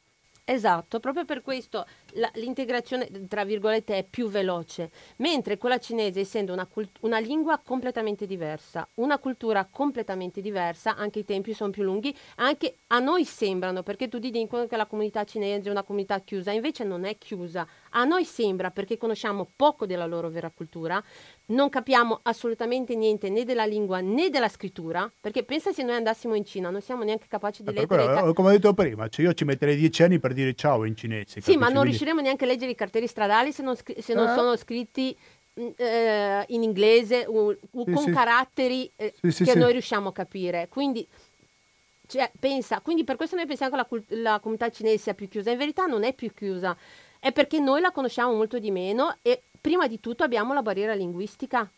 Esatto, 0.45 0.99
proprio 0.99 1.25
per 1.25 1.43
questo 1.43 1.85
la- 2.13 2.31
l'integrazione, 2.35 3.09
tra 3.27 3.43
virgolette, 3.45 3.97
è 3.97 4.03
più 4.09 4.27
veloce, 4.29 4.91
mentre 5.17 5.57
quella 5.57 5.77
cinese, 5.77 6.19
essendo 6.21 6.53
una, 6.53 6.65
cult- 6.65 6.97
una 7.01 7.19
lingua 7.19 7.59
completamente 7.63 8.25
diversa, 8.25 8.87
una 8.95 9.17
cultura 9.19 9.67
completamente 9.69 10.41
diversa, 10.41 10.95
anche 10.95 11.19
i 11.19 11.25
tempi 11.25 11.53
sono 11.53 11.71
più 11.71 11.83
lunghi, 11.83 12.15
anche 12.35 12.77
a 12.87 12.99
noi 12.99 13.25
sembrano, 13.25 13.83
perché 13.83 14.07
tu 14.07 14.17
dicono 14.19 14.65
che 14.67 14.75
la 14.77 14.85
comunità 14.85 15.23
cinese 15.23 15.67
è 15.67 15.71
una 15.71 15.83
comunità 15.83 16.19
chiusa, 16.19 16.51
invece 16.51 16.83
non 16.83 17.05
è 17.05 17.17
chiusa, 17.17 17.67
a 17.91 18.03
noi 18.03 18.25
sembra 18.25 18.71
perché 18.71 18.97
conosciamo 18.97 19.47
poco 19.55 19.85
della 19.85 20.05
loro 20.05 20.29
vera 20.29 20.51
cultura, 20.51 21.01
non 21.47 21.69
capiamo 21.69 22.19
assolutamente 22.23 22.95
niente 22.95 23.29
né 23.29 23.43
della 23.43 23.65
lingua 23.65 23.99
né 24.01 24.29
della 24.29 24.47
scrittura, 24.49 25.11
perché 25.19 25.43
pensa 25.43 25.71
se 25.71 25.83
noi 25.83 25.95
andassimo 25.95 26.35
in 26.35 26.45
Cina, 26.45 26.69
non 26.69 26.81
siamo 26.81 27.03
neanche 27.03 27.25
capaci 27.27 27.63
di 27.63 27.69
Eh, 27.69 27.73
leggere... 27.73 28.29
eh, 28.29 28.33
come 28.33 28.49
ho 28.49 28.51
detto 28.51 28.73
prima, 28.73 29.07
cioè 29.09 29.25
io 29.25 29.33
ci 29.33 29.45
metterei 29.45 29.75
dieci 29.75 30.03
anni 30.03 30.19
per 30.19 30.33
dire 30.33 30.53
ciao 30.53 30.85
in 30.85 30.95
cinese. 30.95 31.41
Sì, 31.41 31.57
ma 31.57 31.67
non 31.69 31.83
Quindi- 31.83 31.97
riusciremo 31.99 32.21
neanche 32.21 32.45
a 32.45 32.47
leggere 32.47 32.71
i 32.71 32.75
cartelli 32.75 33.07
stradali 33.07 33.51
se 33.51 33.61
non, 33.61 33.75
scri- 33.75 34.01
se 34.01 34.13
non 34.13 34.27
Ah. 34.27 34.35
sono 34.35 34.55
scritti 34.55 35.15
mh, 35.53 35.67
eh, 35.75 36.45
in 36.49 36.63
inglese 36.63 37.25
u- 37.27 37.51
Sì, 37.51 37.91
con 37.91 37.97
sì. 37.97 38.11
caratteri 38.11 38.89
eh, 38.95 39.13
che 39.21 39.55
noi 39.55 39.73
riusciamo 39.73 40.09
a 40.09 40.13
capire. 40.13 40.67
Quindi, 40.69 41.05
cioè, 42.07 42.31
pensa, 42.39 42.79
quindi 42.79 43.03
per 43.03 43.17
questo 43.17 43.35
noi 43.35 43.45
pensiamo 43.45 43.71
che 43.71 43.77
la, 43.77 43.85
cult- 43.85 44.11
la 44.11 44.39
comunità 44.39 44.69
cinese 44.69 44.97
sia 44.97 45.13
più 45.13 45.27
chiusa. 45.27 45.51
In 45.51 45.57
verità 45.57 45.85
non 45.85 46.03
è 46.03 46.13
più 46.13 46.33
chiusa, 46.33 46.75
è 47.19 47.31
perché 47.33 47.59
noi 47.59 47.81
la 47.81 47.91
conosciamo 47.91 48.33
molto 48.33 48.57
di 48.59 48.71
meno 48.71 49.17
e 49.21 49.41
prima 49.59 49.87
di 49.87 49.99
tutto 49.99 50.23
abbiamo 50.23 50.53
la 50.53 50.61
barriera 50.61 50.93
linguistica, 50.93 51.69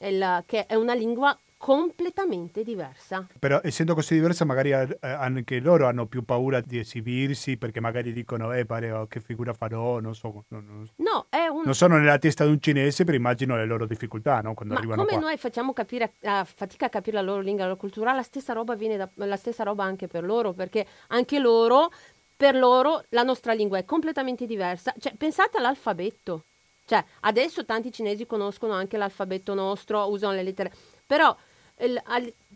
il- 0.00 0.42
che 0.46 0.66
è 0.66 0.74
una 0.74 0.94
lingua 0.94 1.36
completamente 1.62 2.64
diversa. 2.64 3.24
Però 3.38 3.60
essendo 3.62 3.94
così 3.94 4.14
diversa 4.14 4.44
magari 4.44 4.72
anche 4.72 5.60
loro 5.60 5.86
hanno 5.86 6.06
più 6.06 6.24
paura 6.24 6.60
di 6.60 6.80
esibirsi 6.80 7.56
perché 7.56 7.78
magari 7.78 8.12
dicono 8.12 8.52
eh 8.52 8.66
pare 8.66 8.90
oh, 8.90 9.06
che 9.06 9.20
figura 9.20 9.52
farò, 9.52 10.00
non 10.00 10.12
so, 10.12 10.42
non, 10.48 10.66
non- 10.66 10.90
No, 10.96 11.26
è 11.28 11.46
un... 11.46 11.62
non 11.64 11.74
sono 11.76 11.98
nella 11.98 12.18
testa 12.18 12.44
di 12.44 12.50
un 12.50 12.60
cinese 12.60 13.04
però 13.04 13.16
immagino 13.16 13.54
le 13.54 13.64
loro 13.64 13.86
difficoltà 13.86 14.40
no? 14.40 14.54
quando 14.54 14.74
Ma 14.74 14.80
arrivano 14.80 15.04
come 15.04 15.16
qua. 15.16 15.28
noi 15.28 15.38
facciamo 15.38 15.72
capire, 15.72 16.14
a 16.24 16.44
fatica 16.44 16.86
a 16.86 16.88
capire 16.88 17.18
la 17.18 17.22
loro 17.22 17.40
lingua, 17.40 17.62
la 17.62 17.68
loro 17.68 17.78
cultura, 17.78 18.12
la 18.12 18.24
stessa 18.24 18.52
roba 18.52 18.74
viene 18.74 18.96
da, 18.96 19.08
la 19.14 19.36
stessa 19.36 19.62
roba 19.62 19.84
anche 19.84 20.08
per 20.08 20.24
loro, 20.24 20.52
perché 20.52 20.84
anche 21.08 21.38
loro, 21.38 21.92
per 22.36 22.56
loro, 22.56 23.04
la 23.10 23.22
nostra 23.22 23.52
lingua 23.52 23.78
è 23.78 23.84
completamente 23.84 24.46
diversa. 24.46 24.92
Cioè, 24.98 25.14
pensate 25.14 25.58
all'alfabeto. 25.58 26.42
Cioè, 26.84 27.04
adesso 27.20 27.64
tanti 27.64 27.92
cinesi 27.92 28.26
conoscono 28.26 28.72
anche 28.72 28.96
l'alfabeto 28.96 29.54
nostro, 29.54 30.10
usano 30.10 30.32
le 30.32 30.42
lettere, 30.42 30.72
però 31.06 31.34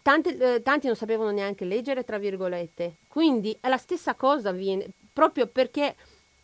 tanti, 0.03 0.37
eh, 0.37 0.63
tanti 0.63 0.87
non 0.87 0.97
sapevano 0.97 1.31
neanche 1.31 1.65
leggere, 1.65 2.05
tra 2.05 2.19
virgolette. 2.19 2.97
Quindi 3.09 3.57
è 3.61 3.69
la 3.69 3.77
stessa 3.77 4.15
cosa 4.15 4.51
avviene, 4.51 4.87
proprio 5.13 5.47
perché 5.47 5.95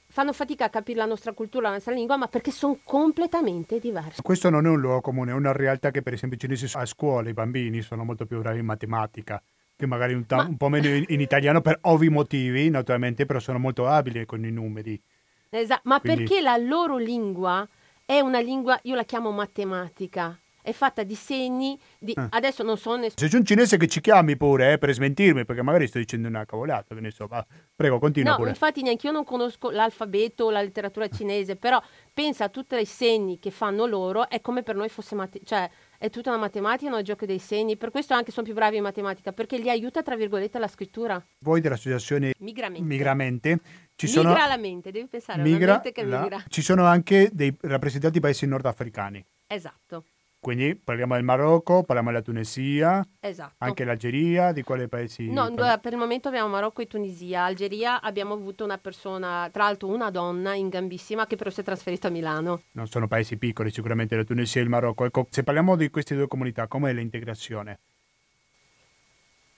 fanno 0.09 0.33
fatica 0.35 0.66
a 0.66 0.68
capire 0.68 0.99
la 0.99 1.07
nostra 1.07 1.33
cultura, 1.33 1.68
la 1.68 1.75
nostra 1.75 1.95
lingua, 1.95 2.16
ma 2.16 2.29
perché 2.29 2.51
sono 2.51 2.79
completamente 2.85 3.79
diverse. 3.79 4.21
Questo 4.21 4.51
non 4.51 4.66
è 4.66 4.68
un 4.68 4.79
luogo 4.79 5.01
comune, 5.01 5.31
è 5.31 5.35
una 5.35 5.53
realtà 5.53 5.90
che 5.90 6.03
per 6.03 6.12
esempio 6.12 6.37
i 6.37 6.40
cinesi 6.40 6.77
a 6.77 6.85
scuola, 6.85 7.31
i 7.31 7.33
bambini 7.33 7.81
sono 7.81 8.05
molto 8.05 8.27
più 8.27 8.38
bravi 8.40 8.59
in 8.59 8.66
matematica, 8.66 9.42
che 9.75 9.87
magari 9.87 10.12
un, 10.12 10.27
ta- 10.27 10.37
Ma- 10.37 10.45
un 10.45 10.57
po' 10.59 10.68
meno 10.68 10.88
in, 10.88 11.05
in 11.09 11.21
italiano 11.21 11.62
per 11.62 11.79
ovvi 11.83 12.11
motivi 12.11 12.68
naturalmente, 12.68 13.25
però 13.25 13.38
sono 13.38 13.59
molto 13.59 13.87
abili 13.87 14.27
con 14.27 14.45
i 14.45 14.51
numeri. 14.51 15.01
Esatto, 15.49 15.83
ma 15.85 15.99
Quindi- 16.01 16.25
perché 16.25 16.42
la 16.42 16.57
loro 16.59 16.99
lingua 16.99 17.66
è 18.05 18.21
una 18.21 18.40
lingua, 18.40 18.79
io 18.83 18.95
la 18.95 19.05
chiamo 19.05 19.31
matematica, 19.31 20.38
è 20.62 20.72
fatta 20.72 21.03
di 21.03 21.14
segni, 21.16 21.79
di, 21.98 22.12
Ah. 22.16 22.29
adesso 22.31 22.62
non 22.62 22.79
so 22.79 22.92
nessuno. 22.94 23.12
Se 23.16 23.29
c'è 23.29 23.37
un 23.37 23.44
cinese 23.44 23.77
che 23.77 23.88
ci 23.88 24.01
chiami 24.01 24.37
pure 24.37 24.72
eh, 24.72 24.79
per 24.79 24.92
smentirmi, 24.94 25.44
perché 25.44 25.61
magari 25.62 25.88
sto 25.88 25.98
dicendo 25.98 26.29
una 26.29 26.44
cavolata, 26.46 26.94
che 26.94 27.01
ne 27.01 27.11
so, 27.11 27.27
va. 27.27 27.44
prego 27.75 27.98
continua 27.98 28.31
No, 28.31 28.37
pure. 28.37 28.51
infatti 28.51 28.83
neanche 28.83 29.07
io 29.09 29.12
non 29.12 29.25
conosco 29.25 29.70
l'alfabeto 29.70 30.44
o 30.44 30.51
la 30.51 30.62
letteratura 30.62 31.09
cinese, 31.09 31.57
però 31.57 31.83
pensa 32.14 32.44
a 32.44 32.48
tutti 32.48 32.77
i 32.77 32.85
segni 32.87 33.38
che 33.40 33.51
fanno 33.51 33.87
loro, 33.87 34.29
è 34.29 34.40
come 34.40 34.62
per 34.62 34.77
noi 34.77 34.88
fosse 34.88 35.14
mate- 35.16 35.40
cioè 35.44 35.68
è 35.98 36.11
tutta 36.11 36.31
una 36.31 36.38
matematica, 36.38 36.90
no? 36.90 36.98
il 36.98 37.05
gioco 37.05 37.27
dei 37.27 37.38
segni, 37.38 37.77
per 37.77 37.90
questo 37.90 38.14
anche 38.14 38.31
sono 38.33 38.44
più 38.46 38.55
bravi 38.55 38.77
in 38.77 38.83
matematica, 38.85 39.33
perché 39.33 39.61
gli 39.61 39.68
aiuta 39.68 40.03
tra 40.03 40.16
virgolette 40.16 40.59
la 40.61 40.68
scrittura. 40.68 41.20
Voi 41.40 41.61
dell'associazione 41.61 42.35
Migramente. 42.38 42.87
Migramente 42.87 43.61
ci 43.96 44.07
sono, 44.07 44.31
Migra 44.31 44.46
la 44.46 44.57
mente, 44.57 44.90
devi 44.90 45.07
pensare 45.07 45.40
a 45.40 45.42
una 45.44 45.51
migra 45.53 45.72
mente 45.75 45.92
che 45.92 46.05
la- 46.05 46.20
migra. 46.20 46.42
ci 46.48 46.62
sono 46.62 46.85
anche 46.85 47.31
dei 47.33 47.55
rappresentanti 47.62 48.20
paesi 48.20 48.46
nordafricani. 48.46 49.25
Esatto, 49.46 50.05
Quindi 50.42 50.74
parliamo 50.74 51.14
del 51.14 51.22
Marocco, 51.22 51.85
parliamo 51.85 52.11
della 52.11 52.20
Tunisia, 52.20 53.07
esatto. 53.20 53.55
anche 53.59 53.85
l'Algeria, 53.85 54.50
di 54.50 54.64
quali 54.64 54.88
paesi? 54.88 55.31
No, 55.31 55.48
per 55.55 55.92
il 55.92 55.96
momento 55.96 56.26
abbiamo 56.26 56.48
Marocco 56.48 56.83
e 56.83 56.88
Tunisia. 56.88 57.44
Algeria 57.44 58.00
abbiamo 58.00 58.35
avuto 58.35 58.64
una 58.64 58.76
persona, 58.76 59.48
tra 59.52 59.62
l'altro 59.62 59.87
una 59.87 60.11
donna 60.11 60.55
in 60.55 60.68
gambissima 60.68 61.28
che 61.28 61.37
però 61.37 61.48
si 61.48 61.61
è 61.61 61.62
trasferita 61.62 62.09
a 62.09 62.11
Milano. 62.11 62.62
Non 62.72 62.88
sono 62.88 63.07
paesi 63.07 63.37
piccoli, 63.37 63.70
sicuramente 63.70 64.16
la 64.16 64.24
Tunisia 64.24 64.61
e 64.61 64.64
il 64.64 64.70
Marocco. 64.70 65.05
Ecco, 65.05 65.28
se 65.31 65.44
parliamo 65.44 65.76
di 65.76 65.90
queste 65.90 66.16
due 66.16 66.26
comunità, 66.26 66.66
com'è 66.66 66.92
l'integrazione? 66.92 67.78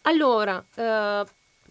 Allora, 0.03 0.63
eh, 0.75 1.25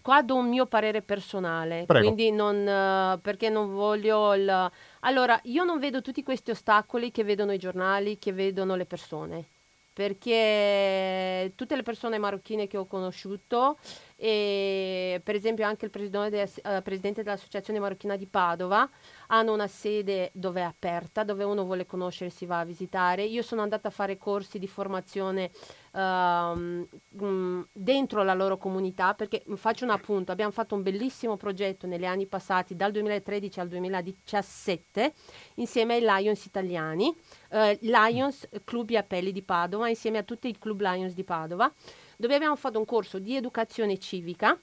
qua 0.04 0.20
do 0.20 0.34
un 0.34 0.50
mio 0.50 0.66
parere 0.66 1.00
personale, 1.00 1.84
Prego. 1.86 2.04
quindi 2.04 2.30
non, 2.30 2.68
eh, 2.68 3.18
perché 3.22 3.48
non 3.48 3.72
voglio 3.72 4.34
il... 4.34 4.70
Allora, 5.00 5.40
io 5.44 5.64
non 5.64 5.78
vedo 5.78 6.02
tutti 6.02 6.22
questi 6.22 6.50
ostacoli 6.50 7.10
che 7.10 7.24
vedono 7.24 7.52
i 7.54 7.58
giornali, 7.58 8.18
che 8.18 8.34
vedono 8.34 8.76
le 8.76 8.84
persone, 8.84 9.46
perché 9.94 11.50
tutte 11.56 11.74
le 11.74 11.82
persone 11.82 12.18
marocchine 12.18 12.66
che 12.66 12.76
ho 12.76 12.84
conosciuto, 12.84 13.78
e 14.24 15.20
per 15.22 15.34
esempio 15.34 15.66
anche 15.66 15.84
il 15.84 15.90
presidente, 15.90 16.50
eh, 16.62 16.80
presidente 16.80 17.22
dell'Associazione 17.22 17.78
Marocchina 17.78 18.16
di 18.16 18.26
Padova, 18.26 18.88
hanno 19.26 19.52
una 19.52 19.66
sede 19.66 20.30
dove 20.32 20.62
è 20.62 20.64
aperta, 20.64 21.24
dove 21.24 21.44
uno 21.44 21.64
vuole 21.64 21.84
conoscere 21.84 22.30
si 22.30 22.46
va 22.46 22.60
a 22.60 22.64
visitare. 22.64 23.24
Io 23.24 23.42
sono 23.42 23.60
andata 23.60 23.88
a 23.88 23.90
fare 23.90 24.16
corsi 24.16 24.58
di 24.58 24.66
formazione 24.66 25.50
ehm, 25.92 26.88
mm, 27.22 27.60
dentro 27.70 28.22
la 28.22 28.32
loro 28.32 28.56
comunità 28.56 29.12
perché 29.12 29.42
faccio 29.56 29.84
un 29.84 29.90
appunto, 29.90 30.32
abbiamo 30.32 30.52
fatto 30.52 30.74
un 30.74 30.82
bellissimo 30.82 31.36
progetto 31.36 31.86
negli 31.86 32.06
anni 32.06 32.26
passati, 32.26 32.74
dal 32.76 32.92
2013 32.92 33.60
al 33.60 33.68
2017, 33.68 35.12
insieme 35.56 35.96
ai 35.96 36.00
Lions 36.00 36.46
italiani, 36.46 37.14
eh, 37.50 37.78
Lions 37.82 38.48
Club 38.64 38.90
Appelli 38.94 39.32
di 39.32 39.42
Padova, 39.42 39.90
insieme 39.90 40.16
a 40.16 40.22
tutti 40.22 40.48
i 40.48 40.56
Club 40.58 40.80
Lions 40.80 41.12
di 41.12 41.24
Padova, 41.24 41.70
dove 42.16 42.34
abbiamo 42.34 42.56
fatto 42.56 42.78
un 42.78 42.84
corso 42.84 43.18
di 43.18 43.36
educazione 43.36 43.98
civica 43.98 44.58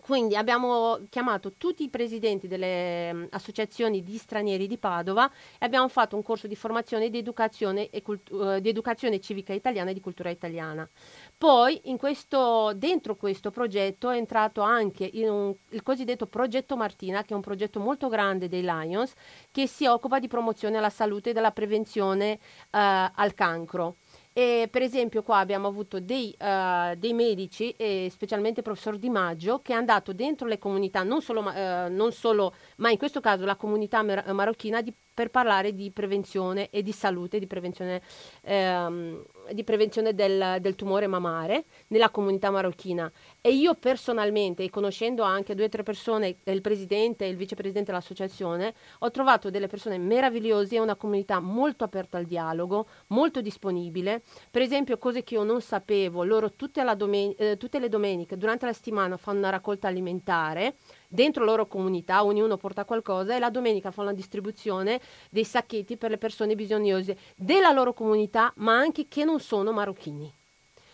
Quindi 0.00 0.36
abbiamo 0.36 1.00
chiamato 1.08 1.54
tutti 1.56 1.82
i 1.82 1.88
presidenti 1.88 2.46
delle 2.46 3.10
um, 3.10 3.26
associazioni 3.30 4.02
di 4.02 4.16
stranieri 4.18 4.66
di 4.66 4.76
Padova 4.76 5.30
e 5.58 5.64
abbiamo 5.64 5.88
fatto 5.88 6.14
un 6.14 6.22
corso 6.22 6.46
di 6.46 6.54
formazione 6.54 7.08
di 7.08 7.18
educazione, 7.18 7.88
cultu- 8.02 8.32
uh, 8.32 8.60
di 8.60 8.68
educazione 8.68 9.18
civica 9.18 9.52
italiana 9.54 9.90
e 9.90 9.94
di 9.94 10.00
cultura 10.00 10.28
italiana. 10.28 10.88
Poi 11.36 11.80
questo, 11.96 12.72
dentro 12.74 13.16
questo 13.16 13.50
progetto 13.50 14.10
è 14.10 14.16
entrato 14.18 14.60
anche 14.60 15.10
un, 15.14 15.54
il 15.70 15.82
cosiddetto 15.82 16.26
progetto 16.26 16.76
Martina, 16.76 17.22
che 17.22 17.32
è 17.32 17.36
un 17.36 17.42
progetto 17.42 17.80
molto 17.80 18.08
grande 18.08 18.48
dei 18.48 18.62
Lions, 18.62 19.14
che 19.50 19.66
si 19.66 19.86
occupa 19.86 20.18
di 20.18 20.28
promozione 20.28 20.76
alla 20.76 20.90
salute 20.90 21.30
e 21.30 21.32
della 21.32 21.52
prevenzione 21.52 22.32
uh, 22.32 22.68
al 22.70 23.32
cancro. 23.34 23.96
E 24.38 24.68
per 24.70 24.82
esempio 24.82 25.24
qua 25.24 25.38
abbiamo 25.38 25.66
avuto 25.66 25.98
dei, 25.98 26.32
uh, 26.38 26.94
dei 26.94 27.12
medici, 27.12 27.72
e 27.72 28.06
specialmente 28.08 28.60
il 28.60 28.64
professor 28.64 28.96
Di 28.96 29.10
Maggio, 29.10 29.62
che 29.62 29.72
è 29.72 29.74
andato 29.74 30.12
dentro 30.12 30.46
le 30.46 30.58
comunità, 30.58 31.02
non 31.02 31.20
solo, 31.20 31.40
uh, 31.40 31.92
non 31.92 32.12
solo 32.12 32.54
ma 32.76 32.88
in 32.88 32.98
questo 32.98 33.18
caso 33.18 33.44
la 33.44 33.56
comunità 33.56 34.00
mar- 34.04 34.32
marocchina, 34.32 34.80
di, 34.80 34.94
per 35.12 35.30
parlare 35.30 35.74
di 35.74 35.90
prevenzione 35.90 36.70
e 36.70 36.84
di 36.84 36.92
salute, 36.92 37.40
di 37.40 37.48
prevenzione, 37.48 38.00
ehm, 38.42 39.24
di 39.52 39.64
prevenzione 39.64 40.14
del, 40.14 40.58
del, 40.60 40.74
tumore 40.74 41.06
mamare 41.06 41.64
nella 41.88 42.10
comunità 42.10 42.50
marocchina. 42.50 43.10
E 43.40 43.52
io 43.52 43.74
personalmente, 43.74 44.68
conoscendo 44.70 45.22
anche 45.22 45.54
due 45.54 45.66
o 45.66 45.68
tre 45.68 45.82
persone, 45.82 46.36
il 46.44 46.60
presidente 46.60 47.24
e 47.24 47.28
il 47.28 47.36
vicepresidente 47.36 47.90
dell'associazione, 47.90 48.74
ho 49.00 49.10
trovato 49.10 49.50
delle 49.50 49.66
persone 49.66 49.98
meravigliose 49.98 50.76
e 50.76 50.80
una 50.80 50.96
comunità 50.96 51.40
molto 51.40 51.84
aperta 51.84 52.18
al 52.18 52.24
dialogo, 52.24 52.86
molto 53.08 53.40
disponibile. 53.40 54.22
Per 54.50 54.62
esempio, 54.62 54.98
cose 54.98 55.22
che 55.22 55.34
io 55.34 55.44
non 55.44 55.60
sapevo, 55.60 56.24
loro 56.24 56.52
tutte, 56.52 56.84
domen- 56.96 57.34
eh, 57.36 57.56
tutte 57.56 57.78
le 57.78 57.88
domeniche, 57.88 58.36
durante 58.36 58.66
la 58.66 58.72
settimana, 58.72 59.16
fanno 59.16 59.38
una 59.38 59.50
raccolta 59.50 59.88
alimentare 59.88 60.76
dentro 61.08 61.44
la 61.44 61.50
loro 61.50 61.66
comunità, 61.66 62.24
ognuno 62.24 62.56
porta 62.56 62.84
qualcosa 62.84 63.34
e 63.34 63.38
la 63.38 63.50
domenica 63.50 63.90
fa 63.90 64.02
una 64.02 64.12
distribuzione 64.12 65.00
dei 65.30 65.44
sacchetti 65.44 65.96
per 65.96 66.10
le 66.10 66.18
persone 66.18 66.54
bisognose 66.54 67.16
della 67.34 67.72
loro 67.72 67.94
comunità, 67.94 68.52
ma 68.56 68.76
anche 68.76 69.08
che 69.08 69.24
non 69.24 69.40
sono 69.40 69.72
marocchini. 69.72 70.32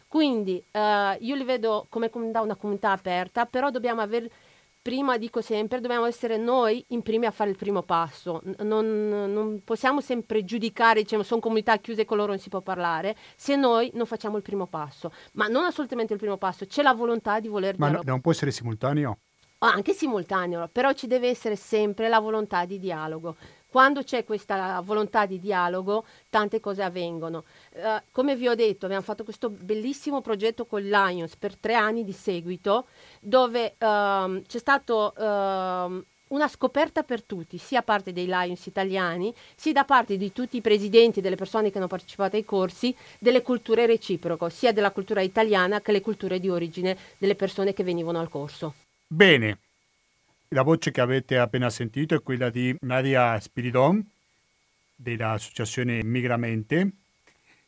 Quindi 0.07 0.63
eh, 0.71 1.17
io 1.21 1.35
li 1.35 1.43
vedo 1.43 1.87
come 1.89 2.09
comunità, 2.09 2.41
una 2.41 2.55
comunità 2.55 2.93
aperta, 2.93 3.47
però 3.47 3.71
dobbiamo 3.71 4.01
avere, 4.01 4.31
prima 4.81 5.19
dico 5.19 5.41
sempre, 5.41 5.81
dobbiamo 5.81 6.05
essere 6.05 6.37
noi 6.37 6.85
in 6.91 7.03
primi 7.03 7.27
a 7.27 7.33
fare 7.33 7.51
il 7.51 7.57
primo 7.57 7.83
passo. 7.83 8.41
Non, 8.59 9.09
non 9.09 9.63
possiamo 9.65 10.01
sempre 10.01 10.45
giudicare, 10.45 11.03
diciamo, 11.03 11.25
sono 11.25 11.41
comunità 11.41 11.77
chiuse 11.79 12.05
con 12.05 12.17
loro 12.17 12.29
non 12.29 12.39
si 12.39 12.49
può 12.49 12.61
parlare, 12.61 13.17
se 13.35 13.57
noi 13.57 13.91
non 13.95 14.07
facciamo 14.07 14.37
il 14.37 14.45
primo 14.45 14.69
passo. 14.69 15.11
Ma 15.33 15.49
non 15.49 15.65
assolutamente 15.65 16.13
il 16.13 16.21
primo 16.21 16.37
passo, 16.37 16.65
c'è 16.65 16.83
la 16.83 16.95
volontà 16.95 17.41
di 17.41 17.49
voler... 17.49 17.77
Ma 17.77 17.89
no, 17.89 18.03
non 18.05 18.21
può 18.21 18.31
essere 18.31 18.53
simultaneo? 18.53 19.19
Anche 19.67 19.93
simultaneo, 19.93 20.69
però 20.71 20.93
ci 20.93 21.07
deve 21.07 21.29
essere 21.29 21.57
sempre 21.57 22.09
la 22.09 22.19
volontà 22.19 22.65
di 22.65 22.79
dialogo. 22.79 23.37
Quando 23.75 24.05
c'è 24.05 24.25
questa 24.25 24.81
volontà 24.85 25.27
di 25.27 25.41
dialogo, 25.41 26.05
tante 26.31 26.61
cose 26.61 26.83
avvengono. 26.85 27.43
Uh, 27.73 28.01
come 28.13 28.37
vi 28.37 28.47
ho 28.47 28.55
detto, 28.55 28.85
abbiamo 28.85 29.03
fatto 29.03 29.25
questo 29.25 29.51
bellissimo 29.51 30.21
progetto 30.21 30.65
con 30.65 30.81
Lions 30.81 31.35
per 31.35 31.57
tre 31.57 31.75
anni 31.75 32.05
di 32.05 32.13
seguito, 32.13 32.87
dove 33.19 33.75
uh, 33.77 34.43
c'è 34.47 34.59
stato 34.59 35.13
uh, 35.17 35.23
una 36.29 36.49
scoperta 36.49 37.03
per 37.03 37.25
tutti, 37.25 37.59
sia 37.59 37.81
da 37.81 37.85
parte 37.85 38.13
dei 38.13 38.27
Lions 38.27 38.65
italiani, 38.67 39.35
sia 39.57 39.73
da 39.73 39.85
parte 39.85 40.17
di 40.17 40.33
tutti 40.33 40.57
i 40.57 40.61
presidenti 40.61 41.21
delle 41.21 41.35
persone 41.35 41.73
che 41.73 41.79
hanno 41.79 41.89
partecipato 41.89 42.37
ai 42.37 42.45
corsi, 42.45 42.95
delle 43.19 43.43
culture 43.43 43.87
reciproche, 43.87 44.51
sia 44.51 44.73
della 44.73 44.93
cultura 44.93 45.21
italiana 45.21 45.81
che 45.81 45.91
le 45.91 46.01
culture 46.01 46.39
di 46.39 46.49
origine 46.49 46.97
delle 47.19 47.35
persone 47.35 47.73
che 47.73 47.83
venivano 47.83 48.21
al 48.21 48.29
corso. 48.29 48.75
Bene, 49.15 49.59
la 50.49 50.63
voce 50.63 50.91
che 50.91 51.01
avete 51.01 51.39
appena 51.39 51.71
sentito 51.71 52.17
è 52.17 52.21
quella 52.21 52.51
di 52.51 52.77
Nadia 52.81 53.39
Spiridon 53.39 54.05
dell'associazione 54.97 56.03
Migramente. 56.03 56.91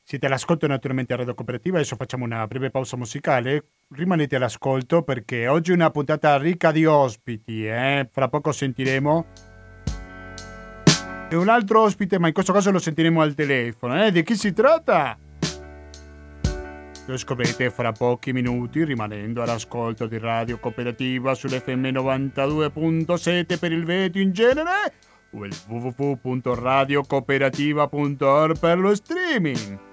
Siete 0.03 0.27
all'ascolto 0.27 0.67
naturalmente 0.67 1.13
a 1.13 1.19
Radio 1.19 1.35
Cooperativa, 1.35 1.77
adesso 1.77 1.95
facciamo 1.95 2.25
una 2.25 2.45
breve 2.49 2.71
pausa 2.71 2.97
musicale. 2.97 3.63
Rimanete 3.95 4.35
all'ascolto 4.35 5.03
perché 5.03 5.47
oggi 5.47 5.71
è 5.71 5.75
una 5.75 5.91
puntata 5.91 6.37
ricca 6.37 6.73
di 6.73 6.85
ospiti, 6.85 7.65
eh? 7.65 8.09
fra 8.11 8.27
poco 8.27 8.51
sentiremo 8.51 9.27
e 11.31 11.37
un 11.37 11.49
altro 11.49 11.83
ospite, 11.83 12.19
ma 12.19 12.27
in 12.27 12.33
questo 12.33 12.53
caso 12.53 12.73
lo 12.73 12.81
sentiremo 12.81 13.21
al 13.21 13.35
telefono. 13.35 14.05
Eh? 14.05 14.11
Di 14.11 14.25
chi 14.25 14.35
si 14.35 14.53
tratta? 14.53 15.17
Lo 17.07 17.17
scoprirete 17.17 17.71
fra 17.71 17.93
pochi 17.93 18.33
minuti 18.33 18.85
rimanendo 18.85 19.41
all'ascolto 19.41 20.07
di 20.07 20.19
Radio 20.19 20.59
Cooperativa 20.59 21.35
sull'FM 21.35 21.87
92.7 21.87 23.61
per 23.61 23.71
il 23.71 23.85
Veneto 23.85 24.19
in 24.19 24.33
genere 24.33 24.93
o 25.31 25.45
il 25.45 25.57
www.radiocooperativa.org 25.69 28.59
per 28.59 28.79
lo 28.79 28.93
streaming. 28.95 29.86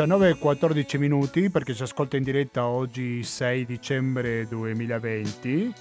19 0.00 0.30
e 0.30 0.38
14 0.38 0.96
minuti 0.96 1.50
perché 1.50 1.74
ci 1.74 1.82
ascolta 1.82 2.16
in 2.16 2.22
diretta 2.22 2.64
oggi 2.64 3.22
6 3.22 3.66
dicembre 3.66 4.48
2020. 4.48 5.74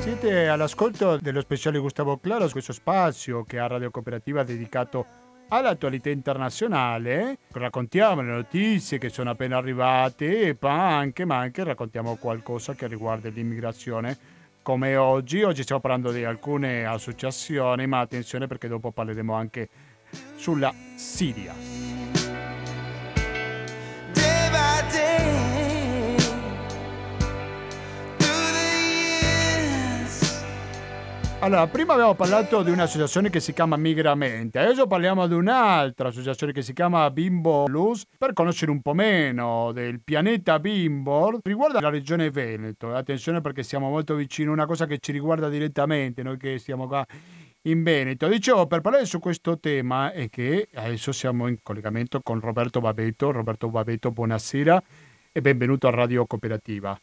Siete 0.00 0.48
all'ascolto 0.48 1.18
dello 1.18 1.40
speciale 1.40 1.78
Gustavo 1.78 2.16
Claro, 2.16 2.48
questo 2.48 2.72
spazio 2.72 3.44
che 3.44 3.60
ha 3.60 3.68
Radio 3.68 3.92
Cooperativa 3.92 4.42
dedicato 4.42 5.06
all'attualità 5.46 6.10
internazionale, 6.10 7.38
raccontiamo 7.52 8.22
le 8.22 8.32
notizie 8.32 8.98
che 8.98 9.08
sono 9.08 9.30
appena 9.30 9.58
arrivate, 9.58 10.56
ma 10.58 10.96
anche, 10.96 11.24
ma 11.24 11.36
anche 11.36 11.62
raccontiamo 11.62 12.16
qualcosa 12.16 12.74
che 12.74 12.88
riguarda 12.88 13.28
l'immigrazione 13.28 14.31
come 14.62 14.96
oggi. 14.96 15.42
Oggi 15.42 15.62
stiamo 15.62 15.80
parlando 15.80 16.10
di 16.10 16.24
alcune 16.24 16.86
associazioni, 16.86 17.86
ma 17.86 18.00
attenzione 18.00 18.46
perché 18.46 18.68
dopo 18.68 18.92
parleremo 18.92 19.34
anche 19.34 19.68
sulla 20.36 20.72
Siria. 20.96 21.92
Allora, 31.42 31.66
prima 31.66 31.94
abbiamo 31.94 32.14
parlato 32.14 32.62
di 32.62 32.70
un'associazione 32.70 33.28
che 33.28 33.40
si 33.40 33.52
chiama 33.52 33.76
Migramente, 33.76 34.60
adesso 34.60 34.86
parliamo 34.86 35.26
di 35.26 35.34
un'altra 35.34 36.06
associazione 36.06 36.52
che 36.52 36.62
si 36.62 36.72
chiama 36.72 37.10
Bimbo 37.10 37.66
Luz 37.66 38.04
per 38.16 38.32
conoscere 38.32 38.70
un 38.70 38.80
po' 38.80 38.94
meno 38.94 39.72
del 39.72 40.00
pianeta 40.00 40.60
Bimbo. 40.60 41.40
Riguarda 41.42 41.80
la 41.80 41.88
regione 41.90 42.30
Veneto, 42.30 42.94
attenzione 42.94 43.40
perché 43.40 43.64
siamo 43.64 43.90
molto 43.90 44.14
vicini 44.14 44.50
a 44.50 44.52
una 44.52 44.66
cosa 44.66 44.86
che 44.86 44.98
ci 44.98 45.10
riguarda 45.10 45.48
direttamente, 45.48 46.22
noi 46.22 46.36
che 46.36 46.58
stiamo 46.58 46.86
qua 46.86 47.04
in 47.62 47.82
Veneto. 47.82 48.28
Dicevo, 48.28 48.68
per 48.68 48.80
parlare 48.80 49.04
su 49.04 49.18
questo 49.18 49.58
tema 49.58 50.12
è 50.12 50.28
che 50.28 50.68
adesso 50.74 51.10
siamo 51.10 51.48
in 51.48 51.56
collegamento 51.60 52.20
con 52.22 52.38
Roberto 52.38 52.78
Babeto. 52.78 53.32
Roberto 53.32 53.68
Babeto, 53.68 54.12
buonasera 54.12 54.80
e 55.32 55.40
benvenuto 55.40 55.88
a 55.88 55.90
Radio 55.90 56.24
Cooperativa. 56.24 56.96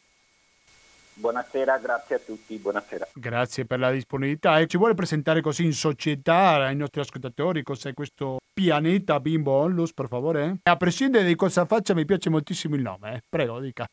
Buonasera, 1.19 1.77
grazie 1.79 2.15
a 2.15 2.19
tutti, 2.19 2.55
buonasera. 2.55 3.07
Grazie 3.13 3.65
per 3.65 3.79
la 3.79 3.91
disponibilità. 3.91 4.57
E 4.57 4.67
ci 4.67 4.77
vuole 4.77 4.93
presentare 4.93 5.41
così 5.41 5.65
in 5.65 5.73
società 5.73 6.65
ai 6.65 6.77
nostri 6.77 7.01
ascoltatori 7.01 7.61
cos'è 7.61 7.93
questo 7.93 8.37
pianeta 8.53 9.19
Bimbo 9.19 9.51
Onlus, 9.51 9.93
per 9.93 10.07
favore? 10.07 10.59
A 10.63 10.77
prescindere 10.77 11.25
di 11.25 11.35
cosa 11.35 11.65
faccia, 11.65 11.93
mi 11.93 12.05
piace 12.05 12.29
moltissimo 12.29 12.75
il 12.75 12.81
nome. 12.81 13.15
Eh. 13.15 13.21
Prego, 13.27 13.59
dica. 13.59 13.85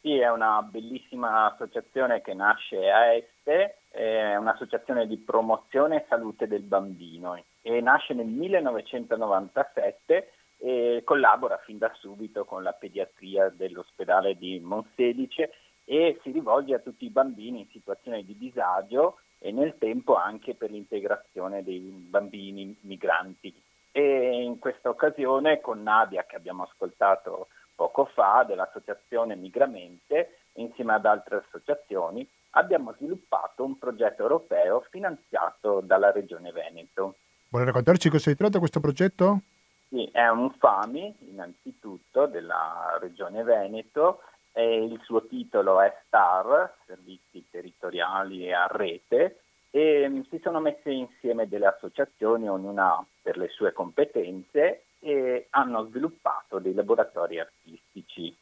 Sì, 0.00 0.16
è 0.16 0.30
una 0.30 0.62
bellissima 0.62 1.52
associazione 1.52 2.22
che 2.22 2.32
nasce 2.32 2.90
a 2.90 3.12
Este 3.12 3.80
è 3.90 4.34
un'associazione 4.36 5.06
di 5.06 5.18
promozione 5.18 5.96
e 5.96 6.06
salute 6.08 6.46
del 6.46 6.62
bambino 6.62 7.38
e 7.60 7.80
nasce 7.82 8.14
nel 8.14 8.28
1997 8.28 10.32
e 10.56 11.02
collabora 11.04 11.60
fin 11.64 11.76
da 11.76 11.92
subito 11.98 12.44
con 12.44 12.62
la 12.62 12.72
pediatria 12.72 13.50
dell'ospedale 13.50 14.36
di 14.36 14.60
Monselice 14.60 15.50
e 15.90 16.20
si 16.22 16.30
rivolge 16.30 16.72
a 16.72 16.78
tutti 16.78 17.04
i 17.04 17.10
bambini 17.10 17.62
in 17.62 17.68
situazione 17.72 18.22
di 18.22 18.38
disagio 18.38 19.18
e 19.40 19.50
nel 19.50 19.74
tempo 19.76 20.14
anche 20.14 20.54
per 20.54 20.70
l'integrazione 20.70 21.64
dei 21.64 21.80
bambini 21.80 22.76
migranti. 22.82 23.52
E 23.90 24.40
in 24.44 24.60
questa 24.60 24.88
occasione 24.88 25.60
con 25.60 25.82
Nadia 25.82 26.26
che 26.26 26.36
abbiamo 26.36 26.62
ascoltato 26.62 27.48
poco 27.74 28.04
fa 28.04 28.44
dell'associazione 28.46 29.34
Migramente 29.34 30.42
insieme 30.54 30.92
ad 30.92 31.06
altre 31.06 31.42
associazioni 31.44 32.24
abbiamo 32.50 32.92
sviluppato 32.92 33.64
un 33.64 33.76
progetto 33.76 34.22
europeo 34.22 34.86
finanziato 34.90 35.80
dalla 35.80 36.12
Regione 36.12 36.52
Veneto. 36.52 37.16
Vuole 37.48 37.66
raccontarci 37.66 38.10
cosa 38.10 38.30
si 38.30 38.36
tratta 38.36 38.60
questo 38.60 38.78
progetto? 38.78 39.40
Sì, 39.88 40.08
è 40.12 40.28
un 40.28 40.52
FAMI 40.52 41.16
innanzitutto 41.30 42.26
della 42.26 42.96
Regione 43.00 43.42
Veneto 43.42 44.20
e 44.52 44.84
il 44.84 45.00
suo 45.04 45.26
titolo 45.26 45.80
è 45.80 45.94
STAR, 46.06 46.74
Servizi 46.86 47.44
Territoriali 47.50 48.52
a 48.52 48.66
Rete, 48.66 49.40
e 49.70 50.08
mm, 50.08 50.22
si 50.30 50.38
sono 50.42 50.60
messe 50.60 50.90
insieme 50.90 51.48
delle 51.48 51.66
associazioni, 51.66 52.48
ognuna 52.48 53.04
per 53.22 53.36
le 53.36 53.48
sue 53.48 53.72
competenze, 53.72 54.84
e 54.98 55.46
hanno 55.50 55.86
sviluppato 55.86 56.58
dei 56.58 56.74
laboratori 56.74 57.38
artistici. 57.38 58.36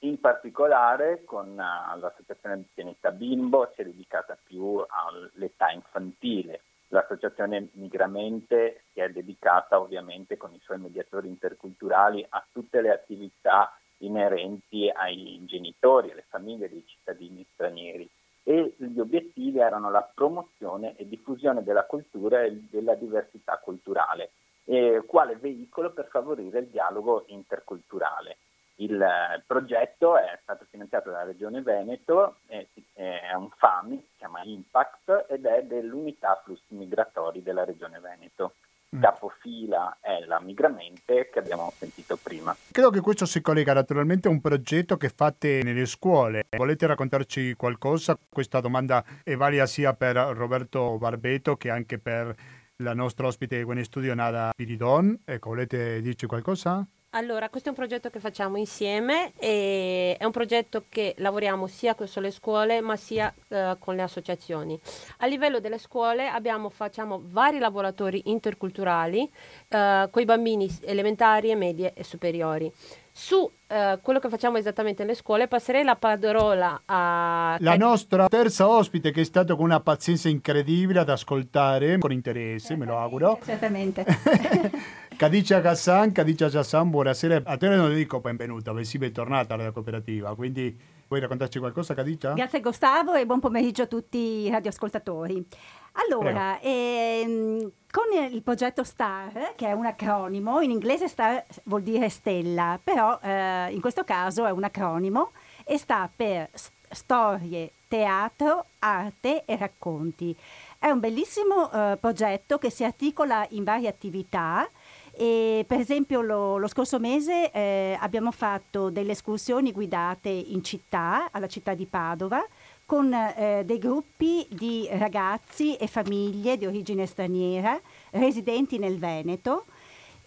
In 0.00 0.18
particolare 0.18 1.22
con 1.24 1.50
uh, 1.50 1.98
l'associazione 1.98 2.64
Pianeta 2.74 3.12
Bimbo 3.12 3.70
si 3.74 3.82
è 3.82 3.84
dedicata 3.84 4.36
più 4.42 4.84
all'età 4.84 5.70
infantile. 5.70 6.62
L'associazione 6.88 7.68
Migramente 7.74 8.82
si 8.92 9.00
è 9.00 9.08
dedicata 9.10 9.80
ovviamente 9.80 10.36
con 10.36 10.52
i 10.52 10.60
suoi 10.60 10.78
mediatori 10.78 11.28
interculturali 11.28 12.26
a 12.28 12.44
tutte 12.50 12.80
le 12.80 12.90
attività 12.90 13.74
inerenti 14.04 14.88
ai 14.88 15.40
genitori, 15.44 16.10
alle 16.10 16.24
famiglie 16.28 16.68
dei 16.68 16.84
cittadini 16.86 17.46
stranieri 17.52 18.08
e 18.44 18.74
gli 18.76 18.98
obiettivi 18.98 19.58
erano 19.58 19.90
la 19.90 20.02
promozione 20.02 20.96
e 20.96 21.08
diffusione 21.08 21.62
della 21.62 21.84
cultura 21.84 22.42
e 22.42 22.64
della 22.70 22.94
diversità 22.94 23.58
culturale, 23.58 24.32
eh, 24.64 25.02
quale 25.06 25.36
veicolo 25.36 25.92
per 25.92 26.08
favorire 26.08 26.60
il 26.60 26.66
dialogo 26.66 27.24
interculturale. 27.28 28.38
Il 28.76 29.00
eh, 29.00 29.42
progetto 29.46 30.16
è 30.16 30.38
stato 30.42 30.66
finanziato 30.68 31.10
dalla 31.10 31.24
Regione 31.24 31.62
Veneto, 31.62 32.38
è, 32.46 32.66
è 32.94 33.32
un 33.34 33.50
FAMI, 33.50 33.96
si 33.98 34.16
chiama 34.16 34.42
Impact 34.42 35.26
ed 35.28 35.46
è 35.46 35.62
dell'unità 35.62 36.40
flussi 36.42 36.74
migratori 36.74 37.42
della 37.42 37.64
Regione 37.64 38.00
Veneto. 38.00 38.54
Capofila 39.00 39.98
è 40.00 40.24
la 40.26 40.40
Migramente 40.40 41.30
che 41.32 41.38
abbiamo 41.38 41.72
sentito 41.76 42.18
prima. 42.22 42.54
Credo 42.70 42.90
che 42.90 43.00
questo 43.00 43.24
si 43.24 43.40
collega 43.40 43.72
naturalmente 43.72 44.28
a 44.28 44.30
un 44.30 44.40
progetto 44.40 44.96
che 44.96 45.08
fate 45.08 45.62
nelle 45.62 45.86
scuole. 45.86 46.44
Volete 46.56 46.86
raccontarci 46.86 47.54
qualcosa? 47.54 48.18
Questa 48.28 48.60
domanda 48.60 49.02
è 49.22 49.34
valida 49.34 49.66
sia 49.66 49.94
per 49.94 50.16
Roberto 50.16 50.98
Barbeto 50.98 51.56
che 51.56 51.70
anche 51.70 51.98
per 51.98 52.34
la 52.76 52.94
nostra 52.94 53.26
ospite 53.26 53.62
Gwen 53.62 53.82
Studio 53.82 54.14
Nada 54.14 54.52
Piridon. 54.54 55.22
Ecco, 55.24 55.50
volete 55.50 56.00
dirci 56.02 56.26
qualcosa? 56.26 56.86
Allora, 57.14 57.50
questo 57.50 57.68
è 57.68 57.72
un 57.72 57.76
progetto 57.76 58.08
che 58.08 58.20
facciamo 58.20 58.56
insieme 58.56 59.32
e 59.36 60.16
è 60.18 60.24
un 60.24 60.30
progetto 60.30 60.84
che 60.88 61.14
lavoriamo 61.18 61.66
sia 61.66 61.94
con 61.94 62.06
le 62.10 62.30
scuole 62.30 62.80
ma 62.80 62.96
sia 62.96 63.32
uh, 63.48 63.78
con 63.78 63.96
le 63.96 64.02
associazioni. 64.02 64.80
A 65.18 65.26
livello 65.26 65.60
delle 65.60 65.76
scuole 65.76 66.26
abbiamo, 66.26 66.70
facciamo 66.70 67.20
vari 67.26 67.58
laboratori 67.58 68.22
interculturali 68.26 69.20
uh, 69.20 70.08
con 70.08 70.22
i 70.22 70.24
bambini 70.24 70.74
elementari, 70.84 71.54
medie 71.54 71.92
e 71.94 72.02
superiori. 72.02 72.72
Su 73.14 73.36
uh, 73.36 74.00
quello 74.00 74.18
che 74.18 74.30
facciamo 74.30 74.56
esattamente 74.56 75.02
nelle 75.02 75.14
scuole 75.14 75.48
passerei 75.48 75.84
la 75.84 75.96
parola 75.96 76.80
a... 76.86 77.58
La 77.60 77.76
nostra 77.76 78.26
terza 78.26 78.66
ospite 78.66 79.10
che 79.10 79.20
è 79.20 79.24
stata 79.24 79.54
con 79.54 79.64
una 79.64 79.80
pazienza 79.80 80.30
incredibile 80.30 81.00
ad 81.00 81.10
ascoltare 81.10 81.98
con 81.98 82.10
interesse, 82.10 82.74
me 82.74 82.86
lo 82.86 82.96
auguro. 82.96 83.38
Certamente. 83.44 84.06
Cadicia 85.22 85.60
Gassan, 85.60 86.10
Cadicia 86.10 86.48
Gassan, 86.48 86.90
buonasera. 86.90 87.42
A 87.44 87.56
te 87.56 87.68
non 87.68 87.94
dico 87.94 88.18
benvenuta, 88.18 88.72
bensì 88.72 88.98
bentornata 88.98 89.54
alla 89.54 89.70
cooperativa. 89.70 90.34
Quindi 90.34 90.76
vuoi 91.06 91.20
raccontarci 91.20 91.60
qualcosa, 91.60 91.94
Cadicia? 91.94 92.32
Grazie 92.32 92.60
Gustavo 92.60 93.14
e 93.14 93.24
buon 93.24 93.38
pomeriggio 93.38 93.82
a 93.82 93.86
tutti 93.86 94.18
i 94.18 94.50
radioascoltatori. 94.50 95.46
Allora, 95.92 96.58
ehm, 96.60 97.70
con 97.88 98.32
il 98.32 98.42
progetto 98.42 98.82
STAR, 98.82 99.52
che 99.54 99.68
è 99.68 99.72
un 99.72 99.86
acronimo, 99.86 100.60
in 100.60 100.72
inglese 100.72 101.06
STAR 101.06 101.44
vuol 101.66 101.82
dire 101.82 102.08
stella, 102.08 102.80
però 102.82 103.16
eh, 103.22 103.68
in 103.70 103.80
questo 103.80 104.02
caso 104.02 104.44
è 104.44 104.50
un 104.50 104.64
acronimo 104.64 105.30
e 105.62 105.78
sta 105.78 106.10
per 106.12 106.50
storie, 106.90 107.70
teatro, 107.86 108.66
arte 108.80 109.44
e 109.44 109.56
racconti. 109.56 110.36
È 110.78 110.90
un 110.90 110.98
bellissimo 110.98 111.70
eh, 111.70 111.96
progetto 111.96 112.58
che 112.58 112.70
si 112.70 112.82
articola 112.82 113.46
in 113.50 113.62
varie 113.62 113.88
attività 113.88 114.68
e 115.14 115.64
per 115.66 115.78
esempio 115.78 116.22
lo, 116.22 116.56
lo 116.56 116.68
scorso 116.68 116.98
mese 116.98 117.50
eh, 117.50 117.96
abbiamo 118.00 118.30
fatto 118.30 118.90
delle 118.90 119.12
escursioni 119.12 119.72
guidate 119.72 120.30
in 120.30 120.64
città, 120.64 121.28
alla 121.30 121.46
città 121.46 121.74
di 121.74 121.86
Padova, 121.86 122.44
con 122.86 123.12
eh, 123.12 123.62
dei 123.64 123.78
gruppi 123.78 124.46
di 124.50 124.88
ragazzi 124.92 125.76
e 125.76 125.86
famiglie 125.86 126.56
di 126.56 126.66
origine 126.66 127.06
straniera 127.06 127.78
residenti 128.10 128.78
nel 128.78 128.98
Veneto 128.98 129.66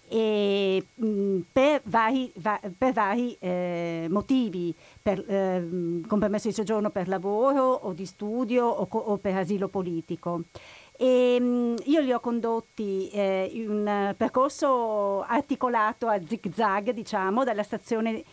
e, 0.08 0.86
mh, 0.94 1.40
per 1.52 1.82
vari, 1.86 2.32
va, 2.36 2.60
per 2.78 2.94
vari 2.94 3.36
eh, 3.40 4.08
motivi, 4.10 4.74
per, 5.02 5.24
eh, 5.28 6.02
con 6.08 6.20
permesso 6.20 6.48
di 6.48 6.54
soggiorno 6.54 6.90
per 6.90 7.08
lavoro 7.08 7.64
o 7.64 7.94
di 7.94 8.06
studio 8.06 8.66
o, 8.66 8.88
o 8.92 9.18
per 9.18 9.36
asilo 9.36 9.68
politico. 9.68 10.42
E, 10.98 11.38
mm, 11.40 11.76
io 11.86 12.02
li 12.02 12.14
ho 12.14 12.20
condotti 12.20 13.10
eh, 13.10 13.50
in 13.52 13.70
un 13.70 14.14
percorso 14.16 15.22
articolato 15.24 16.08
a 16.08 16.20
zig-zag, 16.26 16.92
diciamo, 16.92 17.44
dalla 17.44 17.64
stazione 17.64 18.24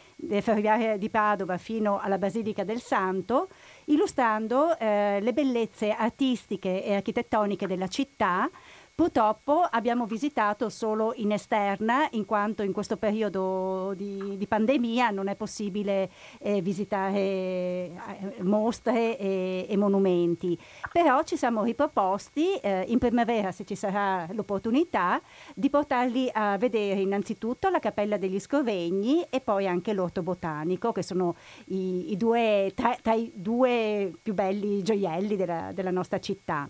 ferroviaria 0.40 0.96
di 0.96 1.10
Padova 1.10 1.58
fino 1.58 1.98
alla 1.98 2.18
Basilica 2.18 2.62
del 2.64 2.80
Santo, 2.80 3.48
illustrando 3.86 4.78
eh, 4.78 5.18
le 5.20 5.32
bellezze 5.32 5.90
artistiche 5.90 6.84
e 6.84 6.94
architettoniche 6.94 7.66
della 7.66 7.88
città 7.88 8.48
Purtroppo 8.94 9.62
abbiamo 9.62 10.04
visitato 10.04 10.68
solo 10.68 11.14
in 11.16 11.32
esterna, 11.32 12.06
in 12.10 12.26
quanto 12.26 12.62
in 12.62 12.72
questo 12.72 12.98
periodo 12.98 13.94
di, 13.96 14.36
di 14.36 14.46
pandemia 14.46 15.08
non 15.08 15.28
è 15.28 15.34
possibile 15.34 16.10
eh, 16.40 16.60
visitare 16.60 17.18
eh, 17.18 17.92
mostre 18.40 19.18
e, 19.18 19.66
e, 19.66 19.76
monumenti. 19.78 20.58
Però 20.92 21.22
ci 21.22 21.38
siamo 21.38 21.62
riproposti 21.62 22.54
eh, 22.56 22.84
in 22.88 22.98
primavera, 22.98 23.50
se 23.50 23.64
ci 23.64 23.76
sarà 23.76 24.28
l'opportunità, 24.32 25.22
di 25.54 25.70
portarli 25.70 26.28
a 26.30 26.58
vedere 26.58 27.00
innanzitutto 27.00 27.70
la 27.70 27.78
Cappella 27.78 28.18
degli 28.18 28.38
Scrovegni 28.38 29.24
e 29.30 29.40
poi 29.40 29.66
anche 29.66 29.94
l'Orto 29.94 30.22
Botanico, 30.22 30.92
che 30.92 31.02
sono 31.02 31.34
i, 31.68 32.12
i 32.12 32.16
due, 32.18 32.72
tra, 32.74 32.94
tra, 33.00 33.14
i 33.14 33.32
due 33.34 34.12
più 34.20 34.34
belli 34.34 34.82
gioielli 34.82 35.34
della, 35.34 35.70
della 35.72 35.90
nostra 35.90 36.20
città. 36.20 36.68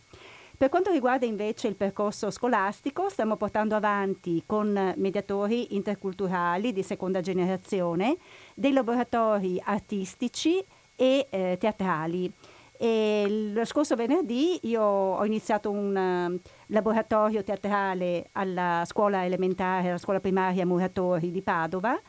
Per 0.62 0.70
quanto 0.70 0.92
riguarda 0.92 1.26
invece 1.26 1.66
il 1.66 1.74
percorso 1.74 2.30
scolastico, 2.30 3.08
stiamo 3.08 3.34
portando 3.34 3.74
avanti 3.74 4.44
con 4.46 4.94
mediatori 4.96 5.74
interculturali 5.74 6.72
di 6.72 6.84
seconda 6.84 7.20
generazione 7.20 8.16
dei 8.54 8.70
laboratori 8.70 9.60
artistici 9.64 10.64
e 10.94 11.26
eh, 11.30 11.56
teatrali. 11.58 12.32
E 12.78 13.50
lo 13.52 13.64
scorso 13.64 13.96
venerdì 13.96 14.60
io 14.68 14.82
ho 14.82 15.24
iniziato 15.24 15.68
un 15.68 15.96
uh, 15.96 16.48
laboratorio 16.66 17.42
teatrale 17.42 18.28
alla 18.30 18.84
scuola 18.86 19.24
elementare, 19.24 19.88
alla 19.88 19.98
scuola 19.98 20.20
primaria 20.20 20.64
Muratori 20.64 21.32
di 21.32 21.42
Padova, 21.42 22.00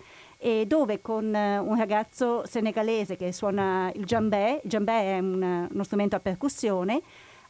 dove 0.68 1.02
con 1.02 1.26
uh, 1.26 1.68
un 1.68 1.76
ragazzo 1.76 2.46
senegalese 2.46 3.16
che 3.16 3.32
suona 3.32 3.92
il 3.96 4.06
jambè, 4.06 4.62
il 4.64 4.70
jambè 4.70 5.16
è 5.16 5.20
un, 5.20 5.70
uno 5.72 5.84
strumento 5.84 6.16
a 6.16 6.20
percussione, 6.20 7.02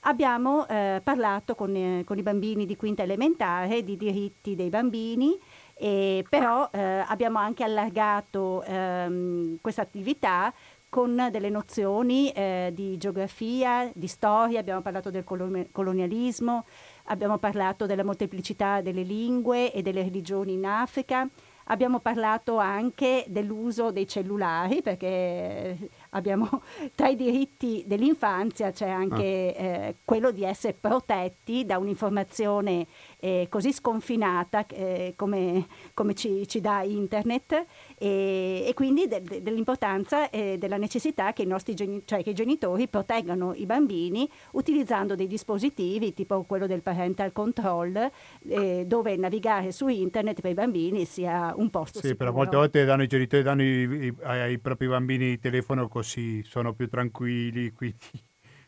abbiamo 0.03 0.67
eh, 0.67 1.01
parlato 1.03 1.55
con, 1.55 1.75
eh, 1.75 2.03
con, 2.05 2.17
i 2.17 2.23
bambini 2.23 2.65
di 2.65 2.75
quinta 2.75 3.03
elementare 3.03 3.83
di 3.83 3.97
diritti 3.97 4.55
dei 4.55 4.69
bambini, 4.69 5.37
e 5.75 6.25
però 6.29 6.69
eh, 6.71 7.03
abbiamo 7.07 7.39
anche 7.39 7.63
allargato 7.63 8.63
ehm, 8.63 9.57
questa 9.61 9.81
attività 9.81 10.53
con 10.89 11.29
delle 11.31 11.49
nozioni 11.49 12.29
eh, 12.29 12.69
di 12.71 12.97
geografia, 12.97 13.89
di 13.95 14.05
storia, 14.05 14.59
abbiamo 14.59 14.81
parlato 14.81 15.09
del 15.09 15.23
colonialismo, 15.23 16.65
abbiamo 17.05 17.39
parlato 17.39 17.87
della 17.87 18.03
molteplicità 18.03 18.79
delle 18.81 19.01
lingue 19.01 19.73
e 19.73 19.81
delle 19.81 20.03
religioni 20.03 20.53
in 20.53 20.67
Africa, 20.67 21.27
abbiamo 21.65 21.99
parlato 21.99 22.57
anche 22.57 23.25
dell'uso 23.27 23.89
dei 23.89 24.07
cellulari 24.07 24.83
perché 24.83 25.89
abbiamo 26.13 26.61
tra 26.95 27.07
i 27.07 27.15
diritti 27.15 27.83
dell'infanzia 27.85 28.71
c'è 28.71 28.89
anche 28.89 29.55
ah. 29.57 29.61
eh, 29.63 29.95
quello 30.03 30.31
di 30.31 30.43
essere 30.43 30.73
protetti 30.73 31.65
da 31.65 31.77
un'informazione 31.77 32.87
eh, 33.19 33.47
così 33.49 33.71
sconfinata 33.71 34.65
eh, 34.67 35.13
come, 35.15 35.67
come 35.93 36.13
ci, 36.13 36.47
ci, 36.47 36.61
dà 36.61 36.81
internet 36.83 37.65
e, 38.03 38.65
e 38.67 38.73
quindi 38.73 39.07
de, 39.07 39.21
de, 39.21 39.41
dell'importanza 39.41 40.29
e 40.29 40.57
della 40.57 40.75
necessità 40.75 41.31
che 41.31 41.43
i 41.43 41.45
nostri 41.45 41.73
cioè 42.03 42.21
che 42.21 42.31
i 42.31 42.33
genitori 42.33 42.89
proteggano 42.89 43.53
i 43.53 43.65
bambini 43.65 44.29
utilizzando 44.51 45.15
dei 45.15 45.25
dispositivi 45.25 46.13
tipo 46.13 46.43
quello 46.43 46.67
del 46.67 46.81
parental 46.81 47.31
control 47.31 48.11
eh, 48.49 48.83
dove 48.85 49.15
navigare 49.15 49.71
su 49.71 49.87
internet 49.87 50.41
per 50.41 50.51
i 50.51 50.53
bambini 50.53 51.05
sia 51.05 51.53
un 51.55 51.69
posto 51.69 51.99
sì, 51.99 52.07
sicuro. 52.07 52.17
però 52.17 52.31
molte 52.35 52.57
volte 52.57 52.83
danno 52.83 53.03
i 53.03 53.07
genitori 53.07 53.41
danno 53.41 53.63
i, 53.63 54.05
i, 54.07 54.15
ai 54.23 54.59
propri 54.59 54.87
bambini 54.87 55.27
il 55.27 55.39
telefono 55.39 55.87
così 55.87 56.43
sono 56.43 56.73
più 56.73 56.89
tranquilli 56.89 57.71
quindi 57.73 57.97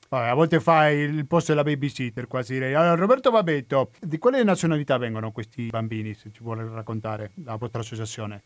Vabbè, 0.07 0.27
a 0.27 0.33
volte 0.35 0.59
fai 0.59 0.99
il 0.99 1.25
posto 1.25 1.51
della 1.51 1.63
babysitter, 1.63 2.27
quasi 2.27 2.53
direi. 2.53 2.75
Allora, 2.75 2.93
Roberto 2.93 3.31
Babetto, 3.31 3.89
di 3.99 4.19
quale 4.19 4.43
nazionalità 4.43 4.99
vengono 4.99 5.31
questi 5.31 5.65
bambini, 5.65 6.13
se 6.13 6.29
ci 6.31 6.43
vuole 6.43 6.63
raccontare 6.69 7.31
la 7.43 7.55
vostra 7.55 7.81
associazione? 7.81 8.43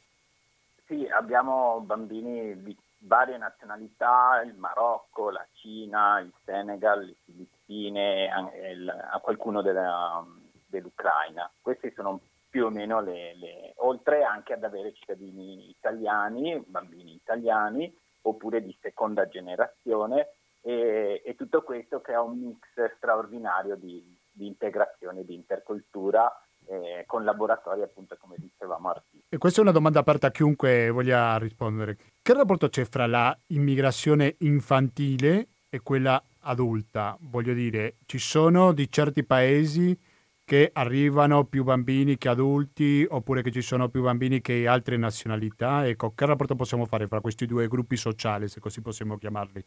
Sì, 0.90 1.08
abbiamo 1.08 1.82
bambini 1.82 2.64
di 2.64 2.76
varie 3.02 3.38
nazionalità, 3.38 4.42
il 4.44 4.56
Marocco, 4.56 5.30
la 5.30 5.46
Cina, 5.54 6.20
il 6.20 6.34
Senegal, 6.44 7.06
le 7.06 7.16
Filippine, 7.26 8.28
il, 8.72 8.90
a 8.90 9.20
qualcuno 9.20 9.62
della, 9.62 10.26
dell'Ucraina. 10.66 11.48
Questi 11.62 11.92
sono 11.92 12.20
più 12.50 12.66
o 12.66 12.70
meno 12.72 13.02
le, 13.02 13.36
le, 13.36 13.74
oltre 13.76 14.24
anche 14.24 14.54
ad 14.54 14.64
avere 14.64 14.92
cittadini 14.94 15.70
italiani, 15.70 16.60
bambini 16.66 17.14
italiani, 17.14 17.96
oppure 18.24 18.64
di 18.64 18.76
seconda 18.82 19.28
generazione, 19.28 20.30
e, 20.62 21.22
e 21.24 21.36
tutto 21.36 21.62
questo 21.62 22.02
crea 22.02 22.24
un 22.24 22.40
mix 22.40 22.96
straordinario 22.96 23.76
di, 23.76 24.18
di 24.32 24.48
integrazione, 24.48 25.24
di 25.24 25.36
intercultura 25.36 26.36
eh, 26.70 27.04
con 27.08 27.24
laboratori 27.24 27.82
appunto 27.82 28.16
come 28.20 28.36
dicevamo 28.38 28.90
artistici. 28.90 29.26
E 29.28 29.38
questa 29.38 29.60
è 29.60 29.64
una 29.64 29.72
domanda 29.72 30.00
aperta 30.00 30.28
a 30.28 30.32
chiunque 30.32 30.90
voglia 30.92 31.38
rispondere. 31.38 31.98
Che 32.22 32.34
rapporto 32.34 32.70
c'è 32.70 32.86
fra 32.86 33.08
la 33.08 33.36
immigrazione 33.48 34.36
infantile 34.40 35.48
e 35.70 35.82
quella 35.82 36.22
adulta? 36.42 37.18
Voglio 37.22 37.54
dire, 37.54 37.96
ci 38.06 38.20
sono 38.20 38.72
di 38.72 38.90
certi 38.92 39.24
paesi 39.24 39.98
che 40.46 40.70
arrivano 40.74 41.44
più 41.44 41.64
bambini 41.64 42.18
che 42.18 42.30
adulti 42.30 43.06
oppure 43.08 43.42
che 43.42 43.52
ci 43.52 43.62
sono 43.62 43.90
più 43.90 44.02
bambini 44.02 44.42
che 44.42 44.68
altre 44.68 44.98
nazionalità? 44.98 45.88
Ecco, 45.88 46.14
che 46.14 46.26
rapporto 46.26 46.56
possiamo 46.56 46.86
fare 46.86 47.08
fra 47.08 47.20
questi 47.20 47.46
due 47.46 47.68
gruppi 47.68 47.98
sociali, 47.98 48.48
se 48.48 48.60
così 48.60 48.82
possiamo 48.82 49.18
chiamarli? 49.18 49.64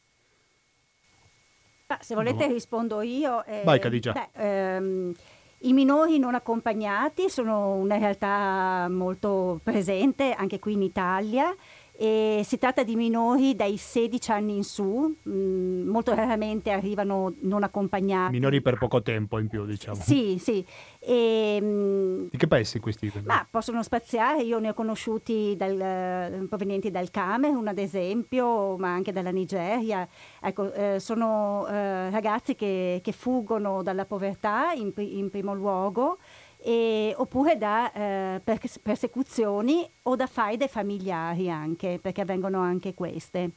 Se 2.01 2.15
volete 2.15 2.47
no. 2.47 2.53
rispondo 2.53 3.03
io. 3.03 3.45
Eh, 3.45 3.63
Vai 3.65 3.79
Cadigia. 3.79 4.13
Beh, 4.13 4.31
ehm, 4.33 5.15
i 5.63 5.73
minori 5.73 6.19
non 6.19 6.35
accompagnati 6.35 7.29
sono 7.29 7.75
una 7.75 7.99
realtà 7.99 8.89
molto 8.89 9.61
presente 9.63 10.33
anche 10.33 10.59
qui 10.59 10.73
in 10.73 10.83
Italia 10.83 11.55
e 12.03 12.43
si 12.43 12.59
tratta 12.59 12.83
di 12.83 12.97
minori 12.97 13.55
dai 13.55 13.77
16 13.77 14.33
anni 14.33 14.57
in 14.57 14.65
su, 14.65 15.17
mh, 15.23 15.31
mm, 15.31 15.89
molto 15.89 16.13
raramente 16.13 16.73
arrivano 16.73 17.33
non 17.43 17.63
accompagnati. 17.63 18.33
Minori 18.33 18.61
per 18.61 18.77
poco 18.77 19.03
tempo 19.03 19.39
in 19.39 19.47
più, 19.47 19.65
diciamo. 19.65 20.01
Sì, 20.01 20.37
sì. 20.41 20.67
E, 20.99 21.61
mh, 21.61 21.65
mm, 21.65 22.27
di 22.33 22.37
che 22.37 22.49
paesi 22.49 22.81
questi? 22.81 23.09
Ma 23.25 23.47
possono 23.49 23.85
spaziare, 23.85 24.43
io 24.43 24.59
ne 24.59 24.71
ho 24.71 24.75
conosciuti 24.75 25.55
dal, 25.57 26.47
provenienti 26.49 26.91
dal 26.91 27.09
Camerun 27.09 27.69
ad 27.69 27.79
esempio, 27.79 28.77
ma 28.79 28.93
anche 28.93 29.13
dalla 29.13 29.31
Nigeria. 29.31 30.05
Ecco, 30.41 30.73
eh, 30.73 30.99
sono 30.99 31.69
eh, 31.69 32.11
ragazzi 32.11 32.57
che, 32.57 32.99
che, 33.01 33.13
fuggono 33.13 33.85
dalla 33.85 34.07
povertà 34.07 34.73
in, 34.75 34.93
in 34.97 35.31
primo 35.31 35.55
luogo 35.55 36.19
e, 36.63 37.13
oppure 37.17 37.59
da 37.59 37.93
eh, 37.93 38.41
persecuzioni 38.83 39.89
o 40.05 40.15
da 40.15 40.27
faide 40.27 40.69
familiari 40.69 41.51
anche, 41.51 41.99
perché 42.01 42.21
avvengono 42.21 42.61
anche 42.61 42.95
queste. 42.95 43.51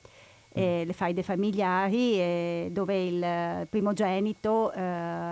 Eh, 0.57 0.83
le 0.85 0.93
faide 0.93 1.21
familiari 1.21 2.13
eh, 2.13 2.69
dove 2.71 3.05
il 3.05 3.67
primogenito 3.67 4.71
eh, 4.71 4.79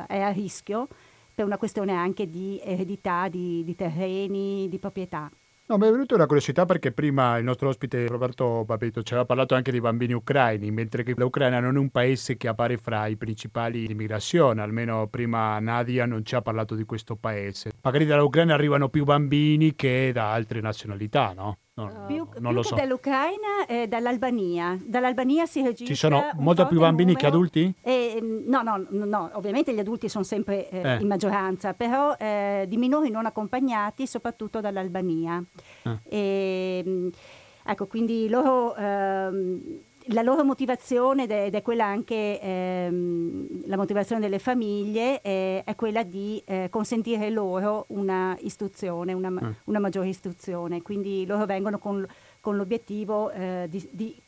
è 0.06 0.20
a 0.20 0.30
rischio 0.32 0.88
per 1.34 1.46
una 1.46 1.58
questione 1.58 1.94
anche 1.94 2.30
di 2.30 2.60
eredità 2.62 3.30
di, 3.30 3.64
di 3.64 3.74
terreni, 3.74 4.68
di 4.68 4.80
proprietà. 4.80 5.32
No, 5.66 5.78
mi 5.78 5.88
è 5.88 5.92
venuta 5.92 6.16
una 6.16 6.26
curiosità 6.26 6.66
perché 6.66 6.92
prima 6.92 7.38
il 7.38 7.46
nostro 7.46 7.70
ospite 7.70 8.06
Roberto 8.08 8.66
Babetto 8.66 9.02
ci 9.02 9.14
aveva 9.14 9.26
parlato 9.26 9.56
anche 9.56 9.72
di 9.72 9.80
bambini 9.80 10.12
ucraini, 10.12 10.72
mentre 10.72 11.04
che 11.04 11.14
l'Ucraina 11.16 11.62
non 11.62 11.78
è 11.78 11.80
un 11.80 11.90
paese 11.90 12.36
che 12.36 12.50
appare 12.50 12.76
fra 12.76 13.08
i 13.08 13.16
principali 13.16 13.88
di 13.88 13.96
migrazione, 13.96 14.62
almeno 14.62 15.08
prima 15.08 15.58
Nadia 15.60 16.06
non 16.06 16.26
ci 16.26 16.36
ha 16.36 16.42
parlato 16.42 16.76
di 16.76 16.84
questo 16.84 17.16
paese. 17.16 17.72
Magari 17.82 18.06
dall'Ucraina 18.06 18.54
arrivano 18.54 18.90
più 18.90 19.06
bambini 19.06 19.74
che 19.74 20.12
da 20.14 20.34
altre 20.34 20.60
nazionalità, 20.60 21.32
no? 21.34 21.58
No, 21.76 21.86
uh, 21.86 22.06
più, 22.06 22.18
non 22.18 22.30
più 22.34 22.52
lo 22.52 22.62
so. 22.62 22.76
dall'Ucraina 22.76 23.66
e 23.68 23.88
dall'Albania. 23.88 24.78
Dall'Albania 24.86 25.48
si 25.48 25.62
registra. 25.62 25.88
Ci 25.88 25.96
sono 25.96 26.30
molto 26.36 26.68
più 26.68 26.80
bambini 26.80 27.14
numero, 27.14 27.20
che 27.20 27.26
adulti? 27.26 27.74
Eh, 27.82 28.44
no, 28.46 28.62
no, 28.62 28.86
no, 28.90 29.32
ovviamente 29.34 29.74
gli 29.74 29.80
adulti 29.80 30.08
sono 30.08 30.24
sempre 30.24 30.70
eh, 30.70 30.82
eh. 30.82 31.02
in 31.02 31.08
maggioranza, 31.08 31.74
però 31.74 32.16
eh, 32.20 32.66
di 32.68 32.78
minori 32.78 33.10
non 33.10 33.26
accompagnati, 33.26 34.06
soprattutto 34.06 34.62
dall'Albania. 34.62 35.44
Ah. 35.84 35.98
E, 36.04 36.84
ehm, 36.86 37.10
ecco, 37.66 37.88
quindi 37.88 38.30
loro 38.30 38.76
ehm, 38.76 39.80
la 40.08 40.22
loro 40.22 40.44
motivazione, 40.44 41.24
ed 41.24 41.56
è 41.56 41.62
quella 41.62 41.86
anche 41.86 42.40
ehm, 42.40 43.68
la 43.68 43.78
motivazione 43.78 44.22
delle 44.22 44.40
famiglie, 44.40 45.22
è, 45.22 45.64
è 45.64 45.76
quella 45.76 46.04
di 46.04 46.42
eh, 46.46 46.68
consentire 46.70 47.30
loro 47.30 47.86
una 47.90 48.36
istruzione, 48.42 49.14
una, 49.14 49.30
mm. 49.30 49.52
una, 49.66 49.80
maggiore 49.80 50.10
istruzione. 50.10 50.82
Quindi 50.82 51.26
loro 51.26 51.46
vengono 51.46 51.78
con, 51.80 52.06
con 52.40 52.56
l'obiettivo 52.56 53.32
eh, 53.32 53.68
di, 53.70 53.88
di, 53.92 54.22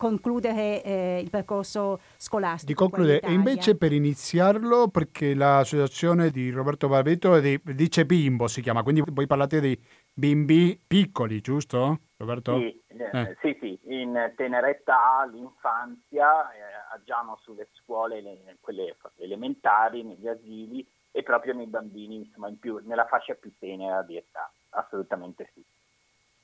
concludere 0.00 0.82
eh, 0.82 1.20
il 1.22 1.28
percorso 1.28 2.00
scolastico. 2.16 2.72
Di 2.72 2.74
concludere, 2.74 3.20
e 3.20 3.32
invece 3.32 3.76
per 3.76 3.92
iniziarlo, 3.92 4.88
perché 4.88 5.34
l'associazione 5.34 6.30
di 6.30 6.50
Roberto 6.50 6.88
Barbeto 6.88 7.38
dice 7.38 8.06
bimbo 8.06 8.48
si 8.48 8.62
chiama, 8.62 8.82
quindi 8.82 9.02
voi 9.06 9.26
parlate 9.26 9.60
di 9.60 9.78
bimbi 10.12 10.80
piccoli, 10.86 11.40
giusto 11.40 12.00
Roberto? 12.16 12.58
Sì, 12.58 12.82
eh. 12.88 13.10
eh. 13.12 13.36
sì, 13.40 13.56
sì, 13.60 13.78
in 13.84 14.32
tenera 14.36 14.68
età, 14.68 15.28
l'infanzia, 15.30 16.52
eh, 16.52 16.60
agiamo 16.94 17.38
sulle 17.42 17.68
scuole, 17.72 18.20
le, 18.20 18.56
quelle 18.60 18.96
elementari, 19.16 20.02
negli 20.02 20.28
asili 20.28 20.86
e 21.12 21.22
proprio 21.22 21.54
nei 21.54 21.66
bambini, 21.66 22.16
insomma, 22.16 22.52
più, 22.58 22.80
nella 22.84 23.06
fascia 23.06 23.34
più 23.34 23.52
tenera 23.58 24.02
di 24.02 24.16
età, 24.16 24.50
assolutamente 24.70 25.50
sì. 25.54 25.64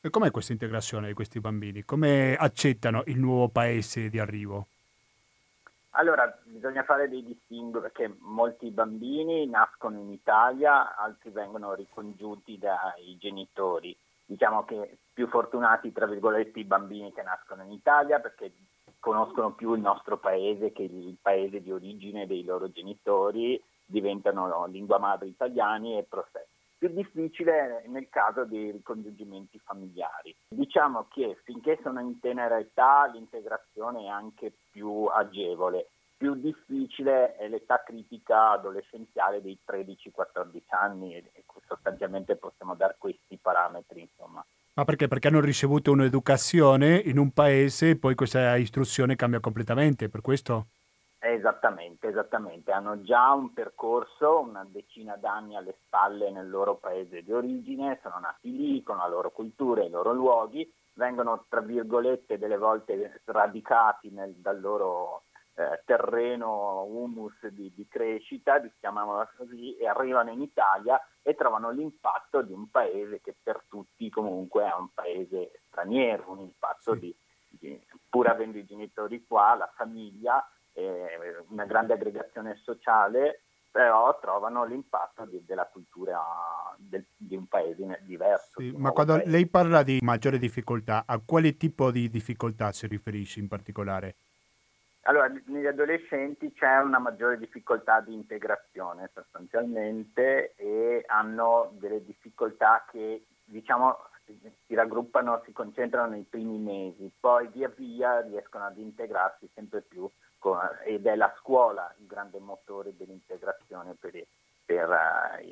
E 0.00 0.10
com'è 0.10 0.30
questa 0.30 0.52
integrazione 0.52 1.08
di 1.08 1.14
questi 1.14 1.40
bambini? 1.40 1.84
Come 1.84 2.36
accettano 2.36 3.02
il 3.06 3.18
nuovo 3.18 3.48
paese 3.48 4.08
di 4.08 4.18
arrivo? 4.18 4.68
Allora, 5.98 6.30
bisogna 6.44 6.82
fare 6.82 7.08
dei 7.08 7.24
distinguo 7.24 7.80
perché 7.80 8.14
molti 8.20 8.70
bambini 8.70 9.46
nascono 9.46 9.98
in 9.98 10.10
Italia, 10.10 10.94
altri 10.94 11.30
vengono 11.30 11.72
ricongiunti 11.72 12.58
dai 12.58 13.16
genitori. 13.18 13.96
Diciamo 14.26 14.64
che 14.66 14.98
più 15.14 15.26
fortunati, 15.28 15.92
tra 15.92 16.06
virgolette, 16.06 16.58
i 16.58 16.64
bambini 16.64 17.14
che 17.14 17.22
nascono 17.22 17.62
in 17.62 17.70
Italia 17.70 18.20
perché 18.20 18.52
conoscono 19.00 19.52
più 19.52 19.72
il 19.72 19.80
nostro 19.80 20.18
paese 20.18 20.72
che 20.72 20.82
il 20.82 21.16
paese 21.20 21.62
di 21.62 21.72
origine 21.72 22.26
dei 22.26 22.44
loro 22.44 22.70
genitori, 22.70 23.62
diventano 23.86 24.66
lingua 24.66 24.98
madre 24.98 25.28
italiani 25.28 25.96
e 25.96 26.02
proseguono 26.02 26.55
più 26.78 26.88
difficile 26.88 27.84
nel 27.86 28.08
caso 28.08 28.44
dei 28.44 28.70
ricongiungimenti 28.70 29.58
familiari. 29.64 30.34
Diciamo 30.48 31.06
che 31.10 31.38
finché 31.44 31.78
sono 31.82 32.00
in 32.00 32.18
tenera 32.20 32.58
età 32.58 33.10
l'integrazione 33.12 34.04
è 34.04 34.08
anche 34.08 34.52
più 34.70 35.06
agevole, 35.06 35.88
più 36.16 36.34
difficile 36.34 37.36
è 37.36 37.48
l'età 37.48 37.82
critica 37.84 38.52
adolescenziale 38.52 39.42
dei 39.42 39.58
13-14 39.66 40.62
anni 40.70 41.14
e 41.14 41.44
sostanzialmente 41.66 42.36
possiamo 42.36 42.74
dare 42.74 42.96
questi 42.98 43.38
parametri. 43.40 44.00
Insomma. 44.00 44.44
Ma 44.74 44.84
perché? 44.84 45.08
Perché 45.08 45.28
hanno 45.28 45.40
ricevuto 45.40 45.92
un'educazione 45.92 46.96
in 46.96 47.18
un 47.18 47.32
paese 47.32 47.90
e 47.90 47.96
poi 47.96 48.14
questa 48.14 48.56
istruzione 48.56 49.16
cambia 49.16 49.40
completamente, 49.40 50.08
per 50.08 50.20
questo? 50.20 50.66
Esattamente, 51.28 52.06
esattamente. 52.06 52.70
Hanno 52.70 53.02
già 53.02 53.32
un 53.32 53.52
percorso, 53.52 54.38
una 54.38 54.64
decina 54.64 55.16
d'anni 55.16 55.56
alle 55.56 55.74
spalle 55.84 56.30
nel 56.30 56.48
loro 56.48 56.76
paese 56.76 57.24
di 57.24 57.32
origine, 57.32 57.98
sono 58.00 58.20
nati 58.20 58.56
lì 58.56 58.82
con 58.84 58.98
la 58.98 59.08
loro 59.08 59.32
cultura 59.32 59.82
e 59.82 59.86
i 59.86 59.90
loro 59.90 60.12
luoghi, 60.12 60.72
vengono 60.92 61.44
tra 61.48 61.60
virgolette 61.60 62.38
delle 62.38 62.56
volte 62.56 63.20
sradicati 63.24 64.08
nel, 64.10 64.34
dal 64.34 64.60
loro 64.60 65.24
eh, 65.54 65.82
terreno 65.84 66.84
humus 66.84 67.44
di, 67.48 67.72
di 67.74 67.88
crescita, 67.88 68.62
chiamiamola 68.78 69.28
così, 69.36 69.76
e 69.78 69.88
arrivano 69.88 70.30
in 70.30 70.42
Italia 70.42 71.00
e 71.22 71.34
trovano 71.34 71.70
l'impatto 71.70 72.40
di 72.42 72.52
un 72.52 72.70
paese 72.70 73.20
che 73.20 73.34
per 73.42 73.64
tutti 73.68 74.08
comunque 74.10 74.62
è 74.62 74.72
un 74.78 74.90
paese 74.94 75.60
straniero, 75.66 76.30
un 76.30 76.38
impatto 76.38 76.94
di, 76.94 77.12
di, 77.48 77.84
pur 78.08 78.28
avendo 78.28 78.58
i 78.58 78.64
genitori 78.64 79.24
qua, 79.26 79.56
la 79.56 79.70
famiglia, 79.74 80.48
eh, 80.76 81.44
una 81.48 81.64
grande 81.64 81.94
aggregazione 81.94 82.60
sociale, 82.62 83.42
però 83.70 84.18
trovano 84.20 84.64
l'impatto 84.64 85.24
di, 85.24 85.42
della 85.44 85.66
cultura 85.66 86.20
del, 86.76 87.04
di 87.16 87.36
un 87.36 87.46
paese 87.46 88.00
diverso. 88.02 88.60
Sì, 88.60 88.72
ma 88.76 88.90
quando 88.90 89.14
paese. 89.14 89.30
lei 89.30 89.46
parla 89.46 89.82
di 89.82 89.98
maggiore 90.02 90.38
difficoltà, 90.38 91.04
a 91.06 91.20
quale 91.24 91.56
tipo 91.56 91.90
di 91.90 92.08
difficoltà 92.08 92.72
si 92.72 92.86
riferisce 92.86 93.40
in 93.40 93.48
particolare? 93.48 94.16
Allora, 95.02 95.28
negli 95.46 95.66
adolescenti 95.66 96.52
c'è 96.52 96.78
una 96.78 96.98
maggiore 96.98 97.38
difficoltà 97.38 98.00
di 98.00 98.12
integrazione 98.12 99.10
sostanzialmente 99.14 100.54
e 100.56 101.04
hanno 101.06 101.70
delle 101.78 102.04
difficoltà 102.04 102.84
che 102.90 103.24
diciamo 103.44 103.96
si 104.66 104.74
raggruppano, 104.74 105.42
si 105.44 105.52
concentrano 105.52 106.10
nei 106.10 106.26
primi 106.28 106.58
mesi, 106.58 107.12
poi 107.20 107.48
via 107.52 107.68
via 107.68 108.20
riescono 108.22 108.64
ad 108.64 108.76
integrarsi 108.76 109.48
sempre 109.54 109.82
più 109.82 110.10
con, 110.46 110.60
ed 110.84 111.06
è 111.06 111.16
la 111.16 111.34
scuola 111.40 111.92
il 111.98 112.06
grande 112.06 112.38
motore 112.38 112.94
dell'integrazione 112.96 113.96
per, 113.98 114.12
per 114.64 114.88
uh, 114.88 115.44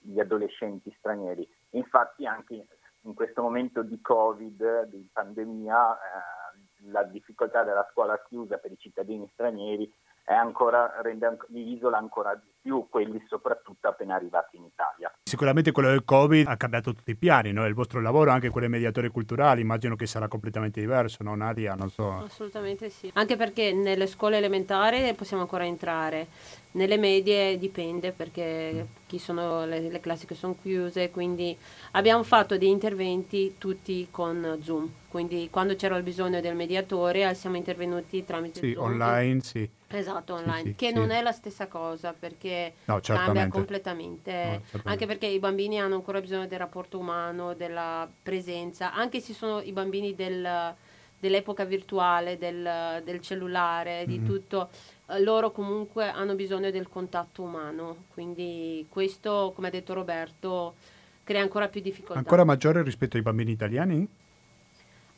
gli 0.00 0.20
adolescenti 0.20 0.94
stranieri. 0.98 1.48
Infatti 1.70 2.26
anche 2.26 2.66
in 3.00 3.14
questo 3.14 3.40
momento 3.40 3.82
di 3.82 3.98
Covid, 3.98 4.88
di 4.88 5.08
pandemia, 5.10 5.90
uh, 5.90 6.90
la 6.90 7.02
difficoltà 7.04 7.62
della 7.62 7.88
scuola 7.90 8.22
chiusa 8.28 8.58
per 8.58 8.72
i 8.72 8.78
cittadini 8.78 9.26
stranieri 9.32 9.90
ancora, 10.26 11.00
rende, 11.00 11.38
li 11.48 11.72
isola 11.72 11.96
ancora 11.96 12.34
di 12.34 12.52
più, 12.66 12.88
quelli 12.90 13.22
soprattutto 13.28 13.86
appena 13.86 14.16
arrivati 14.16 14.56
in 14.56 14.64
Italia. 14.64 15.12
Sicuramente 15.22 15.70
quello 15.70 15.90
del 15.90 16.04
Covid 16.04 16.48
ha 16.48 16.56
cambiato 16.56 16.92
tutti 16.92 17.12
i 17.12 17.16
piani, 17.16 17.52
no? 17.52 17.64
il 17.64 17.74
vostro 17.74 18.00
lavoro, 18.00 18.32
anche 18.32 18.48
quello 18.48 18.66
dei 18.66 18.76
mediatori 18.76 19.08
culturali, 19.08 19.60
immagino 19.60 19.94
che 19.94 20.06
sarà 20.06 20.26
completamente 20.26 20.80
diverso, 20.80 21.22
no 21.22 21.36
Nadia? 21.36 21.74
Non 21.74 21.90
so. 21.90 22.24
Assolutamente 22.24 22.90
sì, 22.90 23.08
anche 23.14 23.36
perché 23.36 23.72
nelle 23.72 24.08
scuole 24.08 24.38
elementari 24.38 25.14
possiamo 25.14 25.42
ancora 25.42 25.64
entrare, 25.64 26.26
nelle 26.72 26.98
medie 26.98 27.56
dipende 27.56 28.10
perché 28.10 28.86
chi 29.06 29.18
sono 29.18 29.64
le, 29.64 29.80
le 29.88 30.00
classi 30.00 30.26
che 30.26 30.34
sono 30.34 30.56
chiuse, 30.60 31.10
quindi 31.10 31.56
abbiamo 31.92 32.22
fatto 32.24 32.58
dei 32.58 32.68
interventi 32.68 33.54
tutti 33.58 34.08
con 34.10 34.58
Zoom, 34.60 34.90
quindi 35.08 35.48
quando 35.50 35.76
c'era 35.76 35.96
il 35.96 36.02
bisogno 36.02 36.40
del 36.40 36.54
mediatore 36.54 37.34
siamo 37.34 37.56
intervenuti 37.56 38.24
tramite 38.24 38.60
sì, 38.60 38.72
Zoom. 38.72 38.84
online, 38.84 39.40
sì. 39.40 39.68
Esatto, 39.88 40.34
online, 40.34 40.62
sì, 40.62 40.68
sì, 40.68 40.74
che 40.74 40.88
sì. 40.88 40.94
non 40.94 41.10
è 41.10 41.22
la 41.22 41.32
stessa 41.32 41.68
cosa 41.68 42.12
perché 42.12 42.55
no, 42.84 43.00
cambia 43.02 43.48
completamente, 43.48 44.62
no, 44.72 44.80
anche 44.84 45.06
perché 45.06 45.26
i 45.26 45.38
bambini 45.38 45.80
hanno 45.80 45.96
ancora 45.96 46.20
bisogno 46.20 46.46
del 46.46 46.58
rapporto 46.58 46.98
umano, 46.98 47.54
della 47.54 48.08
presenza, 48.22 48.92
anche 48.92 49.20
se 49.20 49.32
sono 49.32 49.60
i 49.60 49.72
bambini 49.72 50.14
del, 50.14 50.74
dell'epoca 51.18 51.64
virtuale, 51.64 52.38
del, 52.38 53.02
del 53.04 53.20
cellulare, 53.20 54.04
mm-hmm. 54.04 54.06
di 54.06 54.24
tutto, 54.24 54.68
eh, 55.08 55.20
loro 55.20 55.50
comunque 55.50 56.08
hanno 56.08 56.34
bisogno 56.34 56.70
del 56.70 56.88
contatto 56.88 57.42
umano, 57.42 58.04
quindi 58.12 58.86
questo, 58.88 59.52
come 59.54 59.68
ha 59.68 59.70
detto 59.70 59.94
Roberto, 59.94 60.74
crea 61.24 61.42
ancora 61.42 61.68
più 61.68 61.80
difficoltà. 61.80 62.18
Ancora 62.18 62.44
maggiore 62.44 62.82
rispetto 62.82 63.16
ai 63.16 63.22
bambini 63.22 63.50
italiani? 63.50 64.08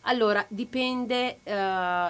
Allora, 0.03 0.43
dipende 0.49 1.39
uh, 1.43 1.51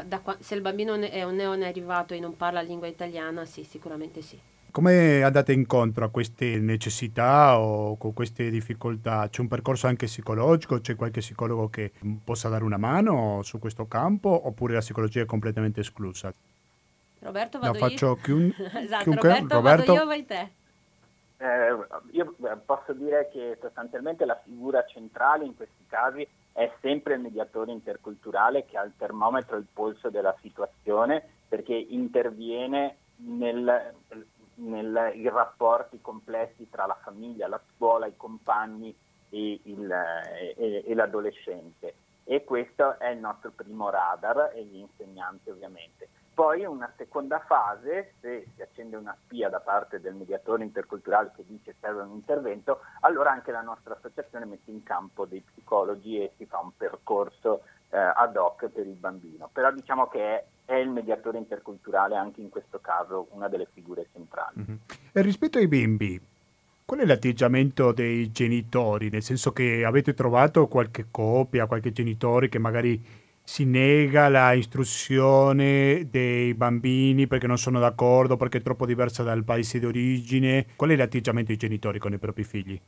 da 0.06 0.20
qua- 0.22 0.36
se 0.38 0.54
il 0.54 0.60
bambino 0.60 0.94
è 0.94 1.24
un 1.24 1.34
neonarrivato 1.34 2.14
e 2.14 2.20
non 2.20 2.36
parla 2.36 2.60
lingua 2.60 2.86
italiana, 2.86 3.44
sì, 3.44 3.64
sicuramente 3.64 4.22
sì. 4.22 4.38
Come 4.78 5.24
andate 5.24 5.52
incontro 5.52 6.04
a 6.04 6.08
queste 6.08 6.60
necessità 6.60 7.58
o 7.58 7.96
con 7.96 8.12
queste 8.12 8.48
difficoltà? 8.48 9.28
C'è 9.28 9.40
un 9.40 9.48
percorso 9.48 9.88
anche 9.88 10.06
psicologico? 10.06 10.80
C'è 10.80 10.94
qualche 10.94 11.18
psicologo 11.18 11.68
che 11.68 11.90
possa 12.22 12.48
dare 12.48 12.62
una 12.62 12.76
mano 12.76 13.42
su 13.42 13.58
questo 13.58 13.88
campo 13.88 14.28
oppure 14.46 14.74
la 14.74 14.78
psicologia 14.78 15.22
è 15.22 15.24
completamente 15.24 15.80
esclusa? 15.80 16.32
Roberto, 17.18 17.58
vado 17.58 17.72
no, 17.72 17.88
faccio 17.88 18.14
chiun- 18.22 18.54
esatto, 18.56 19.02
chiunque. 19.02 19.28
Roberto, 19.28 19.54
Roberto, 19.56 19.92
vado 19.94 19.94
io, 19.94 20.06
vai 20.06 20.24
te. 20.24 20.50
Eh, 21.38 21.76
io 22.12 22.36
posso 22.64 22.92
dire 22.92 23.28
che 23.32 23.58
sostanzialmente 23.60 24.24
la 24.24 24.40
figura 24.44 24.84
centrale 24.86 25.44
in 25.44 25.56
questi 25.56 25.86
casi 25.88 26.24
è 26.52 26.70
sempre 26.80 27.14
il 27.14 27.20
mediatore 27.20 27.72
interculturale 27.72 28.64
che 28.64 28.78
ha 28.78 28.84
il 28.84 28.92
termometro 28.96 29.56
il 29.56 29.66
polso 29.72 30.08
della 30.08 30.36
situazione 30.40 31.20
perché 31.48 31.74
interviene 31.74 32.94
nel, 33.16 33.94
nei 34.58 35.28
rapporti 35.28 36.00
complessi 36.00 36.68
tra 36.70 36.86
la 36.86 36.98
famiglia, 37.02 37.48
la 37.48 37.60
scuola, 37.74 38.06
i 38.06 38.16
compagni 38.16 38.94
e, 39.30 39.60
il, 39.64 39.90
e, 39.90 40.84
e 40.86 40.94
l'adolescente. 40.94 41.94
E 42.24 42.44
questo 42.44 42.98
è 42.98 43.08
il 43.08 43.18
nostro 43.18 43.50
primo 43.50 43.88
radar 43.88 44.52
e 44.54 44.62
gli 44.64 44.76
insegnanti 44.76 45.50
ovviamente. 45.50 46.08
Poi 46.38 46.64
una 46.64 46.92
seconda 46.96 47.40
fase, 47.40 48.14
se 48.20 48.46
si 48.54 48.62
accende 48.62 48.94
una 48.96 49.16
spia 49.24 49.48
da 49.48 49.58
parte 49.58 50.00
del 50.00 50.14
mediatore 50.14 50.62
interculturale 50.62 51.32
che 51.34 51.44
dice 51.44 51.74
serve 51.80 52.02
un 52.02 52.12
intervento, 52.12 52.82
allora 53.00 53.32
anche 53.32 53.50
la 53.50 53.60
nostra 53.60 53.94
associazione 53.94 54.44
mette 54.44 54.70
in 54.70 54.84
campo 54.84 55.24
dei 55.24 55.40
psicologi 55.40 56.22
e 56.22 56.32
si 56.36 56.46
fa 56.46 56.60
un 56.60 56.70
percorso 56.76 57.62
eh, 57.90 57.98
ad 57.98 58.36
hoc 58.36 58.68
per 58.68 58.86
il 58.86 58.94
bambino. 58.94 59.48
Però 59.52 59.72
diciamo 59.72 60.06
che 60.06 60.20
è, 60.20 60.44
è, 60.68 60.74
il 60.74 60.90
mediatore 60.90 61.38
interculturale 61.38 62.14
anche 62.14 62.42
in 62.42 62.50
questo 62.50 62.78
caso 62.78 63.28
una 63.30 63.48
delle 63.48 63.66
figure 63.72 64.06
centrali. 64.12 64.58
Mm-hmm. 64.58 64.78
E 65.12 65.22
rispetto 65.22 65.56
ai 65.56 65.66
bimbi, 65.66 66.20
qual 66.84 67.00
è 67.00 67.06
l'atteggiamento 67.06 67.92
dei 67.92 68.30
genitori? 68.30 69.08
Nel 69.08 69.22
senso 69.22 69.52
che 69.52 69.84
avete 69.84 70.12
trovato 70.12 70.66
qualche 70.68 71.06
coppia, 71.10 71.66
qualche 71.66 71.92
genitore 71.92 72.48
che 72.48 72.58
magari 72.58 73.02
si 73.42 73.64
nega 73.64 74.28
la 74.28 74.52
istruzione 74.52 76.06
dei 76.10 76.52
bambini 76.52 77.26
perché 77.26 77.46
non 77.46 77.56
sono 77.56 77.80
d'accordo, 77.80 78.36
perché 78.36 78.58
è 78.58 78.62
troppo 78.62 78.84
diversa 78.84 79.22
dal 79.22 79.42
paese 79.42 79.80
d'origine. 79.80 80.66
Qual 80.76 80.90
è 80.90 80.96
l'atteggiamento 80.96 81.48
dei 81.48 81.56
genitori 81.56 81.98
con 81.98 82.12
i 82.12 82.18
propri 82.18 82.44
figli? 82.44 82.78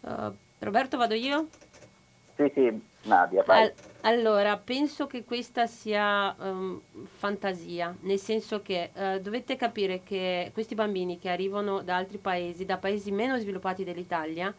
Uh, 0.00 0.30
Roberto, 0.58 0.98
vado 0.98 1.14
io? 1.14 1.48
Sì, 2.36 2.50
sì, 2.54 2.80
Nadia, 3.02 3.42
vai. 3.42 3.62
All- 3.62 3.74
allora, 4.02 4.56
penso 4.56 5.06
che 5.06 5.24
questa 5.24 5.66
sia 5.66 6.34
um, 6.38 6.80
fantasia, 7.04 7.94
nel 8.00 8.18
senso 8.18 8.62
che 8.62 8.90
uh, 8.94 9.18
dovete 9.18 9.56
capire 9.56 10.02
che 10.02 10.50
questi 10.54 10.74
bambini 10.74 11.18
che 11.18 11.28
arrivano 11.28 11.82
da 11.82 11.96
altri 11.96 12.18
paesi, 12.18 12.64
da 12.64 12.78
paesi 12.78 13.10
meno 13.10 13.38
sviluppati 13.38 13.84
dell'Italia, 13.84 14.54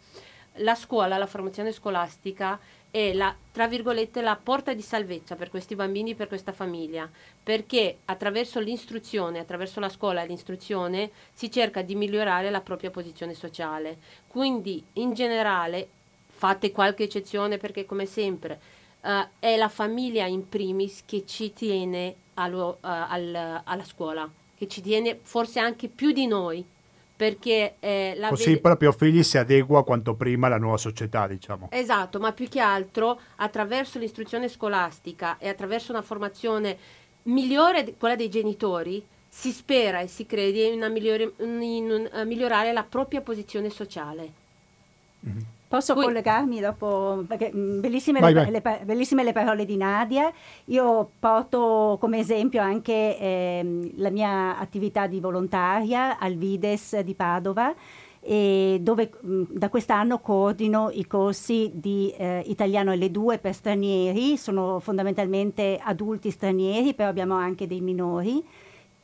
la 0.55 0.75
scuola, 0.75 1.17
la 1.17 1.27
formazione 1.27 1.71
scolastica 1.71 2.59
è 2.91 3.13
la, 3.13 3.33
tra 3.53 3.67
virgolette, 3.67 4.21
la 4.21 4.35
porta 4.35 4.73
di 4.73 4.81
salvezza 4.81 5.35
per 5.35 5.49
questi 5.49 5.75
bambini, 5.75 6.13
per 6.13 6.27
questa 6.27 6.51
famiglia, 6.51 7.09
perché 7.41 7.99
attraverso 8.05 8.59
l'istruzione, 8.59 9.39
attraverso 9.39 9.79
la 9.79 9.87
scuola 9.87 10.21
e 10.21 10.27
l'istruzione 10.27 11.09
si 11.31 11.49
cerca 11.49 11.81
di 11.81 11.95
migliorare 11.95 12.49
la 12.49 12.59
propria 12.59 12.91
posizione 12.91 13.33
sociale. 13.33 13.97
Quindi 14.27 14.83
in 14.93 15.13
generale, 15.13 15.87
fate 16.41 16.71
qualche 16.71 17.03
eccezione 17.03 17.59
perché 17.59 17.85
come 17.85 18.07
sempre 18.07 18.59
uh, 19.01 19.27
è 19.37 19.55
la 19.57 19.69
famiglia 19.69 20.25
in 20.25 20.49
primis 20.49 21.03
che 21.05 21.23
ci 21.27 21.53
tiene 21.53 22.15
allo, 22.33 22.79
uh, 22.81 22.87
al, 22.87 23.61
alla 23.63 23.83
scuola, 23.83 24.27
che 24.57 24.67
ci 24.67 24.81
tiene 24.81 25.19
forse 25.21 25.59
anche 25.59 25.87
più 25.87 26.11
di 26.11 26.25
noi 26.25 26.65
perché 27.15 27.75
eh, 27.79 28.15
la 28.17 28.29
così 28.29 28.45
vede... 28.45 28.55
il 28.55 28.61
proprio 28.61 28.91
figlio 28.91 29.21
si 29.21 29.37
adegua 29.37 29.83
quanto 29.83 30.15
prima 30.15 30.47
alla 30.47 30.57
nuova 30.57 30.77
società 30.77 31.27
diciamo 31.27 31.67
esatto 31.69 32.19
ma 32.19 32.31
più 32.31 32.49
che 32.49 32.59
altro 32.59 33.19
attraverso 33.35 33.99
l'istruzione 33.99 34.49
scolastica 34.49 35.37
e 35.37 35.47
attraverso 35.47 35.91
una 35.91 36.01
formazione 36.01 36.75
migliore 37.23 37.83
di 37.83 37.93
quella 37.95 38.15
dei 38.15 38.29
genitori 38.29 39.05
si 39.29 39.51
spera 39.51 39.99
e 39.99 40.07
si 40.07 40.25
crede 40.25 40.63
in, 40.63 40.83
migliore, 40.91 41.33
in 41.37 42.09
un, 42.11 42.25
migliorare 42.25 42.73
la 42.73 42.83
propria 42.83 43.21
posizione 43.21 43.69
sociale 43.69 44.31
mm-hmm. 45.23 45.59
Posso 45.71 45.93
Qui... 45.93 46.03
collegarmi 46.03 46.59
dopo? 46.59 47.23
Perché 47.25 47.49
mm, 47.55 47.79
bellissime, 47.79 48.19
vai, 48.19 48.33
le, 48.33 48.41
vai. 48.41 48.51
Le, 48.51 48.81
bellissime, 48.83 49.23
le, 49.23 49.31
parole 49.31 49.63
di 49.63 49.77
Nadia. 49.77 50.29
Io 50.65 51.11
porto 51.17 51.97
come 51.97 52.19
esempio 52.19 52.61
anche 52.61 53.17
eh, 53.17 53.93
la 53.95 54.09
mia 54.09 54.59
attività 54.59 55.07
di 55.07 55.21
volontaria 55.21 56.19
al 56.19 56.35
Vides 56.35 56.99
di 56.99 57.15
Padova. 57.15 57.73
dove 58.19 59.11
mh, 59.21 59.33
mm, 59.33 59.43
da 59.47 59.69
quest'anno 59.69 60.19
coordino 60.19 60.89
i 60.91 61.07
corsi 61.07 61.71
di 61.73 62.13
eh, 62.17 62.43
italiano 62.47 62.91
L2 62.91 63.39
per 63.39 63.53
stranieri, 63.53 64.35
sono 64.35 64.81
fondamentalmente 64.81 65.79
adulti 65.81 66.31
stranieri, 66.31 66.93
però 66.93 67.07
abbiamo 67.07 67.35
anche 67.35 67.65
dei 67.65 67.79
minori 67.79 68.45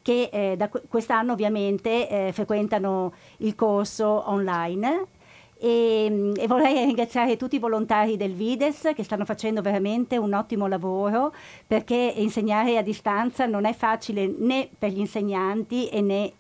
che 0.01 0.29
eh, 0.31 0.55
da 0.57 0.69
quest'anno 0.69 1.31
ovviamente 1.31 2.09
eh, 2.09 2.31
frequentano 2.33 3.13
il 3.37 3.55
corso 3.55 4.29
online 4.29 5.15
e, 5.59 6.33
e, 6.35 6.47
vorrei 6.47 6.85
ringraziare 6.85 7.37
tutti 7.37 7.55
i 7.55 7.59
volontari 7.59 8.17
del 8.17 8.33
Vides 8.33 8.91
che 8.95 9.03
stanno 9.03 9.25
facendo 9.25 9.61
veramente 9.61 10.17
un 10.17 10.33
ottimo 10.33 10.67
lavoro 10.67 11.33
perché 11.65 12.13
insegnare 12.15 12.77
a 12.77 12.81
distanza 12.81 13.45
non 13.45 13.65
è 13.65 13.73
facile 13.73 14.27
né 14.37 14.69
per 14.77 14.91
gli 14.91 14.99
insegnanti 14.99 15.89
né 16.01 16.33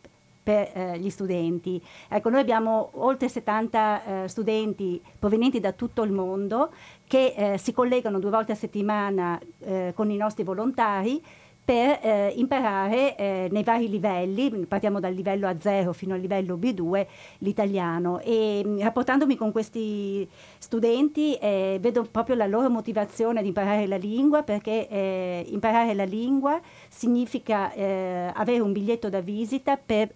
per 0.47 0.71
eh, 0.73 0.97
gli 0.97 1.09
studenti. 1.09 1.81
Ecco, 2.07 2.29
noi 2.29 2.39
abbiamo 2.39 2.91
oltre 2.93 3.27
70 3.27 4.23
eh, 4.23 4.27
studenti 4.29 5.01
provenienti 5.19 5.59
da 5.59 5.73
tutto 5.73 6.03
il 6.03 6.13
mondo 6.13 6.71
che 7.05 7.33
eh, 7.35 7.57
si 7.57 7.73
collegano 7.73 8.17
due 8.17 8.29
volte 8.29 8.53
a 8.53 8.55
settimana 8.55 9.37
eh, 9.59 9.91
con 9.93 10.09
i 10.09 10.15
nostri 10.15 10.43
volontari 10.43 11.21
per 11.67 11.99
eh, 12.01 12.31
imparare 12.37 13.17
eh, 13.17 13.49
nei 13.51 13.61
vari 13.61 13.89
livelli, 13.89 14.49
partiamo 14.65 15.01
dal 15.01 15.13
livello 15.13 15.49
A0 15.49 15.91
fino 15.91 16.13
al 16.13 16.21
livello 16.21 16.55
B2, 16.55 17.05
l'italiano. 17.39 18.21
E 18.21 18.63
mm, 18.65 18.79
rapportandomi 18.79 19.35
con 19.35 19.51
questi 19.51 20.25
studenti 20.59 21.33
eh, 21.33 21.77
vedo 21.81 22.03
proprio 22.09 22.37
la 22.37 22.47
loro 22.47 22.69
motivazione 22.69 23.39
ad 23.39 23.45
imparare 23.45 23.85
la 23.85 23.97
lingua, 23.97 24.43
perché 24.43 24.87
eh, 24.87 25.45
imparare 25.49 25.93
la 25.93 26.05
lingua 26.05 26.57
significa 26.87 27.73
eh, 27.73 28.31
avere 28.33 28.61
un 28.61 28.71
biglietto 28.71 29.09
da 29.09 29.19
visita 29.19 29.75
per 29.75 30.09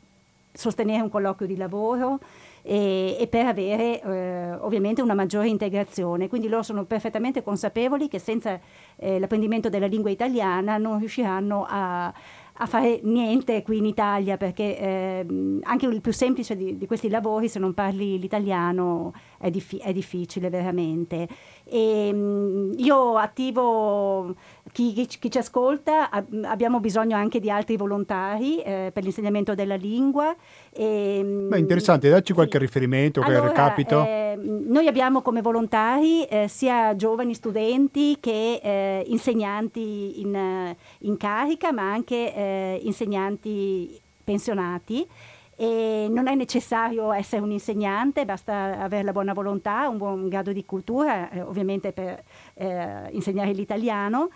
sostenere 0.53 1.01
un 1.01 1.09
colloquio 1.09 1.49
di 1.49 1.57
lavoro, 1.57 2.19
e, 2.61 3.17
e 3.19 3.27
per 3.27 3.45
avere 3.45 4.01
eh, 4.01 4.53
ovviamente 4.59 5.01
una 5.01 5.13
maggiore 5.13 5.47
integrazione. 5.47 6.27
Quindi 6.27 6.47
loro 6.47 6.63
sono 6.63 6.85
perfettamente 6.85 7.43
consapevoli 7.43 8.07
che 8.07 8.19
senza 8.19 8.59
eh, 8.95 9.19
l'apprendimento 9.19 9.69
della 9.69 9.87
lingua 9.87 10.09
italiana 10.09 10.77
non 10.77 10.99
riusciranno 10.99 11.65
a, 11.67 12.13
a 12.53 12.65
fare 12.67 12.99
niente 13.03 13.63
qui 13.63 13.77
in 13.77 13.85
Italia 13.85 14.37
perché 14.37 14.77
eh, 14.77 15.25
anche 15.63 15.85
il 15.87 16.01
più 16.01 16.13
semplice 16.13 16.55
di, 16.55 16.77
di, 16.77 16.85
questi 16.85 17.09
lavori 17.09 17.47
se 17.47 17.57
non 17.57 17.73
parli 17.73 18.19
l'italiano 18.19 19.13
è, 19.39 19.49
diffi- 19.49 19.79
è 19.79 19.91
difficile 19.91 20.49
veramente. 20.49 21.27
E, 21.63 22.13
mh, 22.13 22.73
io 22.77 23.17
attivo 23.17 24.35
chi, 24.71 24.93
chi, 24.93 25.07
chi, 25.07 25.31
ci 25.31 25.37
ascolta, 25.37 26.09
ab- 26.09 26.43
abbiamo 26.45 26.79
bisogno 26.79 27.15
anche 27.15 27.39
di 27.39 27.49
altri 27.49 27.77
volontari 27.77 28.61
eh, 28.61 28.91
per 28.93 29.03
l'insegnamento 29.03 29.55
della 29.55 29.75
lingua. 29.75 30.35
E, 30.71 31.21
Beh, 31.49 31.59
interessante, 31.59 32.09
dacci 32.09 32.33
qualche 32.33 32.57
sì. 32.57 32.63
riferimento, 32.65 33.21
qualche 33.21 33.39
allora, 33.39 33.53
recapito. 33.53 34.05
Eh, 34.05 34.37
noi 34.41 34.87
abbiamo 34.87 35.21
come 35.21 35.41
volontari 35.41 36.23
eh, 36.23 36.47
sia 36.47 36.95
giovani 36.95 37.33
studenti 37.33 38.17
che 38.19 38.59
eh, 38.61 39.03
insegnanti 39.07 40.21
in, 40.21 40.75
in, 40.99 41.17
carica, 41.17 41.71
ma 41.71 41.91
anche 41.91 42.35
eh, 42.35 42.79
insegnanti 42.83 43.99
pensionati 44.23 45.07
e 45.61 46.07
non 46.09 46.25
è 46.25 46.33
necessario 46.33 47.11
essere 47.11 47.43
un 47.43 47.51
insegnante, 47.51 48.25
basta 48.25 48.79
avere 48.79 49.03
la 49.03 49.11
buona 49.11 49.31
volontà, 49.31 49.87
un 49.89 49.97
buon 49.97 50.27
grado 50.27 50.51
di 50.51 50.65
cultura, 50.65 51.29
eh, 51.29 51.41
ovviamente 51.41 51.91
per 51.91 52.23
eh, 52.55 53.09
insegnare 53.11 53.51
l'italiano. 53.51 54.29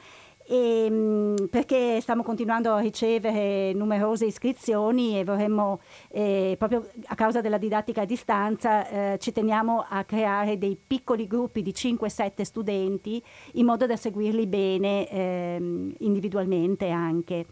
E, 0.48 0.86
ehm, 0.86 1.48
perché 1.50 2.00
stiamo 2.02 2.24
continuando 2.24 2.72
a 2.74 2.80
ricevere 2.80 3.74
numerose 3.74 4.26
iscrizioni 4.26 5.20
e 5.20 5.24
vorremmo, 5.24 5.80
eh, 6.10 6.56
proprio 6.58 6.88
a 7.06 7.16
causa 7.16 7.42
della 7.42 7.58
didattica 7.58 8.02
a 8.02 8.06
distanza, 8.06 8.88
eh, 8.88 9.18
ci 9.20 9.32
teniamo 9.32 9.86
a 9.88 10.04
creare 10.04 10.58
dei 10.58 10.76
piccoli 10.76 11.26
gruppi 11.26 11.62
di 11.62 11.74
5-7 11.74 12.44
studenti 12.44 13.22
in 13.54 13.66
modo 13.66 13.86
da 13.88 13.96
seguirli 13.96 14.46
bene 14.46 15.10
eh, 15.10 15.94
individualmente 16.00 16.90
anche. 16.90 17.46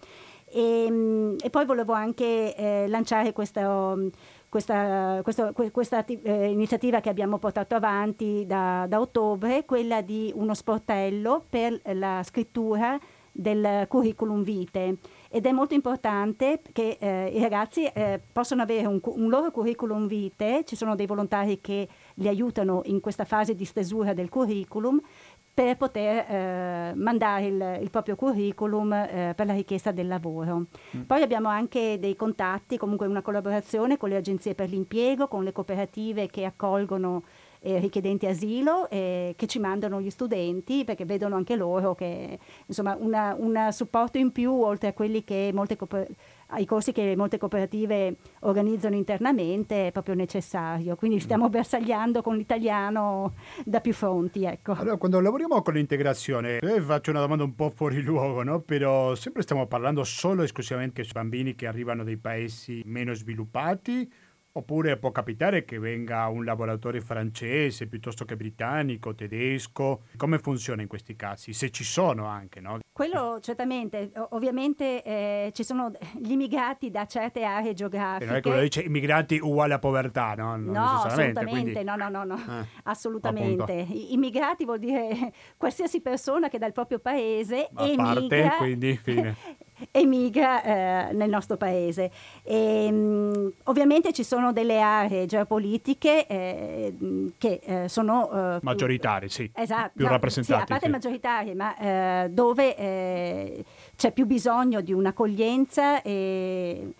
E, 0.53 0.85
ehm, 0.85 1.35
e 1.43 1.49
poi 1.49 1.65
volevo 1.65 1.93
anche 1.93 2.55
eh, 2.55 2.87
lanciare 2.87 3.33
questo, 3.33 4.11
questa, 4.53 5.21
questa, 5.23 5.51
questa 5.51 6.05
eh, 6.05 6.51
iniziativa 6.51 6.99
che 7.01 7.09
abbiamo 7.09 7.39
portato 7.39 7.73
avanti 7.73 8.45
da, 8.45 8.85
da, 8.87 8.99
ottobre, 8.99 9.65
quella 9.65 10.03
di 10.03 10.31
uno 10.35 10.53
sportello 10.53 11.43
per 11.49 11.81
la 11.95 12.21
scrittura 12.23 12.99
del 13.31 13.87
curriculum 13.87 14.43
vitae. 14.43 14.97
Ed 15.27 15.47
è 15.47 15.51
molto 15.51 15.73
importante 15.73 16.61
che 16.71 16.97
eh, 16.99 17.31
i 17.33 17.41
ragazzi 17.41 17.85
eh, 17.85 18.21
possano 18.31 18.61
avere 18.61 18.85
un, 18.85 18.99
un, 19.03 19.27
loro 19.27 19.49
curriculum 19.49 20.05
vitae, 20.05 20.63
ci 20.65 20.75
sono 20.75 20.93
dei 20.93 21.07
volontari 21.07 21.59
che 21.59 21.87
li 22.15 22.27
aiutano 22.27 22.83
in 22.85 22.99
questa 22.99 23.25
fase 23.25 23.55
di 23.55 23.65
stesura 23.65 24.13
del 24.13 24.29
curriculum 24.29 25.01
per 25.53 25.77
poter 25.77 26.25
eh, 26.29 26.93
mandare 26.95 27.45
il, 27.45 27.77
il, 27.81 27.89
proprio 27.91 28.15
curriculum 28.15 28.91
eh, 28.91 29.33
per 29.35 29.45
la 29.45 29.53
richiesta 29.53 29.91
del 29.91 30.07
lavoro. 30.07 30.65
Mm. 30.97 31.01
Poi 31.01 31.21
abbiamo 31.21 31.47
anche 31.47 31.99
dei 31.99 32.15
contatti, 32.15 32.77
comunque 32.77 33.05
una 33.05 33.21
collaborazione 33.21 33.97
con 33.97 34.09
le 34.09 34.15
agenzie 34.15 34.55
per 34.55 34.69
l'impiego, 34.69 35.27
con 35.27 35.43
le 35.43 35.51
cooperative 35.51 36.27
che 36.27 36.45
accolgono 36.45 37.23
eh, 37.59 37.79
richiedenti 37.79 38.25
asilo 38.25 38.89
eh, 38.89 39.35
che 39.37 39.47
ci 39.47 39.59
mandano 39.59 40.01
gli 40.01 40.09
studenti 40.09 40.83
perché 40.83 41.05
vedono 41.05 41.35
anche 41.35 41.55
loro 41.55 41.95
che 41.95 42.37
insomma 42.65 42.97
un 42.99 43.69
supporto 43.71 44.17
in 44.17 44.33
più 44.33 44.51
oltre 44.51 44.89
a 44.89 44.93
quelli 44.93 45.23
che 45.23 45.51
molte 45.53 45.77
cooperative 45.77 46.32
ai 46.53 46.65
corsi 46.65 46.91
che 46.91 47.15
molte 47.15 47.37
cooperative 47.37 48.15
organizzano 48.41 48.95
internamente 48.95 49.87
è 49.87 49.91
proprio 49.91 50.15
necessario. 50.15 50.95
Quindi 50.95 51.19
stiamo 51.19 51.49
bersagliando 51.49 52.21
con 52.21 52.37
l'italiano 52.37 53.33
da 53.65 53.81
più 53.81 53.93
fronti. 53.93 54.45
Ecco. 54.45 54.73
Allora, 54.73 54.97
quando 54.97 55.19
lavoriamo 55.19 55.61
con 55.61 55.73
l'integrazione, 55.73 56.59
eh, 56.59 56.81
faccio 56.81 57.11
una 57.11 57.21
domanda 57.21 57.43
un 57.43 57.55
po' 57.55 57.71
fuori 57.75 58.01
luogo, 58.03 58.43
no? 58.43 58.59
però 58.59 59.15
sempre 59.15 59.41
stiamo 59.41 59.67
parlando 59.67 60.03
solo 60.03 60.41
e 60.41 60.45
esclusivamente 60.45 61.03
su 61.03 61.11
bambini 61.13 61.55
che 61.55 61.67
arrivano 61.67 62.03
dai 62.03 62.17
paesi 62.17 62.81
meno 62.85 63.13
sviluppati 63.13 64.11
Oppure 64.55 64.97
può 64.97 65.11
capitare 65.11 65.65
che 65.65 65.79
venga 65.79 66.27
un 66.27 66.45
lavoratore 66.45 67.01
francese 67.01 67.87
piuttosto 67.87 68.23
che 68.23 68.35
britannico, 68.35 69.15
tedesco. 69.15 70.03
Come 70.15 70.37
funziona 70.37 70.83
in 70.83 70.87
questi 70.87 71.15
casi? 71.15 71.53
Se 71.53 71.71
ci 71.71 71.83
sono 71.83 72.27
anche, 72.27 72.59
no? 72.59 72.77
Quello 72.91 73.39
certamente, 73.41 74.11
ovviamente 74.29 75.01
eh, 75.03 75.51
ci 75.55 75.63
sono 75.63 75.91
gli 76.19 76.33
immigrati 76.33 76.91
da 76.91 77.07
certe 77.07 77.43
aree 77.43 77.73
geografiche. 77.73 78.25
Non 78.25 78.35
è 78.35 78.41
quello 78.41 78.61
dice 78.61 78.81
immigrati 78.81 79.39
uguale 79.41 79.73
a 79.73 79.79
povertà, 79.79 80.35
no? 80.35 80.55
Non 80.55 80.65
no, 80.65 81.01
assolutamente, 81.01 81.71
quindi... 81.71 81.83
no, 81.83 81.95
no, 81.95 82.09
no, 82.09 82.23
no. 82.23 82.35
Eh, 82.35 82.67
assolutamente. 82.83 83.79
Appunto. 83.81 84.13
Immigrati 84.13 84.65
vuol 84.65 84.77
dire 84.77 85.33
qualsiasi 85.57 85.99
persona 86.01 86.47
che 86.47 86.59
dal 86.59 86.73
proprio 86.73 86.99
paese 86.99 87.69
a 87.73 87.85
emigra. 87.87 88.49
Parte, 88.49 88.55
quindi 88.57 88.95
fine. 88.97 89.35
emigra 89.91 90.63
eh, 90.63 91.13
nel 91.13 91.29
nostro 91.29 91.57
paese. 91.57 92.11
E, 92.43 92.91
mh, 92.91 92.95
mm, 92.95 93.47
ovviamente 93.63 94.13
ci 94.13 94.23
sono 94.23 94.51
delle 94.53 94.81
aree 94.81 95.25
geopolitiche 95.25 96.27
eh, 96.27 96.93
che 97.37 97.59
eh, 97.63 97.89
sono... 97.89 98.55
Eh, 98.55 98.59
maggioritarie, 98.61 99.29
sì. 99.29 99.49
Esatto. 99.53 99.91
Più 99.95 100.05
no, 100.05 100.11
rappresentate. 100.11 100.57
Sì, 100.57 100.63
a 100.63 100.65
parte 100.65 100.85
sì. 100.85 100.91
maggioritarie, 100.91 101.55
ma 101.55 101.77
eh, 101.77 102.29
dove 102.29 102.75
eh, 102.75 103.65
c'è 103.95 104.11
più 104.11 104.25
bisogno 104.25 104.81
di 104.81 104.93
un'accoglienza 104.93 106.01
e 106.01 106.93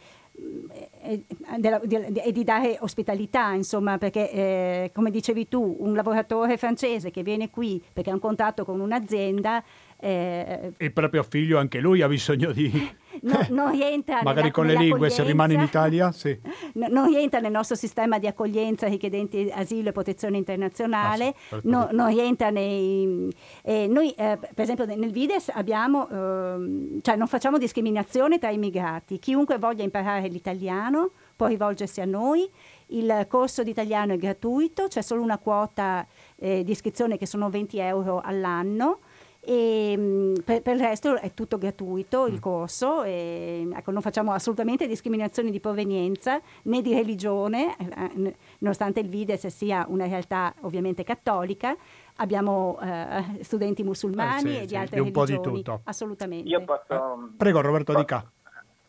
e, 1.04 2.32
di 2.32 2.44
dare 2.44 2.78
ospitalità, 2.80 3.52
insomma, 3.52 3.98
perché 3.98 4.32
eh, 4.32 4.92
come 4.94 5.12
dicevi 5.12 5.48
tu, 5.48 5.76
un 5.80 5.94
lavoratore 5.94 6.58
francese 6.58 7.12
che 7.12 7.24
viene 7.24 7.50
qui 7.50 7.82
perché 7.92 8.10
ha 8.10 8.14
un 8.14 8.20
contatto 8.20 8.66
con 8.66 8.80
un'azienda 8.80 9.64
eh, 10.06 10.74
il 10.80 10.91
proprio 10.91 11.24
figlio, 11.24 11.58
anche 11.58 11.80
lui 11.80 12.01
ha 12.01 12.08
bisogno 12.08 12.51
di... 12.51 12.72
No, 13.24 13.39
non 13.51 13.72
rientra 13.72 14.22
Magari 14.24 14.51
con 14.51 14.66
le 14.66 14.76
lingue, 14.76 15.10
se 15.10 15.24
rimane 15.24 15.54
in 15.54 15.62
Italia, 15.62 16.12
sì. 16.12 16.38
No, 16.74 16.88
non 16.89 17.08
rientra 17.08 17.39
nel 17.39 17.51
nostro 17.51 17.76
sistema 17.76 18.18
di 18.18 18.28
accoglienza 18.28 18.88
richiedenti 18.88 19.49
asilo 19.54 19.89
e 19.89 19.91
protezione 19.93 20.36
internazionale, 20.36 21.28
ah, 21.28 21.60
sì, 21.62 21.70
no, 21.70 21.88
non 21.91 22.08
rientra 22.08 22.49
nei... 22.49 23.30
Eh, 23.62 23.88
noi, 23.88 24.10
eh, 24.12 24.38
per 24.38 24.64
esempio, 24.64 24.86
nel 24.86 25.12
Vides 25.12 25.49
abbiamo... 25.54 26.10
Eh, 26.10 26.99
cioè 27.01 27.16
non 27.16 27.28
facciamo 27.28 27.58
discriminazione 27.58 28.39
tra 28.39 28.49
immigrati. 28.49 29.20
Chiunque 29.20 29.58
voglia 29.58 29.84
imparare 29.84 30.28
l'italiano 30.28 31.12
può 31.36 31.47
rivolgersi 31.47 32.01
a 32.01 32.06
noi. 32.06 32.49
Il 32.88 33.26
corso 33.30 33.64
di 33.64 33.70
italiano 33.70 34.14
è 34.14 34.18
gratuito, 34.18 34.88
c'è 34.88 35.01
solo 35.01 35.22
una 35.22 35.38
quota 35.38 36.06
eh, 36.36 36.64
di 36.64 36.72
iscrizione 36.72 37.18
che 37.18 37.26
sono 37.26 37.49
20 37.49 37.78
euro 37.78 38.20
all'anno 38.22 38.99
e 39.46 39.94
mm, 39.98 40.34
per, 40.46 40.62
per, 40.62 40.76
il 40.76 40.82
resto 40.82 41.18
è 41.18 41.34
tutto 41.34 41.58
gratuito 41.58 42.28
il 42.28 42.36
mm. 42.36 42.39
corso 42.39 43.04
e, 43.04 43.68
ecco, 43.74 43.91
non 43.91 44.02
facciamo 44.02 44.32
assolutamente 44.32 44.88
discriminazioni 44.88 45.52
di 45.52 45.60
provenienza 45.60 46.39
né 46.64 46.82
di 46.82 46.94
religione 46.94 47.76
eh, 47.78 48.36
nonostante 48.60 49.02
il 49.02 49.10
Vides 49.10 49.46
sia 49.48 49.86
una 49.89 50.08
realtà 50.08 50.54
ovviamente 50.62 51.04
cattolica 51.04 51.76
abbiamo 52.18 52.80
eh, 52.82 53.44
studenti 53.44 53.84
musulmani 53.84 54.52
eh 54.52 54.54
sì, 54.54 54.58
e 54.58 54.62
di 54.62 54.68
sì, 54.68 54.76
altre 54.78 54.96
di 54.96 55.02
un 55.02 55.14
religioni 55.14 55.39
po' 55.39 55.52
di 55.52 55.58
tutto. 55.58 55.82
assolutamente 55.84 56.48
io 56.48 56.64
posso, 56.64 56.94
eh, 56.94 57.30
prego 57.36 57.60
Roberto 57.60 57.91
posso, 57.91 58.06
Dica 58.06 58.32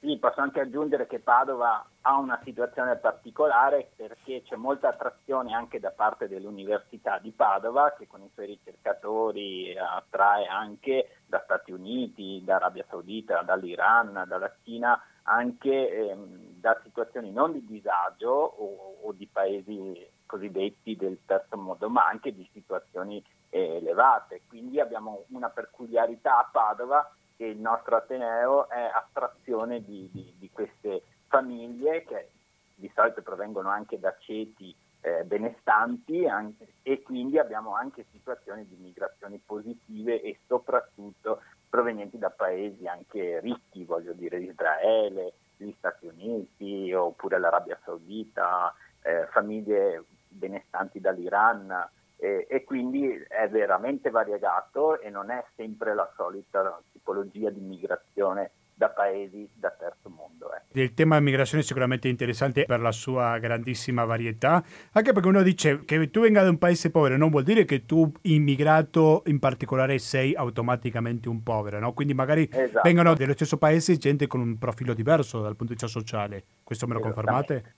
sì, 0.04 0.18
posso 0.18 0.42
anche 0.42 0.60
aggiungere 0.60 1.06
che 1.06 1.18
Padova 1.18 1.82
ha 2.02 2.18
una 2.18 2.38
situazione 2.44 2.96
particolare 2.96 3.90
perché 3.96 4.42
c'è 4.42 4.54
molta 4.54 4.88
attrazione 4.88 5.54
anche 5.54 5.80
da 5.80 5.90
parte 5.90 6.28
dell'Università 6.28 7.18
di 7.18 7.30
Padova 7.30 7.94
che 7.96 8.06
con 8.06 8.20
i 8.20 8.30
suoi 8.34 8.46
ricercatori 8.48 9.74
attrae 9.78 10.46
anche 10.46 11.20
da 11.26 11.40
Stati 11.42 11.72
Uniti, 11.72 12.42
da 12.44 12.56
Arabia 12.56 12.84
Saudita, 12.90 13.40
dall'Iran, 13.40 14.24
dalla 14.26 14.52
Cina, 14.62 15.02
anche 15.22 16.10
ehm, 16.10 16.60
da 16.60 16.78
situazioni 16.82 17.32
non 17.32 17.52
di 17.52 17.64
disagio 17.64 18.30
o, 18.30 18.98
o, 19.00 19.12
di 19.12 19.26
paesi 19.26 20.06
cosiddetti 20.26 20.96
del 20.96 21.20
terzo 21.24 21.56
mondo, 21.56 21.88
ma 21.88 22.06
anche 22.06 22.34
di 22.34 22.46
situazioni 22.52 23.24
eh, 23.48 23.76
elevate. 23.76 24.42
Quindi 24.48 24.80
abbiamo 24.80 25.24
una 25.28 25.48
peculiarità 25.48 26.40
a 26.40 26.48
Padova 26.52 27.10
che 27.36 27.44
il 27.44 27.58
nostro 27.58 27.96
Ateneo 27.96 28.68
è 28.68 28.90
attrazione 28.92 29.82
di, 29.84 30.08
di, 30.12 30.34
di 30.38 30.50
queste 30.50 31.02
famiglie 31.28 32.04
che 32.04 32.28
di 32.74 32.90
solito 32.94 33.22
provengono 33.22 33.68
anche 33.68 33.98
da 33.98 34.14
ceti 34.18 34.74
eh, 35.00 35.24
benestanti 35.24 36.26
anche, 36.26 36.66
e 36.82 37.02
quindi 37.02 37.38
abbiamo 37.38 37.74
anche 37.74 38.06
situazioni 38.10 38.66
di 38.66 38.76
migrazioni 38.76 39.40
positive 39.44 40.20
e 40.22 40.38
soprattutto 40.46 41.42
provenienti 41.68 42.18
da 42.18 42.30
paesi 42.30 42.86
anche 42.86 43.40
ricchi, 43.40 43.84
voglio 43.84 44.12
dire 44.12 44.38
Israele, 44.38 45.32
gli 45.56 45.72
Stati 45.78 46.06
Uniti 46.06 46.92
oppure 46.92 47.38
l'Arabia 47.38 47.78
Saudita, 47.84 48.74
eh, 49.02 49.26
famiglie 49.30 50.04
benestanti 50.28 51.00
dall'Iran 51.00 51.88
e, 52.16 52.46
e, 52.48 52.64
quindi 52.64 53.06
è 53.28 53.48
veramente 53.48 54.10
variegato 54.10 55.00
e 55.00 55.10
non 55.10 55.30
è 55.30 55.44
sempre 55.56 55.94
la 55.94 56.10
solita 56.16 56.80
tipologia 56.92 57.50
di 57.50 57.60
migrazione 57.60 58.50
da 58.74 58.88
paesi 58.88 59.48
da 59.54 59.70
terzo 59.70 60.08
mondo. 60.08 60.50
Eh. 60.52 60.80
Il 60.80 60.94
tema 60.94 61.16
immigrazione 61.16 61.62
è 61.62 61.66
sicuramente 61.66 62.08
interessante 62.08 62.64
per 62.64 62.80
la 62.80 62.90
sua 62.90 63.38
grandissima 63.38 64.04
varietà, 64.04 64.64
anche 64.92 65.12
perché 65.12 65.28
uno 65.28 65.42
dice 65.42 65.84
che 65.84 66.10
tu 66.10 66.20
venga 66.20 66.42
da 66.42 66.50
un 66.50 66.58
paese 66.58 66.90
povero 66.90 67.16
non 67.16 67.30
vuol 67.30 67.44
dire 67.44 67.64
che 67.64 67.86
tu 67.86 68.10
immigrato 68.22 69.22
in 69.26 69.38
particolare 69.38 69.98
sei 69.98 70.34
automaticamente 70.34 71.28
un 71.28 71.42
povero, 71.42 71.78
no? 71.78 71.92
quindi 71.92 72.14
magari 72.14 72.48
esatto. 72.50 72.80
vengono 72.82 73.14
dello 73.14 73.32
stesso 73.34 73.58
paese 73.58 73.96
gente 73.96 74.26
con 74.26 74.40
un 74.40 74.58
profilo 74.58 74.92
diverso 74.92 75.40
dal 75.40 75.56
punto 75.56 75.72
di 75.72 75.78
vista 75.80 75.86
sociale. 75.86 76.42
Questo 76.64 76.86
me 76.86 76.94
lo 76.94 77.00
confermate? 77.00 77.74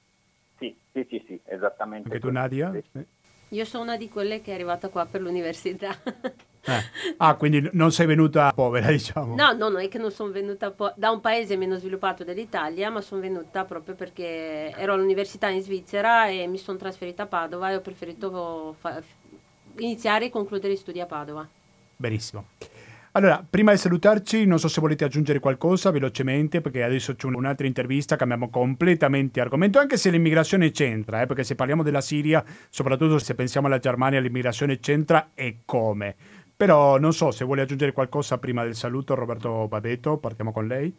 Sì, 0.58 0.74
sì, 0.92 1.06
sì, 1.10 1.24
sì 1.26 1.40
esattamente. 1.44 2.08
Anche 2.08 2.20
tu 2.20 2.30
Nadia? 2.30 2.72
Sì. 2.72 3.04
Io 3.50 3.64
sono 3.64 3.84
una 3.84 3.96
di 3.96 4.08
quelle 4.08 4.40
che 4.40 4.50
è 4.50 4.54
arrivata 4.54 4.88
qua 4.88 5.06
per 5.06 5.20
l'università. 5.20 5.96
Eh. 6.68 6.82
Ah, 7.18 7.36
quindi 7.36 7.70
non 7.74 7.92
sei 7.92 8.06
venuta 8.06 8.50
povera, 8.52 8.90
diciamo? 8.90 9.36
No, 9.36 9.52
no, 9.52 9.68
non 9.68 9.80
è 9.80 9.86
che 9.86 9.98
non 9.98 10.10
sono 10.10 10.32
venuta 10.32 10.72
po- 10.72 10.92
da 10.96 11.10
un 11.10 11.20
paese 11.20 11.56
meno 11.56 11.78
sviluppato 11.78 12.24
dell'Italia, 12.24 12.90
ma 12.90 13.00
sono 13.00 13.20
venuta 13.20 13.64
proprio 13.64 13.94
perché 13.94 14.72
ero 14.74 14.94
all'università 14.94 15.48
in 15.48 15.62
Svizzera 15.62 16.26
e 16.26 16.48
mi 16.48 16.58
sono 16.58 16.76
trasferita 16.76 17.22
a 17.22 17.26
Padova 17.26 17.70
e 17.70 17.76
ho 17.76 17.80
preferito 17.80 18.74
fa- 18.80 19.00
iniziare 19.76 20.24
e 20.24 20.30
concludere 20.30 20.72
gli 20.72 20.76
studi 20.76 21.00
a 21.00 21.06
Padova. 21.06 21.48
Benissimo. 21.96 22.46
Allora, 23.16 23.42
prima 23.48 23.72
di 23.72 23.78
salutarci, 23.78 24.44
non 24.44 24.58
so 24.58 24.68
se 24.68 24.78
volete 24.78 25.06
aggiungere 25.06 25.40
qualcosa 25.40 25.90
velocemente, 25.90 26.60
perché 26.60 26.82
adesso 26.82 27.14
c'è 27.14 27.26
un'altra 27.28 27.66
intervista, 27.66 28.14
cambiamo 28.14 28.50
completamente 28.50 29.40
argomento, 29.40 29.78
anche 29.78 29.96
se 29.96 30.10
l'immigrazione 30.10 30.70
c'entra, 30.70 31.22
eh, 31.22 31.26
perché 31.26 31.42
se 31.42 31.54
parliamo 31.54 31.82
della 31.82 32.02
Siria, 32.02 32.44
soprattutto 32.68 33.18
se 33.18 33.34
pensiamo 33.34 33.68
alla 33.68 33.78
Germania, 33.78 34.20
l'immigrazione 34.20 34.80
c'entra 34.80 35.30
e 35.32 35.60
come. 35.64 36.14
Però 36.54 36.98
non 36.98 37.14
so 37.14 37.30
se 37.30 37.46
vuole 37.46 37.62
aggiungere 37.62 37.92
qualcosa 37.92 38.36
prima 38.36 38.64
del 38.64 38.74
saluto, 38.74 39.14
Roberto 39.14 39.66
Babetto, 39.66 40.18
partiamo 40.18 40.52
con 40.52 40.66
lei. 40.66 40.94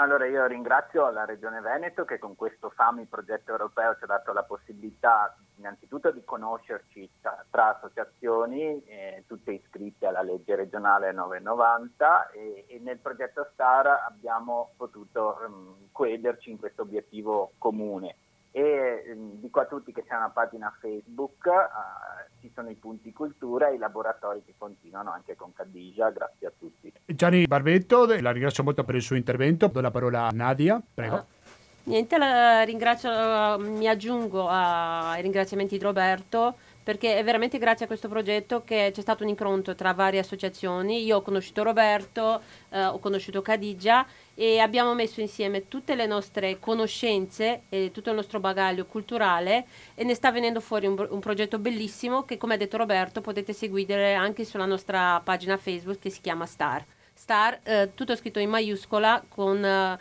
Allora 0.00 0.24
io 0.24 0.46
ringrazio 0.46 1.10
la 1.10 1.26
Regione 1.26 1.60
Veneto 1.60 2.06
che 2.06 2.18
con 2.18 2.34
questo 2.34 2.70
FAMI 2.70 3.04
progetto 3.04 3.50
europeo 3.50 3.96
ci 3.96 4.04
ha 4.04 4.06
dato 4.06 4.32
la 4.32 4.44
possibilità 4.44 5.36
innanzitutto 5.56 6.10
di 6.10 6.24
conoscerci 6.24 7.06
tra, 7.20 7.44
tra 7.50 7.76
associazioni, 7.76 8.82
eh, 8.86 9.24
tutte 9.26 9.52
iscritte 9.52 10.06
alla 10.06 10.22
legge 10.22 10.56
regionale 10.56 11.12
990 11.12 12.30
e, 12.30 12.64
e 12.66 12.78
nel 12.78 12.96
progetto 12.96 13.46
STAR 13.52 13.88
abbiamo 14.08 14.70
potuto 14.78 15.38
um, 15.46 15.88
coederci 15.92 16.50
in 16.50 16.58
questo 16.58 16.80
obiettivo 16.80 17.52
comune. 17.58 18.16
E 18.52 19.04
um, 19.14 19.32
dico 19.38 19.60
a 19.60 19.66
tutti 19.66 19.92
che 19.92 20.04
c'è 20.04 20.16
una 20.16 20.30
pagina 20.30 20.74
Facebook, 20.80 21.44
uh, 21.44 22.29
ci 22.40 22.50
sono 22.54 22.70
i 22.70 22.74
punti 22.74 23.12
cultura 23.12 23.68
e 23.68 23.74
i 23.74 23.78
laboratori 23.78 24.42
che 24.44 24.54
continuano 24.56 25.12
anche 25.12 25.36
con 25.36 25.52
Cadigia, 25.52 26.10
grazie 26.10 26.46
a 26.46 26.52
tutti. 26.58 26.92
Gianni 27.04 27.46
Barbetto, 27.46 28.06
la 28.20 28.30
ringrazio 28.30 28.64
molto 28.64 28.84
per 28.84 28.94
il 28.94 29.02
suo 29.02 29.16
intervento, 29.16 29.68
do 29.68 29.80
la 29.80 29.90
parola 29.90 30.26
a 30.26 30.30
Nadia, 30.30 30.80
prego. 30.94 31.16
Uh. 31.16 31.38
Niente, 31.82 32.18
la 32.18 32.62
ringrazio, 32.62 33.10
mi 33.58 33.88
aggiungo 33.88 34.46
ai 34.48 35.22
ringraziamenti 35.22 35.78
di 35.78 35.82
Roberto 35.82 36.56
perché 36.82 37.16
è 37.18 37.24
veramente 37.24 37.58
grazie 37.58 37.84
a 37.84 37.88
questo 37.88 38.08
progetto 38.08 38.62
che 38.64 38.90
c'è 38.92 39.00
stato 39.00 39.22
un 39.22 39.28
incontro 39.28 39.74
tra 39.74 39.92
varie 39.92 40.20
associazioni. 40.20 41.04
Io 41.04 41.18
ho 41.18 41.22
conosciuto 41.22 41.62
Roberto, 41.62 42.40
eh, 42.70 42.84
ho 42.84 42.98
conosciuto 42.98 43.42
Cadigia 43.42 44.06
e 44.34 44.58
abbiamo 44.58 44.94
messo 44.94 45.20
insieme 45.20 45.68
tutte 45.68 45.94
le 45.94 46.06
nostre 46.06 46.58
conoscenze 46.58 47.62
e 47.68 47.90
tutto 47.92 48.10
il 48.10 48.16
nostro 48.16 48.40
bagaglio 48.40 48.86
culturale 48.86 49.66
e 49.94 50.04
ne 50.04 50.14
sta 50.14 50.32
venendo 50.32 50.60
fuori 50.60 50.86
un, 50.86 51.06
un 51.10 51.20
progetto 51.20 51.58
bellissimo 51.58 52.24
che 52.24 52.38
come 52.38 52.54
ha 52.54 52.56
detto 52.56 52.78
Roberto 52.78 53.20
potete 53.20 53.52
seguire 53.52 54.14
anche 54.14 54.44
sulla 54.44 54.66
nostra 54.66 55.20
pagina 55.22 55.56
Facebook 55.58 55.98
che 55.98 56.10
si 56.10 56.20
chiama 56.20 56.46
Star. 56.46 56.84
Star, 57.12 57.60
eh, 57.62 57.90
tutto 57.94 58.16
scritto 58.16 58.38
in 58.38 58.48
maiuscola 58.48 59.22
con 59.28 59.62
eh, 59.62 59.98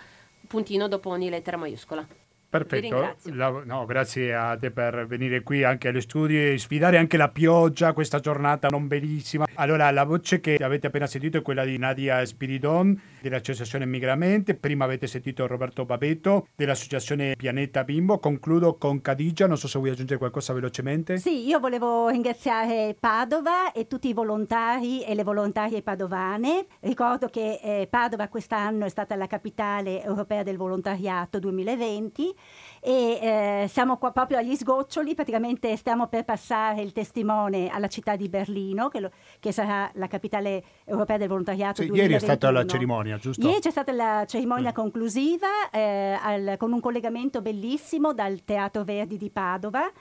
puntino 0.48 0.88
dopo 0.88 1.10
ogni 1.10 1.30
lettera 1.30 1.58
maiuscola. 1.58 2.19
Perfetto, 2.50 3.16
la, 3.34 3.62
no, 3.64 3.86
grazie 3.86 4.34
a 4.34 4.58
te 4.58 4.72
per 4.72 5.06
venire 5.06 5.44
qui 5.44 5.64
anche 5.64 5.90
allo 5.90 6.02
studio 6.02 6.52
e 6.52 6.58
sfidare 6.58 6.98
anche 6.98 7.16
la 7.16 7.30
pioggia 7.30 7.94
questa 7.94 8.20
giornata 8.20 8.70
non 8.70 8.88
bellissima. 8.88 9.46
Allora, 9.56 9.92
la 9.92 10.04
voce 10.04 10.40
che 10.40 10.56
avete 10.56 10.88
appena 10.88 11.06
sentito 11.06 11.38
è 11.38 11.42
quella 11.44 11.64
di 11.64 11.78
Nadia 11.78 12.26
Spiridon 12.26 13.00
dell'Associazione 13.22 13.86
Migramente, 13.86 14.56
prima 14.56 14.86
avete 14.86 15.06
sentito 15.06 15.46
Roberto 15.46 15.86
Babetto 15.86 16.48
dell'Associazione 16.56 17.36
Pianeta 17.36 17.84
Bimbo, 17.84 18.18
concludo 18.18 18.78
con 18.78 19.00
Cadigia, 19.00 19.46
non 19.46 19.58
so 19.58 19.68
se 19.68 19.78
vuoi 19.78 19.92
aggiungere 19.92 20.18
qualcosa 20.18 20.52
velocemente. 20.52 21.18
Sì, 21.18 21.46
io 21.46 21.60
volevo 21.60 22.10
ringraziare 22.10 22.96
Padova 23.00 23.72
e 23.74 23.86
tutti 23.86 24.08
i 24.08 24.14
volontari 24.14 25.04
e 25.04 25.14
le 25.14 25.24
volontarie 25.24 25.84
padovane. 25.84 26.66
Ricordo 26.80 27.28
che 27.28 27.60
eh, 27.62 27.88
Padova 27.88 28.28
quest'anno 28.28 28.86
è 28.86 28.90
stata 28.90 29.16
la 29.16 29.28
capitale 29.28 30.04
europea 30.04 30.42
del 30.42 30.58
volontariato 30.58 31.38
2020 31.38 32.38
e 32.82 33.20
eh, 33.22 33.68
siamo 33.68 33.98
qua 33.98 34.12
proprio 34.12 34.38
agli 34.38 34.56
sgoccioli, 34.56 35.14
praticamente 35.14 35.76
stiamo 35.76 36.08
per 36.08 36.24
passare 36.24 36.82
il 36.82 36.94
testimone 36.94 37.70
alla 37.70 37.88
città 37.88 38.16
di 38.16 38.30
Berlino, 38.30 38.88
che, 38.88 39.00
lo, 39.02 39.12
che 39.40 39.52
sarà 39.52 39.90
la 39.96 40.08
capitale 40.08 40.64
europea 40.86 41.18
del 41.18 41.28
volontariato. 41.28 41.82
Sì, 41.82 41.90
ieri 41.92 42.14
è 42.14 42.20
stata 42.20 42.52
la 42.52 42.66
cerimonia, 42.66 43.18
giusto? 43.18 43.46
Ieri 43.46 43.60
c'è 43.60 43.72
stata 43.72 43.92
la 43.92 44.26
cerimonia 44.26 44.72
mm. 44.72 44.74
conclusiva 44.74 45.70
eh, 45.72 46.18
al, 46.22 46.56
con 46.58 46.72
un 46.72 46.80
collegamento 46.80 47.42
bellissimo 47.42 48.14
dal 48.14 48.44
Teatro 48.46 48.84
Verdi 48.84 49.18
di 49.18 49.30
Padova 49.30 49.92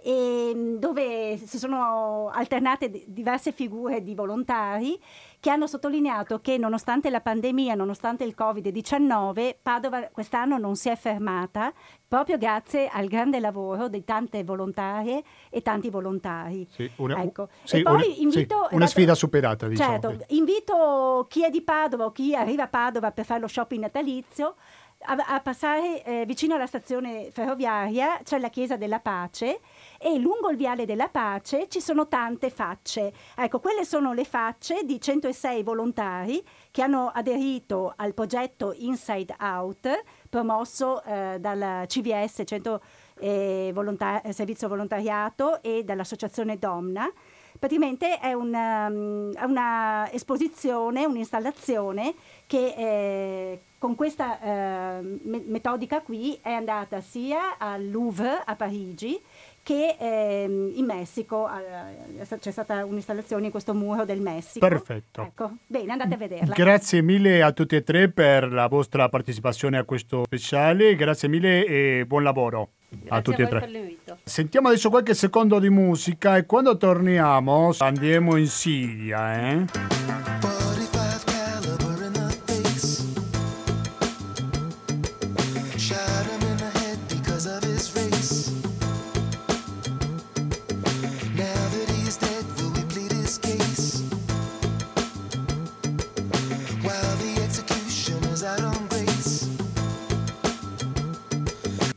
dove 0.00 1.36
si 1.36 1.58
sono 1.58 2.30
alternate 2.32 3.04
diverse 3.06 3.50
figure 3.50 4.02
di 4.02 4.14
volontari 4.14 4.98
che 5.40 5.50
hanno 5.50 5.66
sottolineato 5.66 6.40
che 6.40 6.56
nonostante 6.56 7.10
la 7.10 7.20
pandemia, 7.20 7.74
nonostante 7.74 8.22
il 8.24 8.34
Covid-19, 8.38 9.56
Padova 9.60 10.08
quest'anno 10.12 10.56
non 10.56 10.76
si 10.76 10.88
è 10.88 10.96
fermata 10.96 11.72
proprio 12.06 12.38
grazie 12.38 12.88
al 12.88 13.06
grande 13.06 13.40
lavoro 13.40 13.88
di 13.88 14.04
tante 14.04 14.42
volontarie 14.44 15.22
e 15.50 15.62
tanti 15.62 15.90
volontari. 15.90 16.66
Sì, 16.70 16.90
una, 16.96 17.22
ecco. 17.22 17.48
sì, 17.64 17.82
una, 17.84 18.02
invito, 18.04 18.66
sì, 18.68 18.74
una 18.74 18.86
sfida 18.86 19.14
superata, 19.14 19.66
diciamo. 19.66 20.00
Certo, 20.00 20.24
invito 20.28 21.26
chi 21.28 21.44
è 21.44 21.50
di 21.50 21.62
Padova 21.62 22.06
o 22.06 22.12
chi 22.12 22.34
arriva 22.34 22.64
a 22.64 22.68
Padova 22.68 23.10
per 23.10 23.24
fare 23.24 23.40
lo 23.40 23.48
shopping 23.48 23.82
natalizio 23.82 24.54
a, 25.02 25.16
a 25.34 25.40
passare 25.40 26.02
eh, 26.04 26.24
vicino 26.26 26.54
alla 26.54 26.66
stazione 26.66 27.30
ferroviaria 27.30 28.20
c'è 28.24 28.38
la 28.38 28.48
Chiesa 28.48 28.76
della 28.76 29.00
Pace 29.00 29.60
e 29.98 30.16
lungo 30.18 30.48
il 30.48 30.56
Viale 30.56 30.86
della 30.86 31.08
Pace 31.08 31.68
ci 31.68 31.80
sono 31.80 32.06
tante 32.06 32.50
facce. 32.50 33.12
Ecco, 33.36 33.58
quelle 33.58 33.84
sono 33.84 34.12
le 34.12 34.24
facce 34.24 34.84
di 34.84 35.00
106 35.00 35.62
volontari 35.64 36.42
che 36.70 36.82
hanno 36.82 37.10
aderito 37.12 37.92
al 37.96 38.14
progetto 38.14 38.72
Inside 38.76 39.34
Out 39.40 40.04
promosso 40.30 41.02
eh, 41.02 41.38
dal 41.40 41.84
CVS, 41.86 42.42
Centro 42.44 42.80
eh, 43.18 43.72
Volontar- 43.74 44.30
Servizio 44.30 44.68
Volontariato 44.68 45.60
e 45.62 45.82
dall'Associazione 45.82 46.58
Domna 46.58 47.10
praticamente 47.58 48.18
è 48.18 48.32
una, 48.32 48.86
um, 48.86 49.32
una 49.46 50.08
un'installazione 50.12 52.14
che 52.46 52.74
eh, 52.76 53.60
con 53.78 53.94
questa 53.94 54.40
eh, 54.40 55.18
metodica 55.22 56.00
qui 56.00 56.38
è 56.42 56.50
andata 56.50 57.00
sia 57.00 57.58
al 57.58 57.88
Louvre 57.90 58.42
a 58.44 58.56
Parigi 58.56 59.20
che 59.68 59.96
ehm, 59.98 60.72
in 60.76 60.86
Messico 60.86 61.46
eh, 61.46 62.38
c'è 62.38 62.50
stata 62.50 62.86
un'installazione 62.86 63.44
in 63.44 63.50
questo 63.50 63.74
muro 63.74 64.06
del 64.06 64.18
Messico. 64.18 64.66
Perfetto. 64.66 65.20
Ecco, 65.20 65.56
bene, 65.66 65.92
andate 65.92 66.14
a 66.14 66.16
vederla. 66.16 66.54
Grazie 66.54 67.02
mille 67.02 67.42
a 67.42 67.52
tutti 67.52 67.76
e 67.76 67.82
tre 67.82 68.08
per 68.08 68.50
la 68.50 68.66
vostra 68.66 69.10
partecipazione 69.10 69.76
a 69.76 69.84
questo 69.84 70.22
speciale, 70.24 70.96
grazie 70.96 71.28
mille 71.28 71.66
e 71.66 72.06
buon 72.06 72.22
lavoro. 72.22 72.70
Grazie 72.88 73.10
a 73.10 73.20
tutti 73.20 73.42
a 73.42 73.44
e 73.44 73.48
tre. 73.48 73.96
Sentiamo 74.24 74.68
adesso 74.68 74.88
qualche 74.88 75.12
secondo 75.12 75.58
di 75.58 75.68
musica 75.68 76.38
e 76.38 76.46
quando 76.46 76.78
torniamo 76.78 77.74
andiamo 77.76 78.36
in 78.36 78.46
Siria, 78.46 79.38
eh? 79.38 80.57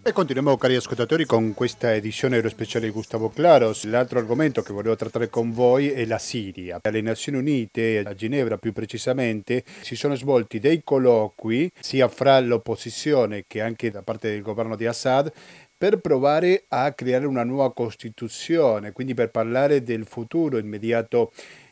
E 0.03 0.13
continuiamo 0.13 0.57
cari 0.57 0.75
ascoltatori 0.75 1.25
con 1.25 1.53
questa 1.53 1.93
edizione 1.93 2.37
aerospeciale 2.37 2.87
di 2.87 2.91
Gustavo 2.91 3.29
Claros. 3.29 3.85
L'altro 3.85 4.17
argomento 4.17 4.63
che 4.63 4.73
volevo 4.73 4.95
trattare 4.95 5.29
con 5.29 5.51
voi 5.51 5.91
è 5.91 6.05
la 6.05 6.17
Siria. 6.17 6.79
Alle 6.81 7.01
Nazioni 7.01 7.37
Unite, 7.37 7.99
a 8.03 8.15
Ginevra 8.15 8.57
più 8.57 8.73
precisamente, 8.73 9.63
si 9.81 9.95
sono 9.95 10.15
svolti 10.15 10.57
dei 10.57 10.81
colloqui 10.83 11.71
sia 11.79 12.07
fra 12.07 12.39
l'opposizione 12.39 13.43
che 13.45 13.61
anche 13.61 13.91
da 13.91 14.01
parte 14.01 14.31
del 14.31 14.41
governo 14.41 14.75
di 14.75 14.87
Assad 14.87 15.31
per 15.77 15.99
provare 15.99 16.65
a 16.69 16.91
creare 16.93 17.27
una 17.27 17.43
nuova 17.43 17.71
Costituzione, 17.71 18.91
quindi 18.93 19.13
per 19.13 19.29
parlare 19.29 19.83
del 19.83 20.05
futuro 20.05 20.57
immediato 20.57 21.31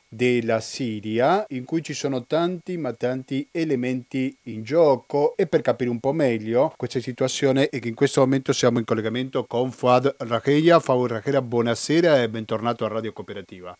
della 0.10 0.60
Siria 0.60 1.45
in 1.49 1.66
cui 1.66 1.84
ci 1.84 1.93
sono 1.93 2.26
tanti 2.26 2.78
ma 2.78 2.93
tanti 2.93 3.47
elementi 3.51 4.36
in 4.45 4.64
gioco 4.64 5.38
e 5.38 5.45
per 5.45 5.62
capire 5.62 5.91
un 5.91 5.99
po' 5.99 6.14
meglio 6.14 6.74
questa 6.76 6.99
situazione 6.99 7.70
e 7.70 7.80
che 7.80 7.88
in 7.88 7.95
questo 7.95 8.22
momento 8.22 8.51
siamo 8.51 8.80
in 8.80 8.86
collegamento 8.86 9.45
con 9.45 9.72
Fuad 9.72 10.16
Racheia. 10.18 10.80
Fuad 10.80 11.12
Racheia, 11.12 11.41
buonasera 11.41 12.22
e 12.22 12.30
bentornato 12.30 12.86
a 12.86 12.88
Radio 12.88 13.14
Cooperativa. 13.14 13.78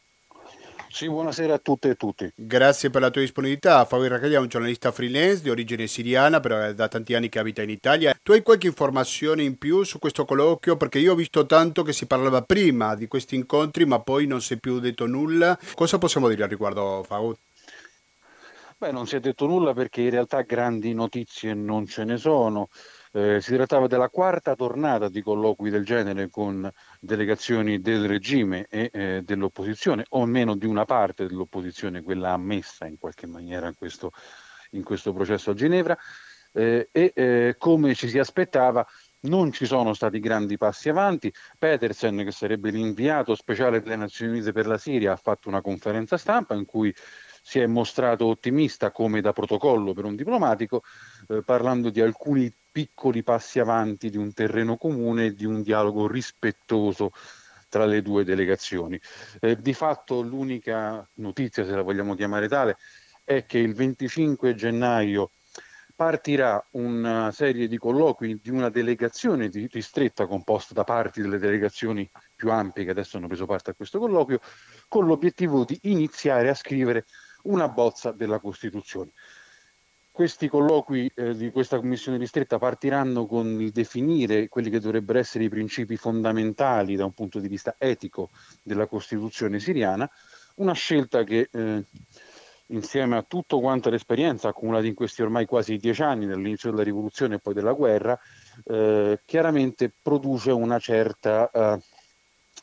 Sì, 0.92 1.08
buonasera 1.08 1.54
a 1.54 1.60
tutte 1.60 1.90
e 1.90 1.96
tutti. 1.96 2.32
Grazie 2.36 2.90
per 2.90 3.02
la 3.02 3.12
tua 3.12 3.22
disponibilità. 3.22 3.86
Fabio 3.86 4.08
Racaglia 4.08 4.38
è 4.38 4.42
un 4.42 4.48
giornalista 4.48 4.92
freelance 4.92 5.44
di 5.44 5.52
origine 5.52 5.86
siriana, 5.86 6.40
però 6.40 6.74
da 6.74 6.88
tanti 6.88 7.14
anni 7.14 7.30
che 7.30 7.38
abita 7.38 7.62
in 7.62 7.70
Italia. 7.70 8.18
Tu 8.22 8.32
hai 8.32 8.42
qualche 8.42 8.68
informazione 8.68 9.44
in 9.44 9.60
più 9.60 9.84
su 9.84 10.00
questo 10.00 10.26
colloquio? 10.26 10.78
Perché 10.78 10.98
io 10.98 11.12
ho 11.12 11.16
visto 11.16 11.46
tanto 11.46 11.84
che 11.84 11.94
si 11.94 12.08
parlava 12.08 12.42
prima 12.42 12.96
di 12.96 13.08
questi 13.08 13.36
incontri, 13.36 13.86
ma 13.86 14.00
poi 14.00 14.26
non 14.26 14.42
si 14.42 14.56
è 14.56 14.58
più 14.58 14.80
detto 14.80 15.06
nulla. 15.06 15.58
Cosa 15.76 16.00
possiamo 16.00 16.28
dire 16.28 16.44
al 16.44 16.50
riguardo, 16.50 17.04
Fabio? 17.06 17.38
Beh, 18.80 18.92
non 18.92 19.06
si 19.06 19.16
è 19.16 19.20
detto 19.20 19.46
nulla 19.46 19.74
perché 19.74 20.02
in 20.02 20.10
realtà 20.10 20.42
grandi 20.42 20.94
notizie 20.94 21.54
non 21.54 21.86
ce 21.86 22.04
ne 22.04 22.18
sono. 22.18 22.70
Eh, 23.12 23.42
si 23.42 23.56
trattava 23.56 23.88
della 23.88 24.10
quarta 24.10 24.54
tornata 24.54 25.10
di 25.10 25.24
colloqui 25.24 25.72
del 25.72 25.84
genere 25.84 26.30
con 26.30 26.70
delegazioni 27.00 27.80
del 27.82 28.08
regime 28.08 28.68
e 28.70 28.90
eh, 28.94 29.22
dell'opposizione, 29.24 30.06
o 30.10 30.22
almeno 30.22 30.56
di 30.56 30.68
una 30.68 30.86
parte 30.86 31.26
dell'opposizione, 31.26 32.04
quella 32.04 32.34
ammessa 32.34 32.86
in 32.86 33.00
qualche 33.00 33.26
maniera 33.26 33.68
in 33.68 33.74
questo, 33.76 34.12
in 34.72 34.84
questo 34.84 35.12
processo 35.12 35.52
a 35.52 35.54
Ginevra, 35.56 35.98
eh, 36.54 36.90
e 36.92 37.12
eh, 37.16 37.56
come 37.58 37.96
ci 37.96 38.08
si 38.08 38.20
aspettava 38.20 38.86
non 39.22 39.52
ci 39.52 39.66
sono 39.66 39.94
stati 39.94 40.20
grandi 40.20 40.58
passi 40.58 40.90
avanti. 40.90 41.34
Petersen, 41.58 42.24
che 42.24 42.32
sarebbe 42.32 42.70
l'inviato 42.70 43.36
speciale 43.36 43.82
delle 43.82 43.96
Nazioni 43.96 44.34
Unite 44.34 44.52
per 44.52 44.68
la 44.68 44.78
Siria, 44.78 45.14
ha 45.14 45.18
fatto 45.18 45.50
una 45.50 45.62
conferenza 45.62 46.18
stampa 46.18 46.54
in 46.54 46.66
cui 46.66 46.94
si 47.42 47.60
è 47.60 47.66
mostrato 47.66 48.26
ottimista 48.26 48.92
come 48.92 49.22
da 49.22 49.34
protocollo 49.34 49.94
per 49.94 50.06
un 50.06 50.16
diplomatico, 50.16 50.84
eh, 51.28 51.44
parlando 51.44 51.90
di 51.90 52.02
alcuni 52.02 52.54
piccoli 52.72 53.24
passi 53.24 53.60
avanti 53.60 54.10
di 54.10 54.18
un 54.18 54.34
terreno 54.34 54.78
comune 54.78 55.28
e 55.28 55.34
di 55.34 55.46
un 55.46 55.62
dialogo 55.62 56.08
rispettoso 56.08 57.12
tra 57.70 57.86
le 57.86 58.02
due 58.02 58.24
delegazioni. 58.24 59.00
Eh, 59.40 59.56
di 59.58 59.74
fatto 59.74 60.22
l'unica 60.22 61.08
notizia, 61.16 61.64
se 61.66 61.72
la 61.72 61.82
vogliamo 61.82 62.16
chiamare 62.16 62.48
tale, 62.48 62.78
è 63.24 63.46
che 63.46 63.60
il 63.60 63.74
25 63.76 64.56
gennaio 64.56 65.32
partirà 66.00 66.66
una 66.72 67.30
serie 67.32 67.68
di 67.68 67.78
colloqui 67.78 68.40
di 68.42 68.50
una 68.50 68.70
delegazione 68.70 69.50
ristretta 69.70 70.28
composta 70.28 70.74
da 70.74 70.86
parti 70.86 71.22
delle 71.22 71.38
delegazioni 71.38 72.10
più 72.36 72.52
ampie 72.52 72.86
che 72.86 72.92
adesso 72.92 73.18
hanno 73.18 73.28
preso 73.28 73.46
parte 73.46 73.72
a 73.72 73.74
questo 73.74 74.00
colloquio, 74.00 74.40
con 74.88 75.06
l'obiettivo 75.06 75.66
di 75.66 75.78
iniziare 75.84 76.48
a 76.48 76.54
scrivere 76.54 77.06
una 77.44 77.68
bozza 77.68 78.12
della 78.12 78.40
Costituzione. 78.40 79.12
Questi 80.20 80.50
colloqui 80.50 81.10
eh, 81.16 81.34
di 81.34 81.50
questa 81.50 81.78
commissione 81.78 82.18
ristretta 82.18 82.58
partiranno 82.58 83.26
con 83.26 83.62
il 83.62 83.72
definire 83.72 84.50
quelli 84.50 84.70
che 84.70 84.82
dovrebbero 84.82 85.18
essere 85.18 85.46
i 85.46 85.50
principi 85.50 85.96
fondamentali 85.96 86.98
da 86.98 87.06
un 87.06 87.14
punto 87.14 87.40
di 87.40 87.48
vista 87.48 87.76
etico 87.78 88.30
della 88.62 88.86
Costituzione 88.86 89.62
siriana, 89.62 90.12
una 90.56 90.74
scelta 90.74 91.24
che 91.24 91.48
eh, 91.50 91.86
insieme 92.66 93.16
a 93.16 93.24
tutto 93.24 93.62
quanto 93.62 93.90
l'esperienza 93.90 94.50
accumulata 94.50 94.88
in 94.88 94.94
questi 94.94 95.22
ormai 95.22 95.46
quasi 95.46 95.78
dieci 95.78 96.02
anni, 96.02 96.28
dall'inizio 96.28 96.72
della 96.72 96.84
rivoluzione 96.84 97.36
e 97.36 97.40
poi 97.40 97.54
della 97.54 97.72
guerra, 97.72 98.20
eh, 98.66 99.22
chiaramente 99.24 99.90
produce 100.02 100.52
una 100.52 100.80
certa, 100.80 101.50
eh, 101.50 101.80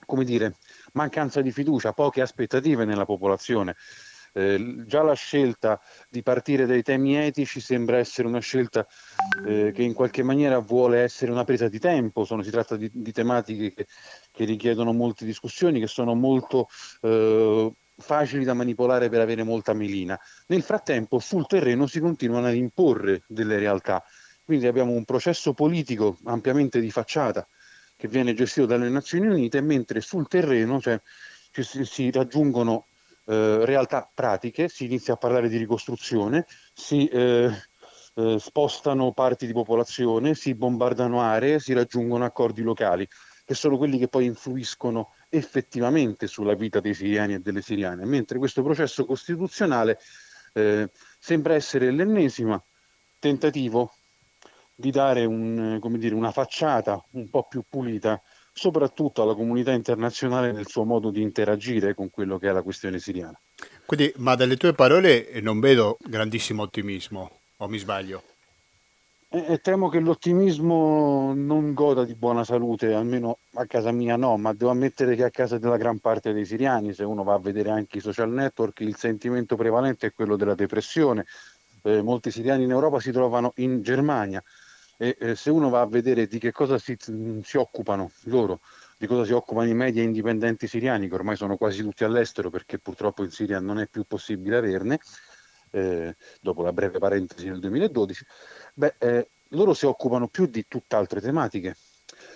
come 0.04 0.24
dire, 0.26 0.56
mancanza 0.92 1.40
di 1.40 1.52
fiducia, 1.52 1.94
poche 1.94 2.20
aspettative 2.20 2.84
nella 2.84 3.06
popolazione. 3.06 3.76
Eh, 4.36 4.84
già 4.84 5.00
la 5.00 5.14
scelta 5.14 5.80
di 6.10 6.22
partire 6.22 6.66
dai 6.66 6.82
temi 6.82 7.16
etici 7.16 7.58
sembra 7.58 7.96
essere 7.96 8.28
una 8.28 8.40
scelta 8.40 8.86
eh, 9.46 9.72
che 9.72 9.82
in 9.82 9.94
qualche 9.94 10.22
maniera 10.22 10.58
vuole 10.58 11.00
essere 11.00 11.30
una 11.32 11.44
presa 11.44 11.68
di 11.68 11.78
tempo, 11.78 12.26
Sono, 12.26 12.42
si 12.42 12.50
tratta 12.50 12.76
di, 12.76 12.90
di 12.92 13.12
tematiche 13.12 13.72
che, 13.72 13.86
che, 14.30 14.44
richiedono 14.44 14.92
molte 14.92 15.24
discussioni, 15.24 15.80
che 15.80 15.86
sono 15.86 16.14
molto 16.14 16.68
eh, 17.00 17.72
facili 17.96 18.44
da 18.44 18.52
manipolare 18.52 19.08
per 19.08 19.22
avere 19.22 19.42
molta 19.42 19.72
melina. 19.72 20.20
Nel 20.48 20.62
frattempo 20.62 21.18
sul 21.18 21.46
terreno 21.46 21.86
si 21.86 21.98
continuano 21.98 22.48
ad 22.48 22.56
imporre 22.56 23.22
delle 23.26 23.58
realtà, 23.58 24.04
quindi 24.44 24.66
abbiamo 24.66 24.92
un 24.92 25.06
processo 25.06 25.54
politico 25.54 26.18
ampiamente 26.24 26.78
di 26.78 26.90
facciata 26.90 27.48
che 27.96 28.06
viene 28.06 28.34
gestito 28.34 28.66
dalle 28.66 28.90
Nazioni 28.90 29.28
Unite, 29.28 29.62
mentre 29.62 30.02
sul 30.02 30.28
terreno 30.28 30.78
cioè, 30.78 31.00
si, 31.50 31.86
si 31.86 32.10
raggiungono 32.10 32.88
eh, 33.26 33.64
realtà 33.64 34.10
pratiche, 34.12 34.68
si 34.68 34.84
inizia 34.84 35.14
a 35.14 35.16
parlare 35.16 35.48
di 35.48 35.56
ricostruzione, 35.56 36.46
si 36.72 37.06
eh, 37.08 37.50
eh, 38.14 38.38
spostano 38.38 39.12
parti 39.12 39.46
di 39.46 39.52
popolazione, 39.52 40.34
si 40.34 40.54
bombardano 40.54 41.20
aree, 41.20 41.58
si 41.60 41.72
raggiungono 41.74 42.24
accordi 42.24 42.62
locali, 42.62 43.06
che 43.44 43.54
sono 43.54 43.76
quelli 43.76 43.98
che 43.98 44.08
poi 44.08 44.24
influiscono 44.24 45.12
effettivamente 45.28 46.26
sulla 46.26 46.54
vita 46.54 46.80
dei 46.80 46.94
siriani 46.94 47.34
e 47.34 47.38
delle 47.40 47.60
siriane, 47.60 48.04
mentre 48.06 48.38
questo 48.38 48.62
processo 48.62 49.04
costituzionale 49.04 49.98
eh, 50.54 50.90
sembra 51.18 51.54
essere 51.54 51.90
l'ennesimo 51.90 52.64
tentativo 53.18 53.92
di 54.74 54.90
dare 54.90 55.24
un, 55.24 55.78
dire, 55.98 56.14
una 56.14 56.32
facciata 56.32 57.02
un 57.12 57.28
po' 57.28 57.46
più 57.48 57.64
pulita 57.68 58.22
soprattutto 58.58 59.20
alla 59.20 59.34
comunità 59.34 59.72
internazionale 59.72 60.50
nel 60.50 60.66
suo 60.66 60.84
modo 60.84 61.10
di 61.10 61.20
interagire 61.20 61.94
con 61.94 62.08
quello 62.08 62.38
che 62.38 62.48
è 62.48 62.52
la 62.52 62.62
questione 62.62 62.98
siriana. 62.98 63.38
Quindi, 63.84 64.10
ma 64.16 64.34
dalle 64.34 64.56
tue 64.56 64.72
parole 64.72 65.28
non 65.42 65.60
vedo 65.60 65.98
grandissimo 66.00 66.62
ottimismo, 66.62 67.30
o 67.58 67.68
mi 67.68 67.76
sbaglio? 67.76 68.22
E, 69.28 69.44
e 69.46 69.58
temo 69.58 69.90
che 69.90 70.00
l'ottimismo 70.00 71.34
non 71.36 71.74
goda 71.74 72.04
di 72.04 72.14
buona 72.14 72.44
salute, 72.44 72.94
almeno 72.94 73.40
a 73.56 73.66
casa 73.66 73.92
mia 73.92 74.16
no, 74.16 74.38
ma 74.38 74.54
devo 74.54 74.70
ammettere 74.70 75.16
che 75.16 75.24
a 75.24 75.30
casa 75.30 75.58
della 75.58 75.76
gran 75.76 75.98
parte 75.98 76.32
dei 76.32 76.46
siriani, 76.46 76.94
se 76.94 77.04
uno 77.04 77.24
va 77.24 77.34
a 77.34 77.38
vedere 77.38 77.68
anche 77.68 77.98
i 77.98 78.00
social 78.00 78.30
network, 78.30 78.80
il 78.80 78.96
sentimento 78.96 79.54
prevalente 79.56 80.06
è 80.06 80.12
quello 80.14 80.36
della 80.36 80.54
depressione. 80.54 81.26
Eh, 81.82 82.00
molti 82.00 82.30
siriani 82.30 82.64
in 82.64 82.70
Europa 82.70 83.00
si 83.00 83.12
trovano 83.12 83.52
in 83.56 83.82
Germania, 83.82 84.42
e 84.96 85.16
eh, 85.18 85.34
se 85.34 85.50
uno 85.50 85.68
va 85.68 85.80
a 85.80 85.86
vedere 85.86 86.26
di 86.26 86.38
che 86.38 86.52
cosa 86.52 86.78
si, 86.78 86.96
si, 86.98 87.56
occupano 87.56 88.10
loro, 88.24 88.60
di 88.98 89.06
cosa 89.06 89.24
si 89.24 89.32
occupano 89.32 89.68
i 89.68 89.74
media 89.74 90.02
indipendenti 90.02 90.66
siriani, 90.66 91.08
che 91.08 91.14
ormai 91.14 91.36
sono 91.36 91.56
quasi 91.56 91.82
tutti 91.82 92.04
all'estero 92.04 92.50
perché 92.50 92.78
purtroppo 92.78 93.22
in 93.22 93.30
Siria 93.30 93.60
non 93.60 93.78
è 93.78 93.86
più 93.86 94.04
possibile 94.04 94.56
averne, 94.56 94.98
eh, 95.70 96.16
dopo 96.40 96.62
la 96.62 96.72
breve 96.72 96.98
parentesi 96.98 97.48
nel 97.48 97.60
2012, 97.60 98.24
beh, 98.74 98.94
eh, 98.98 99.28
loro 99.50 99.74
si 99.74 99.86
occupano 99.86 100.28
più 100.28 100.46
di 100.46 100.64
tutt'altre 100.66 101.20
tematiche. 101.20 101.76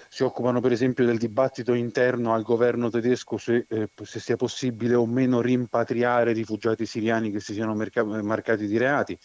Si 0.09 0.25
occupano 0.25 0.61
per 0.61 0.73
esempio 0.73 1.07
del 1.07 1.19
dibattito 1.19 1.73
interno 1.73 2.35
al 2.35 2.43
governo 2.43 2.91
tedesco 2.91 3.39
se, 3.39 3.67
eh, 3.69 3.89
se 4.03 4.19
sia 4.19 4.37
possibile 4.37 4.95
o 4.95 5.07
meno 5.07 5.41
rimpatriare 5.41 6.33
rifugiati 6.33 6.85
siriani 6.85 7.31
che 7.31 7.41
si 7.41 7.55
siano 7.55 7.75
merca- 7.75 8.05
marcati 8.05 8.67
di 8.67 8.77
reati. 8.77 9.19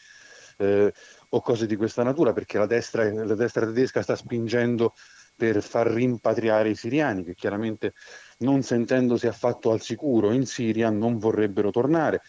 Eh, 0.57 0.93
o 1.35 1.41
cose 1.41 1.65
di 1.65 1.75
questa 1.75 2.01
natura, 2.01 2.31
perché 2.31 2.57
la 2.57 2.65
destra, 2.65 3.11
la 3.11 3.35
destra 3.35 3.65
tedesca 3.65 4.01
sta 4.01 4.15
spingendo 4.15 4.93
per 5.35 5.61
far 5.61 5.87
rimpatriare 5.87 6.69
i 6.69 6.75
siriani, 6.75 7.25
che 7.25 7.35
chiaramente 7.35 7.93
non 8.39 8.61
sentendosi 8.63 9.27
affatto 9.27 9.71
al 9.71 9.81
sicuro 9.81 10.31
in 10.31 10.45
Siria 10.45 10.89
non 10.89 11.17
vorrebbero 11.17 11.71
tornare. 11.71 12.21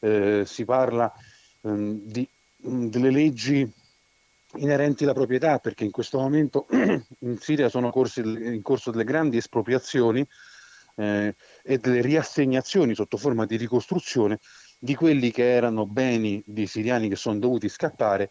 Eh, 0.00 0.44
si 0.46 0.64
parla 0.64 1.12
ehm, 1.62 2.00
di, 2.04 2.26
delle 2.56 3.10
leggi 3.10 3.70
inerenti 4.56 5.04
alla 5.04 5.12
proprietà, 5.12 5.58
perché 5.58 5.84
in 5.84 5.90
questo 5.90 6.18
momento 6.18 6.66
in 6.72 7.36
Siria 7.38 7.68
sono 7.68 7.90
corsi, 7.90 8.20
in 8.20 8.62
corso 8.62 8.90
delle 8.90 9.04
grandi 9.04 9.36
espropriazioni 9.36 10.26
eh, 10.96 11.34
e 11.62 11.78
delle 11.78 12.00
riassegnazioni 12.00 12.94
sotto 12.94 13.18
forma 13.18 13.44
di 13.44 13.56
ricostruzione 13.56 14.38
di 14.78 14.94
quelli 14.94 15.30
che 15.30 15.50
erano 15.50 15.86
beni 15.86 16.42
di 16.44 16.66
siriani 16.66 17.08
che 17.08 17.16
sono 17.16 17.38
dovuti 17.38 17.68
scappare 17.70 18.30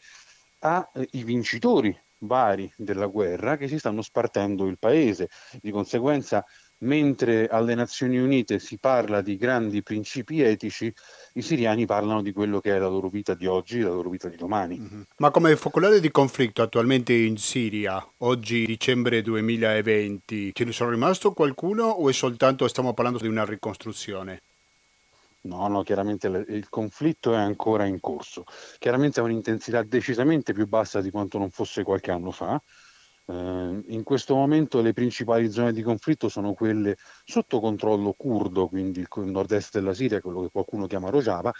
ai 0.64 1.08
eh, 1.12 1.24
vincitori 1.24 1.98
vari 2.20 2.72
della 2.78 3.08
guerra 3.08 3.58
che 3.58 3.68
si 3.68 3.78
stanno 3.78 4.02
spartendo 4.02 4.66
il 4.68 4.80
paese. 4.80 5.30
Di 5.62 5.72
conseguenza 5.72 6.46
mentre 6.84 7.48
alle 7.48 7.76
Nazioni 7.76 8.18
Unite 8.18 8.60
si 8.60 8.78
parla 8.78 9.22
di 9.22 9.38
grandi 9.38 9.82
principi 9.84 10.42
etici, 10.42 10.94
i 11.34 11.42
siriani 11.42 11.86
parlano 11.86 12.22
di 12.22 12.32
quello 12.32 12.60
che 12.60 12.76
è 12.76 12.78
la 12.78 12.88
loro 12.88 13.10
vita 13.10 13.34
di 13.34 13.46
oggi, 13.46 13.80
la 13.80 13.90
loro 13.90 14.10
vita 14.10 14.28
di 14.28 14.36
domani. 14.36 14.80
Mm-hmm. 14.80 15.02
Ma 15.18 15.32
come 15.32 15.56
focolare 15.56 16.00
di 16.00 16.12
conflitto 16.12 16.62
attualmente 16.62 17.14
in 17.14 17.38
Siria, 17.38 18.06
oggi 18.20 18.66
dicembre 18.66 19.22
2020, 19.22 20.52
ce 20.54 20.64
ne 20.66 20.72
sono 20.72 20.92
rimasto 20.92 21.34
qualcuno 21.34 21.86
o 21.86 22.10
è 22.10 22.14
soltanto 22.14 22.68
stiamo 22.68 22.94
parlando 22.94 23.20
di 23.20 23.28
una 23.28 23.46
ricostruzione? 23.46 24.42
No, 25.46 25.68
no, 25.68 25.84
chiaramente 25.84 26.28
il 26.28 26.70
conflitto 26.70 27.34
è 27.34 27.38
ancora 27.38 27.86
in 27.86 28.00
corso. 28.00 28.46
Chiaramente 28.80 29.20
ha 29.20 29.24
un'intensità 29.24 29.84
decisamente 29.84 30.54
più 30.54 30.68
bassa 30.68 31.02
di 31.02 31.12
quanto 31.12 31.38
non 31.38 31.50
fosse 31.52 31.84
qualche 31.84 32.12
anno 32.12 32.32
fa, 32.32 32.62
eh, 33.26 33.84
in 33.88 34.04
questo 34.04 34.36
momento 34.36 34.82
le 34.82 34.94
principali 34.94 35.52
zone 35.52 35.74
di 35.74 35.82
conflitto 35.82 36.30
sono 36.30 36.54
quelle 36.54 36.96
sotto 37.26 37.60
controllo 37.60 38.14
curdo, 38.14 38.70
quindi 38.70 39.02
il 39.02 39.08
nord-est 39.26 39.74
della 39.74 39.94
Siria, 39.94 40.22
quello 40.22 40.44
che 40.44 40.50
qualcuno 40.50 40.88
chiama 40.88 41.10
Rojava, 41.10 41.52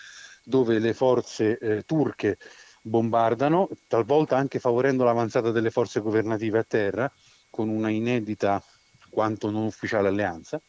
dove 0.44 0.80
le 0.80 0.94
forze 0.94 1.58
eh, 1.58 1.84
turche 1.84 2.38
bombardano, 2.82 3.68
talvolta 3.88 4.38
anche 4.38 4.60
favorendo 4.60 5.04
l'avanzata 5.04 5.52
delle 5.52 5.72
forze 5.72 6.00
governative 6.00 6.60
a 6.60 6.64
terra, 6.64 7.12
con 7.50 7.68
una 7.68 7.90
inedita 7.90 8.64
quanto 9.10 9.50
non 9.52 9.64
ufficiale 9.66 10.08
alleanza. 10.08 10.62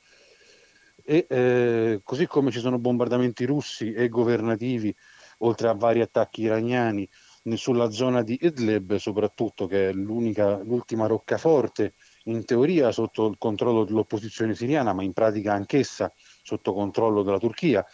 E 1.07 1.26
eh, 1.28 2.00
così 2.02 2.26
come 2.26 2.50
ci 2.50 2.61
sono 2.61 2.78
bombardamenti 2.78 3.44
russi 3.44 3.92
e 3.92 4.09
governativi, 4.09 4.94
oltre 5.38 5.68
a 5.68 5.74
vari 5.74 6.00
attacchi 6.00 6.42
iraniani, 6.42 7.09
sulla 7.57 7.90
zona 7.90 8.22
di 8.22 8.38
Idlib 8.40 8.96
soprattutto, 8.96 9.66
che 9.66 9.90
è 9.90 9.92
l'ultima 9.92 11.07
roccaforte 11.07 11.92
in 12.24 12.44
teoria 12.46 12.90
sotto 12.90 13.26
il 13.26 13.36
controllo 13.38 13.84
dell'opposizione 13.84 14.55
siriana, 14.55 14.94
ma 14.94 15.02
in 15.02 15.12
pratica 15.12 15.52
anch'essa 15.52 16.11
sotto 16.42 16.72
controllo 16.72 17.22
della 17.22 17.38
Turchia. 17.38 17.84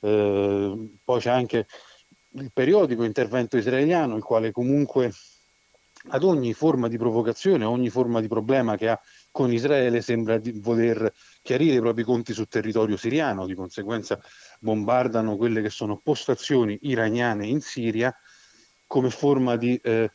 Eh, 0.00 0.90
poi 1.02 1.20
c'è 1.20 1.30
anche 1.30 1.66
il 2.32 2.50
periodico 2.52 3.04
intervento 3.04 3.56
israeliano, 3.56 4.16
il 4.16 4.22
quale 4.22 4.52
comunque 4.52 5.10
ad 6.08 6.22
ogni 6.22 6.52
forma 6.52 6.88
di 6.88 6.96
provocazione, 6.96 7.64
ogni 7.64 7.90
forma 7.90 8.20
di 8.20 8.28
problema 8.28 8.76
che 8.76 8.88
ha 8.88 9.00
con 9.30 9.52
Israele 9.52 10.00
sembra 10.00 10.38
di 10.38 10.52
voler 10.52 11.12
chiarire 11.42 11.76
i 11.76 11.80
propri 11.80 12.04
conti 12.04 12.32
sul 12.32 12.48
territorio 12.48 12.96
siriano, 12.96 13.46
di 13.46 13.54
conseguenza 13.54 14.20
bombardano 14.60 15.36
quelle 15.36 15.62
che 15.62 15.70
sono 15.70 16.00
postazioni 16.02 16.78
iraniane 16.82 17.46
in 17.46 17.60
Siria 17.60 18.14
come 18.86 19.10
forma 19.10 19.56
di, 19.56 19.76
eh, 19.76 20.10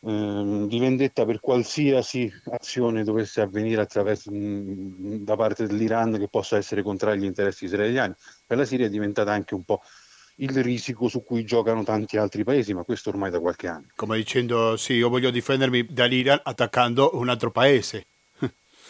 eh, 0.00 0.64
di, 0.68 0.78
vendetta 0.78 1.24
per 1.24 1.40
qualsiasi 1.40 2.30
azione 2.50 3.04
dovesse 3.04 3.40
avvenire 3.40 3.86
mh, 3.86 4.36
mm, 4.36 5.14
da 5.24 5.36
parte 5.36 5.66
dell'Iran 5.66 6.18
che 6.18 6.28
possa 6.28 6.56
essere 6.56 6.82
contraria 6.82 7.20
agli 7.20 7.26
interessi 7.26 7.66
israeliani. 7.66 8.14
Per 8.44 8.56
la 8.56 8.64
Siria 8.64 8.86
è 8.86 8.90
diventata 8.90 9.32
anche 9.32 9.54
un 9.54 9.64
po' 9.64 9.80
il 10.38 10.62
risico 10.62 11.08
su 11.08 11.22
cui 11.22 11.44
giocano 11.44 11.82
tanti 11.82 12.16
altri 12.16 12.44
paesi, 12.44 12.74
ma 12.74 12.82
questo 12.82 13.10
ormai 13.10 13.30
da 13.30 13.40
qualche 13.40 13.68
anno. 13.68 13.86
Come 13.94 14.16
dicendo 14.16 14.76
sì, 14.76 14.94
io 14.94 15.08
voglio 15.08 15.30
difendermi 15.30 15.86
dall'Iran 15.88 16.40
attaccando 16.42 17.10
un 17.14 17.28
altro 17.28 17.50
paese. 17.50 18.06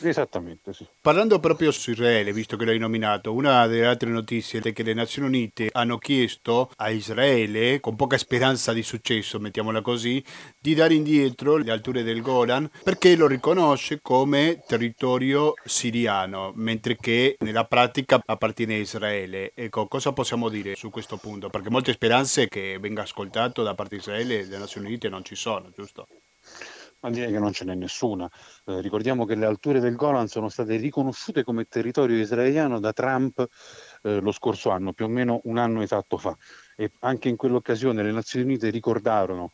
Esattamente, 0.02 0.72
sì. 0.72 0.86
Parlando 1.00 1.40
proprio 1.40 1.70
su 1.70 1.90
Israele, 1.90 2.32
visto 2.32 2.56
che 2.56 2.64
l'hai 2.64 2.78
nominato, 2.78 3.32
una 3.32 3.66
delle 3.66 3.86
altre 3.86 4.10
notizie 4.10 4.60
è 4.60 4.72
che 4.72 4.82
le 4.82 4.94
Nazioni 4.94 5.28
Unite 5.28 5.68
hanno 5.72 5.98
chiesto 5.98 6.70
a 6.76 6.90
Israele, 6.90 7.80
con 7.80 7.96
poca 7.96 8.18
speranza 8.18 8.72
di 8.72 8.82
successo, 8.82 9.38
mettiamola 9.38 9.80
così, 9.80 10.22
di 10.58 10.74
dare 10.74 10.94
indietro 10.94 11.56
le 11.56 11.70
alture 11.70 12.02
del 12.02 12.20
Golan 12.20 12.68
perché 12.82 13.16
lo 13.16 13.26
riconosce 13.26 14.00
come 14.02 14.62
territorio 14.66 15.54
siriano, 15.64 16.52
mentre 16.54 16.96
che 16.96 17.36
nella 17.40 17.64
pratica 17.64 18.20
appartiene 18.24 18.74
a 18.74 18.78
Israele. 18.78 19.52
Ecco, 19.54 19.86
cosa 19.86 20.12
possiamo 20.12 20.48
dire 20.48 20.74
su 20.74 20.90
questo 20.90 21.16
punto? 21.16 21.48
Perché 21.48 21.70
molte 21.70 21.92
speranze 21.92 22.48
che 22.48 22.78
venga 22.78 23.02
ascoltato 23.02 23.62
da 23.62 23.74
parte 23.74 23.94
di 23.94 24.00
Israele 24.00 24.44
le 24.44 24.58
Nazioni 24.58 24.88
Unite 24.88 25.08
non 25.08 25.24
ci 25.24 25.34
sono, 25.34 25.70
giusto? 25.74 26.06
Ma 27.06 27.12
direi 27.12 27.30
che 27.30 27.38
non 27.38 27.52
ce 27.52 27.64
n'è 27.64 27.74
nessuna. 27.74 28.28
Eh, 28.64 28.80
ricordiamo 28.80 29.24
che 29.24 29.36
le 29.36 29.46
alture 29.46 29.78
del 29.78 29.94
Golan 29.94 30.26
sono 30.26 30.48
state 30.48 30.76
riconosciute 30.76 31.44
come 31.44 31.66
territorio 31.66 32.16
israeliano 32.18 32.80
da 32.80 32.92
Trump 32.92 33.46
eh, 34.02 34.20
lo 34.20 34.32
scorso 34.32 34.70
anno, 34.70 34.92
più 34.92 35.04
o 35.04 35.08
meno 35.08 35.40
un 35.44 35.58
anno 35.58 35.82
esatto 35.82 36.18
fa. 36.18 36.36
E 36.74 36.90
anche 37.00 37.28
in 37.28 37.36
quell'occasione 37.36 38.02
le 38.02 38.10
Nazioni 38.10 38.44
Unite 38.46 38.70
ricordarono 38.70 39.52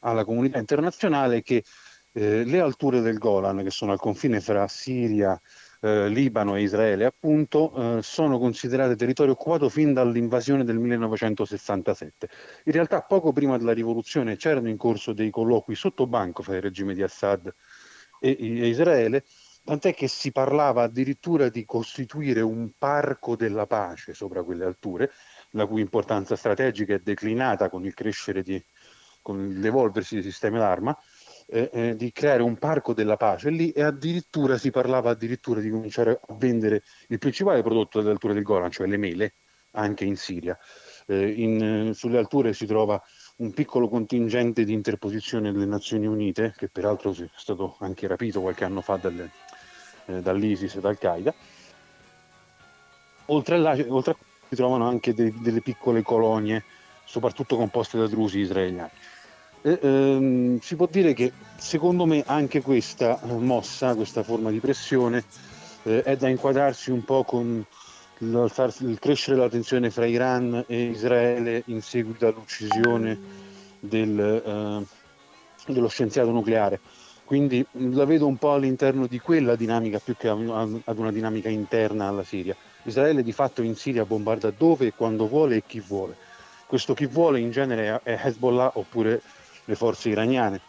alla 0.00 0.24
comunità 0.24 0.58
internazionale 0.58 1.42
che 1.42 1.64
eh, 2.12 2.44
le 2.44 2.60
alture 2.60 3.00
del 3.00 3.18
Golan, 3.18 3.64
che 3.64 3.70
sono 3.70 3.90
al 3.90 3.98
confine 3.98 4.40
fra 4.40 4.68
Siria, 4.68 5.38
eh, 5.80 6.08
Libano 6.08 6.56
e 6.56 6.62
Israele, 6.62 7.04
appunto, 7.04 7.98
eh, 7.98 8.02
sono 8.02 8.38
considerate 8.38 8.96
territorio 8.96 9.32
occupato 9.32 9.68
fin 9.68 9.92
dall'invasione 9.92 10.64
del 10.64 10.78
1967. 10.78 12.28
In 12.64 12.72
realtà, 12.72 13.02
poco 13.02 13.32
prima 13.32 13.56
della 13.56 13.72
rivoluzione 13.72 14.36
c'erano 14.36 14.68
in 14.68 14.76
corso 14.76 15.12
dei 15.12 15.30
colloqui 15.30 15.74
sotto 15.74 16.06
banco 16.06 16.42
fra 16.42 16.56
il 16.56 16.62
regime 16.62 16.94
di 16.94 17.02
Assad 17.02 17.52
e, 18.20 18.36
e 18.38 18.66
Israele, 18.66 19.24
tant'è 19.64 19.94
che 19.94 20.08
si 20.08 20.32
parlava 20.32 20.82
addirittura 20.82 21.48
di 21.48 21.64
costituire 21.64 22.40
un 22.40 22.72
parco 22.76 23.36
della 23.36 23.66
pace 23.66 24.14
sopra 24.14 24.42
quelle 24.42 24.64
alture, 24.64 25.12
la 25.50 25.66
cui 25.66 25.80
importanza 25.80 26.36
strategica 26.36 26.94
è 26.94 27.00
declinata 27.00 27.68
con 27.68 27.84
il 27.84 27.94
crescere 27.94 28.42
di, 28.42 28.62
con 29.22 29.56
l'evolversi 29.58 30.14
dei 30.14 30.24
sistemi 30.24 30.58
d'arma 30.58 30.98
eh, 31.50 31.70
eh, 31.72 31.96
di 31.96 32.12
creare 32.12 32.42
un 32.42 32.56
parco 32.56 32.92
della 32.92 33.16
pace 33.16 33.50
lì 33.50 33.70
e 33.70 33.82
addirittura 33.82 34.58
si 34.58 34.70
parlava 34.70 35.10
addirittura 35.10 35.60
di 35.60 35.70
cominciare 35.70 36.20
a 36.26 36.34
vendere 36.34 36.82
il 37.08 37.18
principale 37.18 37.62
prodotto 37.62 37.98
delle 37.98 38.12
alture 38.12 38.34
del 38.34 38.42
Golan, 38.42 38.70
cioè 38.70 38.86
le 38.86 38.96
mele, 38.96 39.34
anche 39.72 40.04
in 40.04 40.16
Siria. 40.16 40.58
Eh, 41.06 41.28
in, 41.28 41.92
sulle 41.94 42.18
alture 42.18 42.52
si 42.52 42.66
trova 42.66 43.02
un 43.36 43.52
piccolo 43.52 43.88
contingente 43.88 44.64
di 44.64 44.72
interposizione 44.72 45.52
delle 45.52 45.64
Nazioni 45.64 46.06
Unite, 46.06 46.54
che 46.56 46.68
peraltro 46.68 47.12
è 47.12 47.28
stato 47.34 47.76
anche 47.80 48.06
rapito 48.06 48.40
qualche 48.40 48.64
anno 48.64 48.82
fa 48.82 48.96
dalle, 48.96 49.30
eh, 50.06 50.20
dall'ISIS 50.20 50.74
e 50.74 50.80
dal 50.80 50.98
Qaeda. 50.98 51.34
Oltre 53.26 53.54
a, 53.56 53.58
là, 53.58 53.76
oltre 53.88 54.12
a 54.12 54.16
si 54.48 54.54
trovano 54.54 54.88
anche 54.88 55.12
de, 55.12 55.32
delle 55.40 55.60
piccole 55.60 56.02
colonie, 56.02 56.64
soprattutto 57.04 57.56
composte 57.56 57.98
da 57.98 58.06
drusi 58.06 58.40
israeliani. 58.40 58.90
Eh, 59.62 59.78
ehm, 59.82 60.58
si 60.60 60.76
può 60.76 60.86
dire 60.90 61.14
che 61.14 61.32
secondo 61.56 62.06
me 62.06 62.22
anche 62.26 62.62
questa 62.62 63.18
mossa, 63.24 63.94
questa 63.94 64.22
forma 64.22 64.50
di 64.50 64.60
pressione, 64.60 65.24
eh, 65.82 66.02
è 66.02 66.16
da 66.16 66.28
inquadrarsi 66.28 66.90
un 66.90 67.04
po' 67.04 67.24
con 67.24 67.64
il, 68.18 68.52
il 68.80 68.98
crescere 68.98 69.36
della 69.36 69.48
tensione 69.48 69.90
fra 69.90 70.06
Iran 70.06 70.64
e 70.66 70.82
Israele 70.84 71.62
in 71.66 71.82
seguito 71.82 72.26
all'uccisione 72.26 73.18
del, 73.80 74.18
eh, 74.18 75.72
dello 75.72 75.88
scienziato 75.88 76.30
nucleare. 76.30 76.80
Quindi 77.24 77.64
la 77.72 78.06
vedo 78.06 78.26
un 78.26 78.36
po' 78.36 78.54
all'interno 78.54 79.06
di 79.06 79.18
quella 79.18 79.54
dinamica 79.54 79.98
più 79.98 80.16
che 80.16 80.28
ad 80.28 80.98
una 80.98 81.12
dinamica 81.12 81.50
interna 81.50 82.08
alla 82.08 82.24
Siria. 82.24 82.56
Israele 82.84 83.22
di 83.22 83.32
fatto 83.32 83.60
in 83.60 83.76
Siria 83.76 84.06
bombarda 84.06 84.50
dove 84.50 84.94
quando 84.94 85.28
vuole 85.28 85.56
e 85.56 85.62
chi 85.66 85.80
vuole. 85.80 86.16
Questo 86.66 86.94
chi 86.94 87.04
vuole 87.06 87.40
in 87.40 87.50
genere 87.50 88.00
è 88.02 88.18
Hezbollah 88.24 88.72
oppure 88.74 89.20
le 89.68 89.74
forze 89.74 90.08
iraniane. 90.08 90.60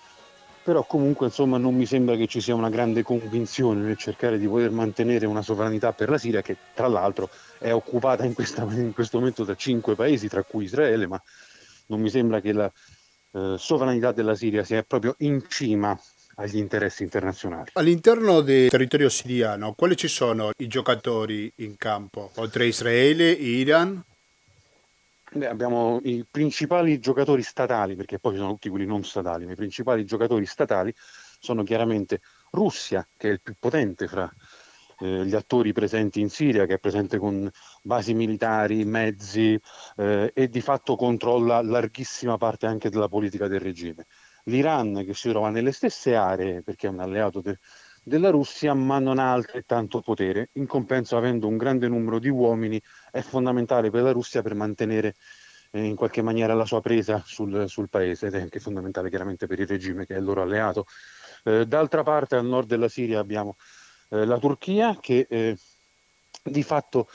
Però 0.61 0.83
comunque 0.83 1.27
insomma 1.27 1.57
non 1.57 1.73
mi 1.73 1.85
sembra 1.85 2.15
che 2.15 2.27
ci 2.27 2.41
sia 2.41 2.53
una 2.53 2.69
grande 2.69 3.01
convinzione 3.01 3.81
nel 3.81 3.97
cercare 3.97 4.37
di 4.37 4.45
poter 4.45 4.69
mantenere 4.71 5.25
una 5.25 5.41
sovranità 5.41 5.93
per 5.93 6.09
la 6.09 6.17
Siria 6.17 6.41
che 6.41 6.57
tra 6.75 6.87
l'altro 6.87 7.29
è 7.57 7.71
occupata 7.71 8.25
in, 8.25 8.33
questa, 8.33 8.63
in 8.63 8.93
questo 8.93 9.17
momento 9.17 9.43
da 9.43 9.55
cinque 9.55 9.95
paesi, 9.95 10.27
tra 10.27 10.43
cui 10.43 10.65
Israele, 10.65 11.07
ma 11.07 11.19
non 11.87 12.01
mi 12.01 12.09
sembra 12.09 12.41
che 12.41 12.53
la 12.53 12.71
eh, 13.31 13.55
sovranità 13.57 14.11
della 14.11 14.35
Siria 14.35 14.63
sia 14.63 14.83
proprio 14.83 15.15
in 15.19 15.43
cima 15.47 15.97
agli 16.35 16.57
interessi 16.57 17.03
internazionali. 17.03 17.71
All'interno 17.73 18.41
del 18.41 18.69
territorio 18.69 19.09
siriano, 19.09 19.73
quali 19.73 19.95
ci 19.95 20.07
sono 20.07 20.51
i 20.57 20.67
giocatori 20.67 21.51
in 21.57 21.77
campo? 21.77 22.31
Oltre 22.35 22.65
Israele, 22.65 23.31
Iran? 23.31 24.03
Beh, 25.31 25.47
abbiamo 25.47 25.99
i 26.03 26.25
principali 26.29 26.99
giocatori 26.99 27.43
statali, 27.43 27.95
perché 27.95 28.17
poi 28.19 28.33
ci 28.33 28.39
sono 28.39 28.51
tutti 28.53 28.69
quelli 28.69 28.85
non 28.87 29.03
statali, 29.03 29.45
ma 29.45 29.51
i 29.51 29.55
principali 29.55 30.03
giocatori 30.03 30.45
statali 30.47 30.91
sono 31.39 31.61
chiaramente 31.63 32.21
Russia, 32.51 33.07
che 33.15 33.29
è 33.29 33.31
il 33.33 33.41
più 33.41 33.55
potente 33.59 34.07
fra 34.07 34.27
eh, 34.99 35.25
gli 35.25 35.35
attori 35.35 35.71
presenti 35.71 36.19
in 36.19 36.29
Siria, 36.29 36.65
che 36.65 36.75
è 36.75 36.79
presente 36.79 37.19
con 37.19 37.47
basi 37.83 38.15
militari, 38.15 38.83
mezzi 38.85 39.59
eh, 39.97 40.31
e 40.33 40.49
di 40.49 40.61
fatto 40.61 40.95
controlla 40.95 41.61
larghissima 41.61 42.37
parte 42.37 42.65
anche 42.65 42.89
della 42.89 43.07
politica 43.07 43.47
del 43.47 43.59
regime. 43.59 44.07
L'Iran, 44.45 45.03
che 45.05 45.13
si 45.13 45.29
trova 45.29 45.49
nelle 45.49 45.71
stesse 45.71 46.15
aree, 46.15 46.63
perché 46.63 46.87
è 46.87 46.89
un 46.89 47.01
alleato 47.01 47.39
de- 47.41 47.59
della 48.09 48.29
Russia, 48.29 48.73
ma 48.73 48.99
non 48.99 49.19
ha 49.19 49.31
altrettanto 49.31 50.01
potere. 50.01 50.49
In 50.53 50.67
compenso, 50.67 51.15
avendo 51.15 51.47
un 51.47 51.55
grande 51.55 51.87
numero 51.87 52.19
di 52.19 52.27
uomini, 52.27 52.81
è 53.11 53.21
fondamentale 53.21 53.89
per 53.89 54.01
la 54.01 54.11
Russia 54.11 54.41
per 54.41 54.55
mantenere 54.55 55.15
eh, 55.71 55.83
in 55.83 55.95
qualche 55.95 56.21
maniera 56.21 56.53
la 56.53 56.65
sua 56.65 56.81
presa 56.81 57.23
sul, 57.25 57.69
sul, 57.69 57.87
paese 57.87 58.27
ed 58.27 58.33
è 58.33 58.41
anche 58.41 58.59
fondamentale 58.59 59.09
chiaramente 59.09 59.47
per 59.47 59.59
il 59.59 59.67
regime 59.67 60.05
che 60.05 60.15
è 60.15 60.17
il 60.17 60.25
loro 60.25 60.41
alleato. 60.41 60.85
Eh, 61.43 61.65
d'altra 61.65 62.03
parte, 62.03 62.35
al 62.35 62.45
nord 62.45 62.67
della 62.67 62.89
Siria 62.89 63.19
abbiamo 63.19 63.55
eh, 64.09 64.25
la 64.25 64.39
Turchia 64.39 64.97
che 64.99 65.27
eh, 65.29 65.57
di 66.43 66.63
fatto 66.63 67.07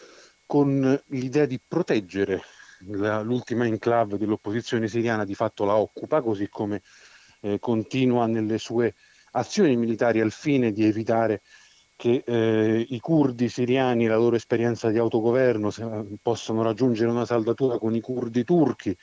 con 0.47 1.03
l'idea 1.09 1.47
di 1.47 1.61
proteggere 1.67 2.41
la, 2.87 3.21
l'ultima 3.21 3.67
enclave 3.67 4.17
dell'opposizione 4.17 4.89
siriana 4.89 5.25
di 5.25 5.35
fatto 5.35 5.65
la 5.65 5.75
occupa, 5.75 6.23
così 6.23 6.49
come 6.49 6.83
eh, 7.41 7.59
continua 7.59 8.27
nelle 8.27 8.59
sue 8.59 8.95
azioni 9.37 9.77
militari 9.77 10.21
al 10.21 10.33
fine 10.33 10.73
di 10.73 10.85
evitare 10.85 11.43
che 11.97 12.25
eh, 12.27 12.87
i 12.89 12.99
curdi 13.01 13.49
siriani, 13.49 14.07
la 14.07 14.17
loro 14.17 14.37
esperienza 14.37 14.91
di 14.91 14.99
autogoverno, 14.99 15.71
possano 16.21 16.63
raggiungere 16.63 17.11
una 17.11 17.25
saldatura 17.25 17.79
con 17.79 17.95
i 17.95 18.01
curdi 18.01 18.45
turchi, 18.45 18.97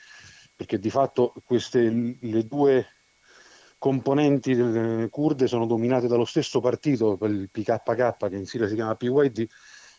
perché 0.54 0.78
di 0.78 0.90
fatto 0.90 1.32
queste 1.44 2.18
le 2.20 2.46
due 2.46 2.86
componenti 3.78 4.54
kurde 5.10 5.48
sono 5.48 5.66
dominate 5.66 6.06
dallo 6.06 6.24
stesso 6.24 6.60
partito, 6.60 7.18
il 7.22 7.48
PKK, 7.50 8.28
che 8.28 8.36
in 8.36 8.46
Siria 8.46 8.68
si 8.68 8.74
chiama 8.74 8.94
PYD, 8.94 9.46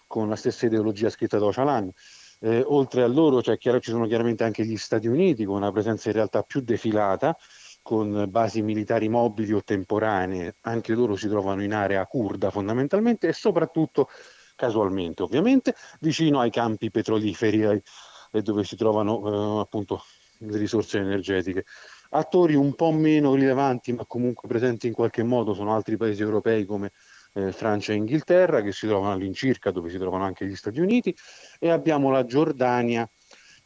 con 0.08 0.30
la 0.30 0.36
stessa 0.36 0.68
ideologia 0.68 1.10
scritta 1.10 1.40
da 1.40 1.46
Ocalan. 1.46 1.92
Eh, 2.40 2.64
oltre 2.66 3.04
a 3.04 3.08
loro 3.08 3.42
cioè, 3.42 3.58
ci 3.58 3.80
sono 3.82 4.06
chiaramente 4.06 4.44
anche 4.44 4.66
gli 4.66 4.78
Stati 4.78 5.08
Uniti, 5.08 5.46
con 5.46 5.56
una 5.58 5.72
presenza 5.72 6.10
in 6.10 6.16
realtà 6.16 6.44
più 6.44 6.62
defilata, 6.62 7.36
con 7.84 8.28
basi 8.30 8.62
militari 8.62 9.10
mobili 9.10 9.54
o 9.54 9.62
temporanee, 9.62 10.56
anche 10.62 10.94
loro 10.94 11.16
si 11.16 11.28
trovano 11.28 11.62
in 11.64 11.74
area 11.74 12.06
kurda 12.08 12.50
fondamentalmente 12.50 13.28
e 13.28 13.34
soprattutto 13.34 14.10
casualmente 14.56 15.22
ovviamente 15.22 15.76
vicino 16.00 16.40
ai 16.40 16.50
campi 16.50 16.90
petroliferi 16.90 17.84
eh, 18.32 18.42
dove 18.42 18.64
si 18.64 18.76
trovano 18.78 19.60
eh, 19.60 19.62
appunto 19.62 20.04
le 20.40 20.58
risorse 20.58 20.98
energetiche. 20.98 21.66
Attori 22.12 22.56
un 22.56 22.74
po' 22.74 22.92
meno 22.92 23.36
rilevanti 23.36 23.92
ma 23.92 24.06
comunque 24.06 24.48
presenti 24.48 24.88
in 24.88 24.94
qualche 24.94 25.24
modo 25.24 25.54
sono 25.54 25.76
altri 25.76 25.98
paesi 25.98 26.22
europei 26.22 26.66
come 26.66 26.92
eh, 27.34 27.52
Francia 27.52 27.92
e 27.92 27.96
Inghilterra 27.96 28.62
che 28.62 28.72
si 28.72 28.88
trovano 28.88 29.14
all'incirca 29.14 29.72
dove 29.72 29.90
si 29.90 29.98
trovano 29.98 30.24
anche 30.24 30.46
gli 30.46 30.56
Stati 30.56 30.80
Uniti 30.80 31.16
e 31.60 31.70
abbiamo 31.70 32.12
la 32.12 32.24
Giordania 32.24 33.10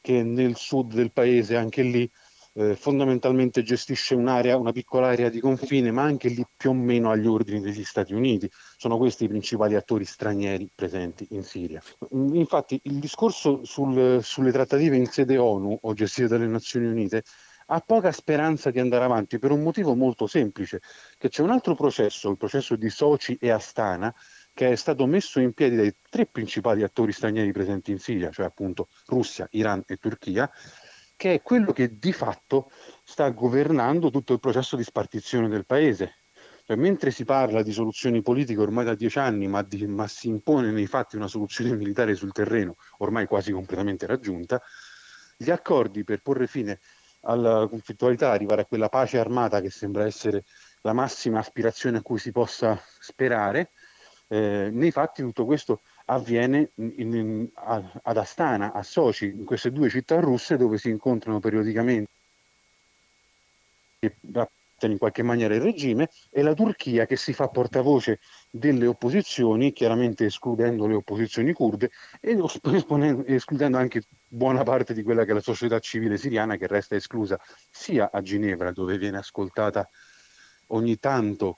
che 0.01 0.24
nel 0.24 0.55
sud 0.55 0.93
del 0.93 1.11
paese 1.11 1.55
anche 1.55 1.82
lì 1.84 2.09
eh, 2.58 2.76
fondamentalmente 2.76 3.62
gestisce 3.62 4.16
un'area, 4.16 4.58
una 4.58 4.72
piccola 4.72 5.10
area 5.10 5.30
di 5.30 5.39
confine, 5.39 5.91
ma 5.91 6.01
anche 6.01 6.28
lì 6.30 6.43
più 6.58 6.72
o 6.72 6.74
meno 6.74 7.12
agli 7.12 7.28
ordini 7.28 7.62
degli 7.62 7.84
Stati 7.84 8.14
Uniti. 8.14 8.49
Sono 8.78 8.97
questi 8.97 9.26
i 9.26 9.28
principali 9.28 9.76
attori 9.76 10.05
stranieri 10.05 10.70
presenti 10.74 11.28
in 11.32 11.43
Siria. 11.43 11.82
Infatti 12.12 12.80
il 12.86 12.99
discorso 12.99 13.64
sul, 13.64 14.24
sulle 14.24 14.51
trattative 14.51 14.95
in 14.95 15.05
sede 15.05 15.38
ONU 15.38 15.78
o 15.82 15.93
gestite 15.93 16.28
dalle 16.28 16.47
Nazioni 16.47 16.88
Unite 16.88 17.24
ha 17.70 17.80
poca 17.82 18.12
speranza 18.12 18.72
di 18.72 18.80
andare 18.80 19.03
avanti 19.03 19.39
per 19.39 19.51
un 19.51 19.62
motivo 19.62 19.93
molto 19.93 20.26
semplice, 20.26 20.82
che 21.18 21.30
c'è 21.30 21.41
un 21.41 21.51
altro 21.51 21.76
processo, 21.76 22.30
il 22.30 22.38
processo 22.38 22.76
di 22.76 22.89
Sochi 22.89 23.38
e 23.39 23.51
Astana, 23.51 24.14
che 24.53 24.72
è 24.72 24.76
stato 24.76 25.05
messo 25.05 25.39
in 25.39 25.53
piedi 25.53 25.76
dai 25.76 25.93
tre 26.10 26.26
principali 26.26 26.82
attori 26.82 27.12
stranieri 27.12 27.51
presenti 27.51 27.91
in 27.91 27.99
Siria, 27.99 28.32
cioè 28.32 28.45
appunto 28.45 28.88
Russia, 29.08 29.47
Iran 29.51 29.84
e 29.86 29.97
Turchia, 29.97 30.49
che 31.18 31.34
è 31.34 31.41
quello 31.41 31.74
che 31.74 31.97
di 31.97 32.13
fatto 32.13 32.72
sta 33.03 33.30
governando 33.32 34.09
tutto 34.11 34.34
il 34.34 34.39
processo 34.39 34.78
di 34.78 34.84
spartizione 34.84 35.49
del 35.49 35.65
paese. 35.65 36.20
Cioè, 36.63 36.78
mentre 36.78 37.11
si 37.11 37.26
parla 37.26 37.63
di 37.63 37.72
soluzioni 37.72 38.22
politiche 38.22 38.61
ormai 38.61 38.86
da 38.86 38.93
dieci 38.93 39.18
anni, 39.20 39.47
ma, 39.47 39.63
di, 39.63 39.88
ma 39.88 40.07
si 40.07 40.28
impone 40.28 40.70
nei 40.72 40.86
fatti 40.86 41.15
una 41.15 41.28
soluzione 41.28 41.72
militare 41.76 42.13
sul 42.13 42.32
terreno 42.32 42.76
ormai 42.99 43.26
quasi 43.26 43.51
completamente 43.51 44.05
raggiunta, 44.05 44.61
gli 45.36 45.49
accordi 45.49 46.03
per 46.03 46.22
porre 46.22 46.45
fine 46.45 46.80
alla 47.22 47.68
conflittualità, 47.68 48.32
arrivare 48.32 48.61
a 48.61 48.65
quella 48.65 48.89
pace 48.89 49.18
armata 49.18 49.59
che 49.59 49.70
sembra 49.70 50.05
essere 50.05 50.43
la 50.82 50.93
massima 50.93 51.39
aspirazione 51.39 51.97
a 51.97 52.01
cui 52.01 52.20
si 52.20 52.32
possa 52.32 52.80
sperare, 52.99 53.72
eh, 54.28 54.70
nei 54.72 54.91
fatti 54.91 55.22
tutto 55.24 55.45
questo 55.45 55.82
avviene 56.10 56.72
in, 56.76 57.14
in, 57.14 57.49
a, 57.53 57.99
ad 58.03 58.18
Astana, 58.18 58.74
a 58.74 58.84
Sochi, 58.84 59.26
in 59.26 59.45
queste 59.45 59.72
due 59.72 59.89
città 59.89 60.20
russe 60.20 60.58
dove 60.58 60.78
si 60.78 60.89
incontrano 60.89 61.39
periodicamente. 61.39 62.12
In 64.80 64.99
qualche 64.99 65.24
maniera 65.24 65.55
il 65.55 65.62
regime 65.62 66.08
e 66.30 66.43
la 66.43 66.53
Turchia 66.53 67.08
che 67.08 67.16
si 67.16 67.34
fa 67.34 67.47
portavoce 67.47 68.20
delle 68.51 68.86
opposizioni, 68.86 69.74
chiaramente 69.74 70.26
escludendo 70.26 70.86
le 70.86 70.93
opposizioni 70.93 71.51
kurde 71.51 71.89
e 72.22 72.38
escludendo 73.26 73.78
anche 73.78 74.03
buona 74.28 74.62
parte 74.62 74.93
di 74.93 75.01
quella 75.01 75.26
che 75.26 75.32
è 75.32 75.34
la 75.34 75.41
società 75.41 75.80
civile 75.80 76.18
siriana 76.18 76.58
che 76.58 76.68
resta 76.68 76.95
esclusa 76.95 77.39
sia 77.72 78.12
a 78.14 78.22
Ginevra 78.22 78.72
dove 78.72 78.99
viene 78.99 79.18
ascoltata 79.18 79.89
ogni 80.68 80.99
tanto 80.99 81.58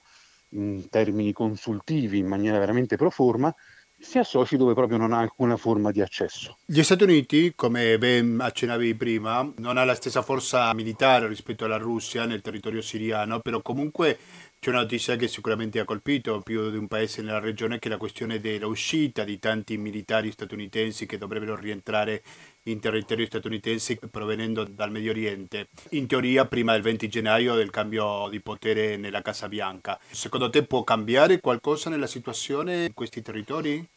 in 0.52 0.88
termini 0.90 1.34
consultivi 1.34 2.20
in 2.20 2.28
maniera 2.28 2.58
veramente 2.58 2.96
pro 2.96 3.10
forma 3.10 3.54
si 4.00 4.18
associ 4.18 4.58
dove 4.58 4.74
proprio 4.74 4.98
non 4.98 5.14
ha 5.14 5.20
alcuna 5.20 5.58
forma 5.58 5.92
di 5.92 6.02
accesso. 6.02 6.58
Gli 6.66 6.82
Stati 6.82 7.04
Uniti, 7.04 7.54
come 7.56 7.98
ben 7.98 8.40
accennavi 8.40 8.96
prima, 8.96 9.52
non 9.58 9.78
ha 9.78 9.84
la 9.84 9.96
stessa 9.96 10.22
forza 10.22 10.74
militare 10.74 11.28
rispetto 11.28 11.66
alla 11.66 11.78
Russia 11.78 12.26
nel 12.26 12.42
territorio 12.42 12.82
siriano, 12.82 13.40
però 13.42 13.62
comunque 13.62 14.18
c'è 14.60 14.70
una 14.72 14.82
notizia 14.82 15.16
che 15.16 15.28
sicuramente 15.28 15.80
ha 15.80 15.86
colpito 15.86 16.42
più 16.42 16.70
di 16.70 16.78
un 16.78 16.88
paese 16.88 17.22
nella 17.22 17.40
regione 17.40 17.80
che 17.80 17.88
è 17.88 17.92
la 17.92 17.98
questione 17.98 18.40
dell'uscita 18.40 19.24
di 19.24 19.40
tanti 19.40 19.78
militari 19.78 20.32
statunitensi 20.32 21.06
che 21.06 21.18
dovrebbero 21.18 21.56
rientrare 21.56 22.22
in 22.64 22.80
territorio 22.80 23.26
statunitense 23.26 23.98
provenendo 24.12 24.64
dal 24.64 24.92
Medio 24.92 25.12
Oriente, 25.12 25.70
in 25.92 26.08
teoria 26.08 26.46
prima 26.46 26.74
del 26.74 26.82
20 26.82 27.08
gennaio 27.08 27.56
del 27.56 27.70
cambio 27.70 28.28
di 28.30 28.42
potere 28.42 28.98
nella 28.98 29.22
Casa 29.22 29.48
Bianca. 29.48 30.00
Secondo 30.10 30.50
te 30.50 30.64
può 30.64 30.84
cambiare 30.84 31.40
qualcosa 31.40 31.90
nella 31.90 32.08
situazione 32.08 32.86
in 32.86 32.94
questi 32.94 33.22
territori? 33.22 33.88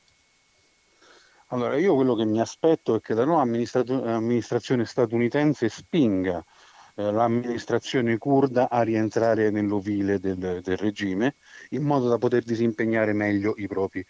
Allora, 1.49 1.77
io 1.77 1.95
quello 1.95 2.15
che 2.15 2.25
mi 2.25 2.41
aspetto 2.41 2.95
è 2.95 3.01
che 3.01 3.13
la 3.13 3.25
nuova 3.25 3.43
amministrazione 3.43 4.87
statunitense 4.87 5.69
spinga 5.69 6.43
eh, 6.95 7.11
l'amministrazione 7.11 8.19
kurda 8.19 8.69
a 8.69 8.83
rientrare 8.83 9.51
nell'ovile 9.51 10.19
del, 10.19 10.37
del, 10.37 10.77
regime 10.77 11.37
in 11.71 11.83
modo 11.85 12.09
da 12.09 12.19
poter 12.19 12.43
disimpegnare 12.43 13.15
meglio 13.15 13.55
i 13.57 13.67
propri, 13.67 14.05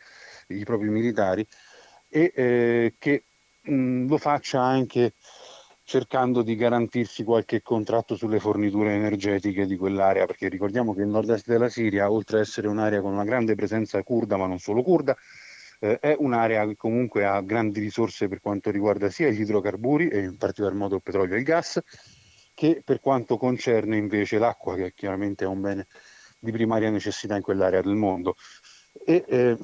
i 0.48 0.64
propri 0.64 0.88
militari 0.88 1.46
e 2.08 2.32
eh, 2.34 2.94
che 2.98 3.24
mh, 3.62 4.06
lo 4.08 4.18
faccia 4.18 4.60
anche 4.60 5.14
cercando 5.84 6.42
di 6.42 6.54
garantirsi 6.54 7.24
qualche 7.24 7.60
contratto 7.60 8.14
sulle 8.16 8.38
forniture 8.38 8.94
energetiche 8.94 9.66
di 9.66 9.76
quell'area, 9.76 10.26
perché 10.26 10.48
ricordiamo 10.48 10.94
che 10.94 11.02
il 11.02 11.08
nord-est 11.08 11.46
della 11.46 11.68
Siria, 11.68 12.10
oltre 12.10 12.38
ad 12.38 12.44
essere 12.44 12.68
un'area 12.68 13.00
con 13.00 13.12
una 13.12 13.24
grande 13.24 13.54
presenza 13.54 14.02
kurda, 14.02 14.36
ma 14.36 14.46
non 14.46 14.58
solo 14.58 14.82
kurda, 14.82 15.16
eh, 15.80 15.98
è 15.98 16.14
un'area 16.16 16.66
che 16.66 16.76
comunque 16.76 17.24
ha 17.24 17.40
grandi 17.42 17.80
risorse 17.80 18.28
per 18.28 18.40
quanto 18.40 18.70
riguarda 18.70 19.10
sia 19.10 19.28
gli 19.28 19.40
idrocarburi, 19.40 20.08
e 20.08 20.20
in 20.20 20.36
particolar 20.36 20.74
modo 20.74 20.94
il 20.94 21.02
petrolio 21.02 21.34
e 21.34 21.38
il 21.38 21.44
gas, 21.44 21.80
che 22.54 22.80
per 22.84 23.00
quanto 23.00 23.36
concerne 23.36 23.96
invece 23.96 24.38
l'acqua, 24.38 24.76
che 24.76 24.92
chiaramente 24.94 25.44
è 25.44 25.48
un 25.48 25.60
bene 25.60 25.86
di 26.38 26.52
primaria 26.52 26.90
necessità 26.90 27.34
in 27.36 27.42
quell'area 27.42 27.82
del 27.82 27.94
mondo. 27.94 28.36
E, 29.04 29.24
eh, 29.26 29.58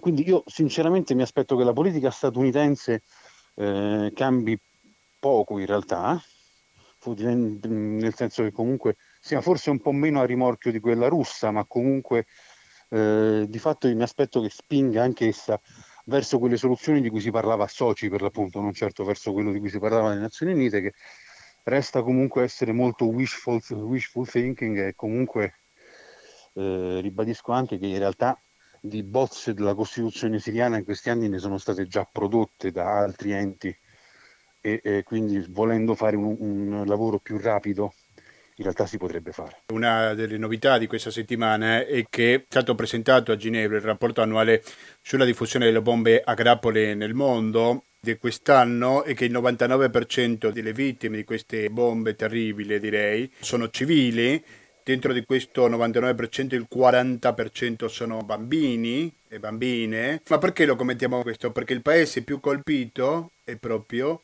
quindi 0.00 0.26
io 0.26 0.42
sinceramente 0.46 1.14
mi 1.14 1.22
aspetto 1.22 1.56
che 1.56 1.64
la 1.64 1.72
politica 1.72 2.10
statunitense 2.10 3.02
eh, 3.56 4.12
cambi 4.14 4.58
poco 5.18 5.58
in 5.58 5.66
realtà, 5.66 6.20
nel 7.04 8.14
senso 8.14 8.42
che 8.42 8.52
comunque 8.52 8.96
sia 9.20 9.40
forse 9.40 9.70
un 9.70 9.80
po' 9.80 9.92
meno 9.92 10.20
a 10.20 10.24
rimorchio 10.24 10.70
di 10.70 10.80
quella 10.80 11.08
russa, 11.08 11.50
ma 11.50 11.64
comunque 11.64 12.26
eh, 12.90 13.44
di 13.48 13.58
fatto 13.58 13.88
mi 13.94 14.02
aspetto 14.02 14.40
che 14.40 14.50
spinga 14.50 15.02
anche 15.02 15.28
essa 15.28 15.60
verso 16.06 16.38
quelle 16.38 16.56
soluzioni 16.56 17.00
di 17.00 17.10
cui 17.10 17.20
si 17.20 17.30
parlava 17.30 17.64
a 17.64 17.68
Soci 17.68 18.08
per 18.08 18.22
l'appunto, 18.22 18.60
non 18.60 18.72
certo 18.72 19.04
verso 19.04 19.32
quello 19.32 19.52
di 19.52 19.58
cui 19.58 19.70
si 19.70 19.78
parlava 19.78 20.10
alle 20.10 20.20
Nazioni 20.20 20.52
Unite, 20.52 20.80
che 20.80 20.92
resta 21.64 22.02
comunque 22.02 22.42
essere 22.42 22.72
molto 22.72 23.06
wishful, 23.06 23.60
wishful 23.70 24.28
thinking 24.28 24.78
e 24.78 24.94
comunque 24.94 25.54
eh, 26.54 26.98
ribadisco 27.00 27.52
anche 27.52 27.78
che 27.78 27.86
in 27.86 27.98
realtà 27.98 28.40
di 28.84 29.04
bozze 29.04 29.54
della 29.54 29.74
Costituzione 29.74 30.40
siriana 30.40 30.76
in 30.76 30.82
questi 30.82 31.08
anni 31.08 31.28
ne 31.28 31.38
sono 31.38 31.56
state 31.56 31.86
già 31.86 32.04
prodotte 32.10 32.72
da 32.72 32.98
altri 32.98 33.30
enti 33.30 33.74
e, 34.60 34.80
e 34.82 35.02
quindi 35.04 35.44
volendo 35.50 35.94
fare 35.94 36.16
un, 36.16 36.36
un 36.36 36.84
lavoro 36.84 37.20
più 37.20 37.38
rapido 37.38 37.94
in 38.56 38.64
realtà 38.64 38.86
si 38.86 38.98
potrebbe 38.98 39.30
fare. 39.30 39.62
Una 39.72 40.14
delle 40.14 40.36
novità 40.36 40.78
di 40.78 40.88
questa 40.88 41.10
settimana 41.10 41.86
è 41.86 42.04
che 42.10 42.34
è 42.34 42.44
stato 42.46 42.74
presentato 42.74 43.30
a 43.30 43.36
Ginevra 43.36 43.76
il 43.76 43.82
rapporto 43.82 44.20
annuale 44.20 44.64
sulla 45.00 45.24
diffusione 45.24 45.64
delle 45.64 45.80
bombe 45.80 46.20
a 46.20 46.34
grappole 46.34 46.94
nel 46.94 47.14
mondo 47.14 47.84
di 48.00 48.18
quest'anno 48.18 49.04
è 49.04 49.14
che 49.14 49.26
il 49.26 49.32
99% 49.32 50.50
delle 50.50 50.72
vittime 50.72 51.18
di 51.18 51.24
queste 51.24 51.70
bombe 51.70 52.16
terribili, 52.16 52.80
direi, 52.80 53.30
sono 53.38 53.70
civili. 53.70 54.42
Dentro 54.84 55.12
di 55.12 55.24
questo 55.24 55.68
99% 55.68 56.54
il 56.54 56.66
40% 56.72 57.86
sono 57.86 58.18
bambini 58.22 59.12
e 59.28 59.38
bambine. 59.38 60.22
Ma 60.28 60.38
perché 60.38 60.64
lo 60.64 60.74
commentiamo 60.74 61.22
questo? 61.22 61.52
Perché 61.52 61.72
il 61.72 61.82
paese 61.82 62.22
più 62.22 62.40
colpito 62.40 63.30
è 63.44 63.54
proprio 63.54 64.22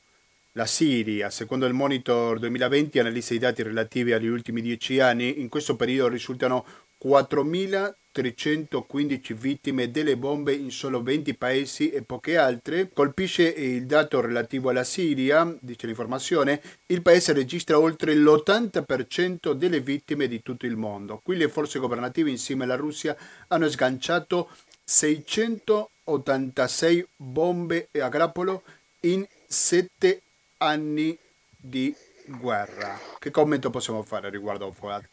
la 0.52 0.66
Siria. 0.66 1.30
Secondo 1.30 1.66
il 1.66 1.74
Monitor 1.74 2.40
2020 2.40 2.98
analizza 2.98 3.34
i 3.34 3.38
dati 3.38 3.62
relativi 3.62 4.12
agli 4.12 4.26
ultimi 4.26 4.60
dieci 4.60 4.98
anni. 4.98 5.40
In 5.40 5.48
questo 5.48 5.76
periodo 5.76 6.10
risultano 6.10 6.64
4.315 7.04 9.34
vittime 9.34 9.90
delle 9.90 10.16
bombe 10.16 10.52
in 10.52 10.70
solo 10.70 11.02
20 11.02 11.34
paesi 11.34 11.90
e 11.90 12.02
poche 12.02 12.36
altre. 12.36 12.90
Colpisce 12.92 13.48
il 13.48 13.86
dato 13.86 14.20
relativo 14.20 14.68
alla 14.70 14.84
Siria, 14.84 15.56
dice 15.60 15.86
l'informazione, 15.86 16.60
il 16.86 17.02
paese 17.02 17.32
registra 17.32 17.78
oltre 17.78 18.14
l'80% 18.14 19.52
delle 19.52 19.80
vittime 19.80 20.26
di 20.26 20.42
tutto 20.42 20.66
il 20.66 20.76
mondo. 20.76 21.20
Qui 21.22 21.36
le 21.36 21.48
forze 21.48 21.78
governative 21.78 22.30
insieme 22.30 22.64
alla 22.64 22.74
Russia 22.76 23.16
hanno 23.48 23.68
sganciato 23.68 24.48
686 24.84 27.06
bombe 27.16 27.88
a 27.92 28.08
grappolo 28.08 28.62
in 29.00 29.26
7 29.46 30.22
anni 30.58 31.18
di 31.56 31.94
guerra. 32.24 32.98
Che 33.18 33.30
commento 33.30 33.70
possiamo 33.70 34.02
fare 34.02 34.28
riguardo 34.30 34.66
a 34.66 34.72
Fuad? 34.72 35.08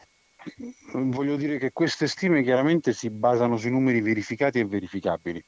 Voglio 0.92 1.36
dire 1.36 1.58
che 1.58 1.72
queste 1.72 2.06
stime 2.06 2.42
chiaramente 2.42 2.92
si 2.92 3.10
basano 3.10 3.56
sui 3.56 3.70
numeri 3.70 4.00
verificati 4.00 4.60
e 4.60 4.64
verificabili. 4.64 5.44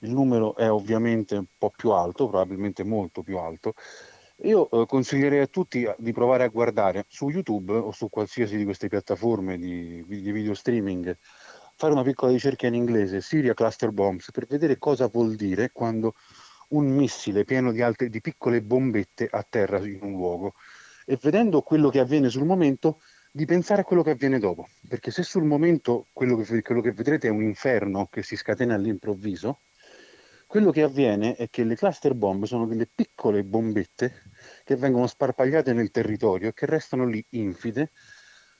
Il 0.00 0.10
numero 0.10 0.56
è 0.56 0.70
ovviamente 0.70 1.36
un 1.36 1.46
po' 1.56 1.72
più 1.74 1.90
alto, 1.90 2.28
probabilmente 2.28 2.84
molto 2.84 3.22
più 3.22 3.38
alto. 3.38 3.74
Io 4.44 4.68
eh, 4.70 4.86
consiglierei 4.86 5.40
a 5.40 5.46
tutti 5.46 5.88
di 5.98 6.12
provare 6.12 6.44
a 6.44 6.48
guardare 6.48 7.04
su 7.08 7.28
YouTube 7.28 7.72
o 7.72 7.92
su 7.92 8.08
qualsiasi 8.08 8.56
di 8.56 8.64
queste 8.64 8.88
piattaforme 8.88 9.56
di, 9.56 10.04
di 10.06 10.32
video 10.32 10.54
streaming, 10.54 11.16
fare 11.76 11.92
una 11.92 12.02
piccola 12.02 12.32
ricerca 12.32 12.66
in 12.66 12.74
inglese, 12.74 13.20
Syria 13.20 13.54
Cluster 13.54 13.90
Bombs, 13.90 14.30
per 14.32 14.46
vedere 14.46 14.78
cosa 14.78 15.06
vuol 15.06 15.36
dire 15.36 15.70
quando 15.72 16.14
un 16.70 16.86
missile 16.86 17.44
pieno 17.44 17.70
di, 17.70 17.82
altre, 17.82 18.08
di 18.08 18.20
piccole 18.20 18.62
bombette 18.62 19.28
atterra 19.30 19.78
in 19.78 20.00
un 20.02 20.12
luogo. 20.12 20.54
E 21.04 21.18
vedendo 21.20 21.62
quello 21.62 21.88
che 21.88 22.00
avviene 22.00 22.28
sul 22.28 22.44
momento, 22.44 23.00
di 23.34 23.46
pensare 23.46 23.80
a 23.80 23.84
quello 23.84 24.02
che 24.02 24.10
avviene 24.10 24.38
dopo, 24.38 24.68
perché 24.86 25.10
se 25.10 25.22
sul 25.22 25.44
momento 25.44 26.08
quello 26.12 26.36
che, 26.36 26.60
quello 26.60 26.82
che 26.82 26.92
vedrete 26.92 27.28
è 27.28 27.30
un 27.30 27.42
inferno 27.42 28.06
che 28.10 28.22
si 28.22 28.36
scatena 28.36 28.74
all'improvviso, 28.74 29.60
quello 30.46 30.70
che 30.70 30.82
avviene 30.82 31.34
è 31.36 31.48
che 31.48 31.64
le 31.64 31.74
cluster 31.74 32.12
bomb 32.12 32.44
sono 32.44 32.66
delle 32.66 32.86
piccole 32.86 33.42
bombette 33.42 34.12
che 34.64 34.76
vengono 34.76 35.06
sparpagliate 35.06 35.72
nel 35.72 35.90
territorio 35.90 36.50
e 36.50 36.52
che 36.52 36.66
restano 36.66 37.06
lì 37.06 37.24
infide 37.30 37.90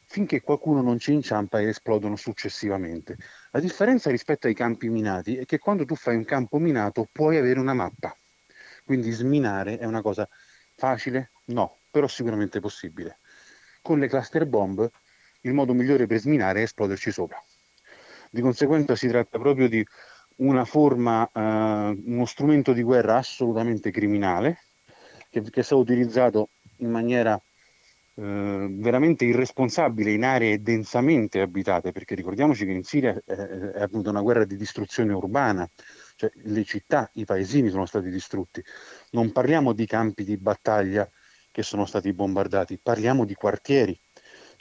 finché 0.07 0.41
qualcuno 0.41 0.81
non 0.81 0.99
ci 0.99 1.13
inciampa 1.13 1.61
e 1.61 1.69
esplodono 1.69 2.17
successivamente. 2.17 3.19
La 3.51 3.61
differenza 3.61 4.09
rispetto 4.09 4.47
ai 4.47 4.55
campi 4.55 4.89
minati 4.89 5.37
è 5.37 5.45
che 5.45 5.59
quando 5.59 5.85
tu 5.85 5.97
fai 5.97 6.17
un 6.17 6.25
campo 6.25 6.57
minato 6.57 7.07
puoi 7.13 7.37
avere 7.37 7.61
una 7.61 7.75
mappa, 7.75 8.17
quindi 8.87 9.11
sminare 9.11 9.77
è 9.77 9.85
una 9.85 10.01
cosa 10.01 10.27
facile? 10.77 11.33
No, 11.47 11.81
però 11.91 12.09
sicuramente 12.09 12.59
possibile 12.59 13.19
con 13.83 13.99
le 13.99 14.09
cluster 14.09 14.47
bomb 14.47 14.89
il 15.43 15.53
modo 15.53 15.75
migliore 15.75 16.07
per 16.07 16.19
sminare 16.19 16.61
è 16.61 16.63
esploderci 16.63 17.11
sopra. 17.11 17.43
Di 18.31 18.41
conseguenza 18.41 18.97
si 18.97 19.09
tratta 19.09 19.39
proprio 19.39 19.69
di 19.69 19.85
una 20.37 20.65
forma, 20.65 21.29
eh, 21.31 22.01
uno 22.05 22.25
strumento 22.25 22.73
di 22.73 22.83
guerra 22.83 23.19
assolutamente 23.19 23.91
criminale 23.91 24.59
che, 25.29 25.43
che 25.43 25.61
è 25.61 25.63
stato 25.63 25.81
utilizzato 25.81 26.49
in 26.79 26.91
maniera 26.91 27.41
eh, 28.15 28.67
veramente 28.71 29.25
irresponsabile 29.25 30.13
in 30.13 30.25
aree 30.25 30.63
densamente 30.63 31.41
abitate, 31.41 31.93
perché 31.93 32.15
ricordiamoci 32.15 32.65
che 32.65 32.73
in 32.73 32.85
Siria 32.85 33.21
è, 33.25 33.33
è 33.33 33.83
avvenuta 33.83 34.11
una 34.11 34.21
guerra 34.21 34.45
di 34.45 34.57
distruzione 34.57 35.13
urbana, 35.13 35.69
cioè 36.17 36.31
le 36.45 36.65
città, 36.65 37.11
i 37.15 37.25
paesini 37.25 37.71
sono 37.71 37.87
stati 37.87 38.11
distrutti. 38.11 38.63
Non 39.11 39.33
parliamo 39.33 39.73
di 39.73 39.87
campi 39.87 40.25
di 40.25 40.37
battaglia 40.37 41.09
che 41.53 41.63
sono 41.63 41.87
stati 41.87 42.13
bombardati, 42.13 42.81
parliamo 42.83 43.25
di 43.25 43.35
quartieri 43.35 43.97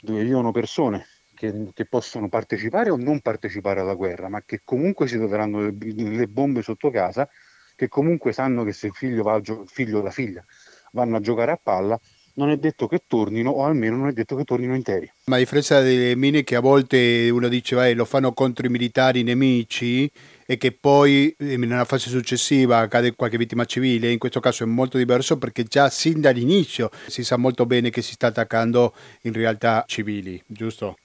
dove 0.00 0.22
vivono 0.22 0.52
persone 0.52 1.06
che, 1.34 1.70
che, 1.72 1.86
possono 1.86 2.28
partecipare 2.28 2.90
o 2.90 2.96
non 2.96 3.20
partecipare 3.20 3.80
alla 3.80 3.94
guerra, 3.94 4.28
ma 4.28 4.42
che 4.42 4.60
comunque 4.62 5.08
si 5.08 5.16
troveranno 5.16 5.60
le, 5.60 5.74
le 5.76 6.28
bombe 6.28 6.62
sotto 6.62 6.90
casa, 6.90 7.28
che 7.74 7.88
comunque 7.88 8.32
sanno 8.32 8.62
che 8.62 8.72
se 8.72 8.88
il 8.88 8.92
figlio, 8.92 9.22
va 9.22 9.40
gio- 9.40 9.64
figlio 9.66 9.98
o 9.98 10.02
la 10.02 10.10
figlia 10.10 10.44
vanno 10.92 11.16
a 11.16 11.20
giocare 11.20 11.52
a 11.52 11.60
palla, 11.60 11.98
non 12.34 12.50
è 12.50 12.56
detto 12.56 12.86
che 12.86 13.02
tornino 13.06 13.50
o 13.50 13.64
almeno 13.64 13.96
non 13.96 14.08
è 14.08 14.12
detto 14.12 14.36
che 14.36 14.44
tornino 14.44 14.74
interi. 14.74 15.10
Ma 15.26 15.36
a 15.36 15.38
differenza 15.38 15.80
delle 15.80 16.14
mine 16.16 16.44
che 16.44 16.56
a 16.56 16.60
volte 16.60 17.28
uno 17.30 17.48
dice 17.48 17.74
vai, 17.74 17.94
lo 17.94 18.04
fanno 18.04 18.32
contro 18.32 18.66
i 18.66 18.70
militari 18.70 19.22
nemici 19.22 20.10
e 20.46 20.56
che 20.56 20.72
poi 20.72 21.34
eh, 21.38 21.56
nella 21.56 21.84
fase 21.84 22.08
successiva 22.08 22.86
cade 22.88 23.14
qualche 23.14 23.38
vittima 23.38 23.64
civile, 23.64 24.10
in 24.10 24.18
questo 24.18 24.40
caso 24.40 24.64
è 24.64 24.66
molto 24.66 24.98
diverso 24.98 25.38
perché 25.38 25.64
già 25.64 25.88
sin 25.90 26.20
dall'inizio 26.20 26.90
si 27.06 27.24
sa 27.24 27.36
molto 27.36 27.66
bene 27.66 27.90
che 27.90 28.02
si 28.02 28.12
sta 28.12 28.28
attaccando 28.28 28.94
in 29.22 29.32
realtà 29.32 29.84
civili, 29.86 30.42
giusto? 30.46 30.96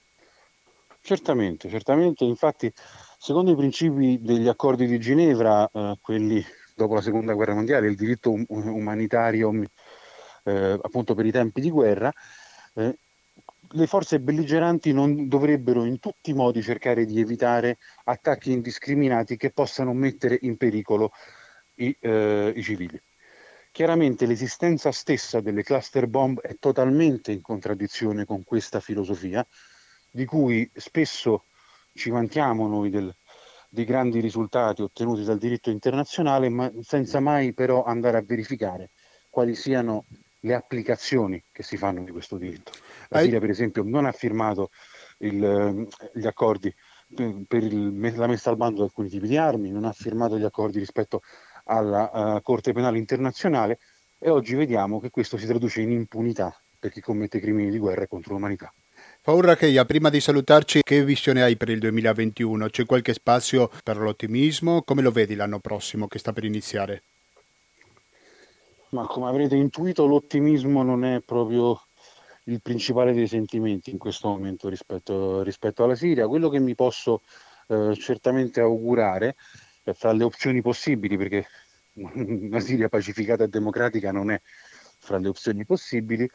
Certamente, 1.00 1.68
certamente, 1.68 2.24
infatti 2.24 2.70
secondo 3.18 3.50
i 3.50 3.56
principi 3.56 4.18
degli 4.20 4.48
accordi 4.48 4.86
di 4.86 4.98
Ginevra, 4.98 5.68
eh, 5.72 5.98
quelli 6.00 6.44
dopo 6.74 6.94
la 6.94 7.00
seconda 7.00 7.32
guerra 7.32 7.54
mondiale, 7.54 7.88
il 7.88 7.96
diritto 7.96 8.30
um- 8.30 8.44
umanitario 8.48 9.52
eh, 10.44 10.78
appunto 10.80 11.14
per 11.14 11.26
i 11.26 11.30
tempi 11.30 11.60
di 11.60 11.70
guerra, 11.70 12.12
eh, 12.74 12.96
le 13.72 13.86
forze 13.86 14.20
belligeranti 14.20 14.92
non 14.92 15.28
dovrebbero 15.28 15.84
in 15.84 15.98
tutti 15.98 16.30
i 16.30 16.34
modi 16.34 16.62
cercare 16.62 17.04
di 17.04 17.20
evitare 17.20 17.78
attacchi 18.04 18.52
indiscriminati 18.52 19.36
che 19.36 19.50
possano 19.50 19.92
mettere 19.92 20.38
in 20.42 20.56
pericolo 20.56 21.12
i, 21.76 21.96
eh, 22.00 22.52
i 22.54 22.62
civili. 22.62 23.00
Chiaramente 23.70 24.26
l'esistenza 24.26 24.90
stessa 24.90 25.40
delle 25.40 25.62
cluster 25.62 26.06
bomb 26.06 26.40
è 26.40 26.56
totalmente 26.58 27.32
in 27.32 27.42
contraddizione 27.42 28.24
con 28.24 28.42
questa 28.42 28.80
filosofia, 28.80 29.46
di 30.10 30.24
cui 30.24 30.68
spesso 30.74 31.44
ci 31.92 32.10
vantiamo 32.10 32.66
noi 32.66 32.90
del, 32.90 33.14
dei 33.68 33.84
grandi 33.84 34.20
risultati 34.20 34.82
ottenuti 34.82 35.22
dal 35.22 35.38
diritto 35.38 35.70
internazionale, 35.70 36.48
ma 36.48 36.72
senza 36.80 37.20
mai 37.20 37.52
però 37.52 37.84
andare 37.84 38.16
a 38.16 38.22
verificare 38.22 38.90
quali 39.30 39.54
siano 39.54 40.06
le 40.40 40.54
applicazioni 40.54 41.42
che 41.50 41.62
si 41.62 41.76
fanno 41.76 42.04
di 42.04 42.10
questo 42.10 42.36
diritto. 42.36 42.72
La 43.08 43.20
Siria, 43.20 43.40
per 43.40 43.50
esempio, 43.50 43.82
non 43.84 44.06
ha 44.06 44.12
firmato 44.12 44.70
il, 45.18 45.88
gli 46.14 46.26
accordi 46.26 46.72
per 47.46 47.62
il, 47.62 48.12
la 48.16 48.26
messa 48.26 48.50
al 48.50 48.56
bando 48.56 48.80
di 48.80 48.82
alcuni 48.82 49.08
tipi 49.08 49.26
di 49.26 49.36
armi, 49.36 49.70
non 49.70 49.84
ha 49.84 49.92
firmato 49.92 50.38
gli 50.38 50.44
accordi 50.44 50.78
rispetto 50.78 51.22
alla 51.64 52.36
uh, 52.36 52.42
Corte 52.42 52.72
Penale 52.72 52.98
Internazionale 52.98 53.78
e 54.18 54.30
oggi 54.30 54.54
vediamo 54.54 55.00
che 55.00 55.10
questo 55.10 55.36
si 55.38 55.46
traduce 55.46 55.80
in 55.80 55.90
impunità 55.90 56.54
per 56.78 56.90
chi 56.90 57.00
commette 57.00 57.40
crimini 57.40 57.70
di 57.70 57.78
guerra 57.78 58.06
contro 58.06 58.34
l'umanità. 58.34 58.72
Paura 59.22 59.56
Cheia, 59.56 59.84
prima 59.84 60.10
di 60.10 60.20
salutarci, 60.20 60.80
che 60.82 61.04
visione 61.04 61.42
hai 61.42 61.56
per 61.56 61.68
il 61.68 61.78
2021? 61.78 62.68
C'è 62.68 62.84
qualche 62.84 63.12
spazio 63.12 63.70
per 63.82 63.96
l'ottimismo? 63.98 64.82
Come 64.82 65.02
lo 65.02 65.10
vedi 65.10 65.34
l'anno 65.34 65.60
prossimo 65.60 66.06
che 66.06 66.18
sta 66.18 66.32
per 66.32 66.44
iniziare? 66.44 67.02
Ma 68.90 69.06
come 69.06 69.28
avrete 69.28 69.54
intuito, 69.54 70.06
l'ottimismo 70.06 70.82
non 70.82 71.04
è 71.04 71.20
proprio 71.20 71.78
il 72.44 72.62
principale 72.62 73.12
dei 73.12 73.26
sentimenti 73.26 73.90
in 73.90 73.98
questo 73.98 74.28
momento 74.28 74.68
rispetto, 74.68 75.42
rispetto 75.42 75.84
alla 75.84 75.94
Siria. 75.94 76.26
Quello 76.26 76.48
che 76.48 76.58
mi 76.58 76.74
posso 76.74 77.22
eh, 77.68 77.94
certamente 77.96 78.60
augurare, 78.60 79.36
eh, 79.84 79.92
fra 79.92 80.12
le 80.12 80.24
opzioni 80.24 80.62
possibili, 80.62 81.16
perché 81.18 81.46
una 81.92 82.60
Siria 82.60 82.88
pacificata 82.88 83.44
e 83.44 83.48
democratica 83.48 84.10
non 84.10 84.30
è 84.30 84.40
fra 84.98 85.18
le 85.18 85.28
opzioni 85.28 85.64
possibili, 85.66 86.28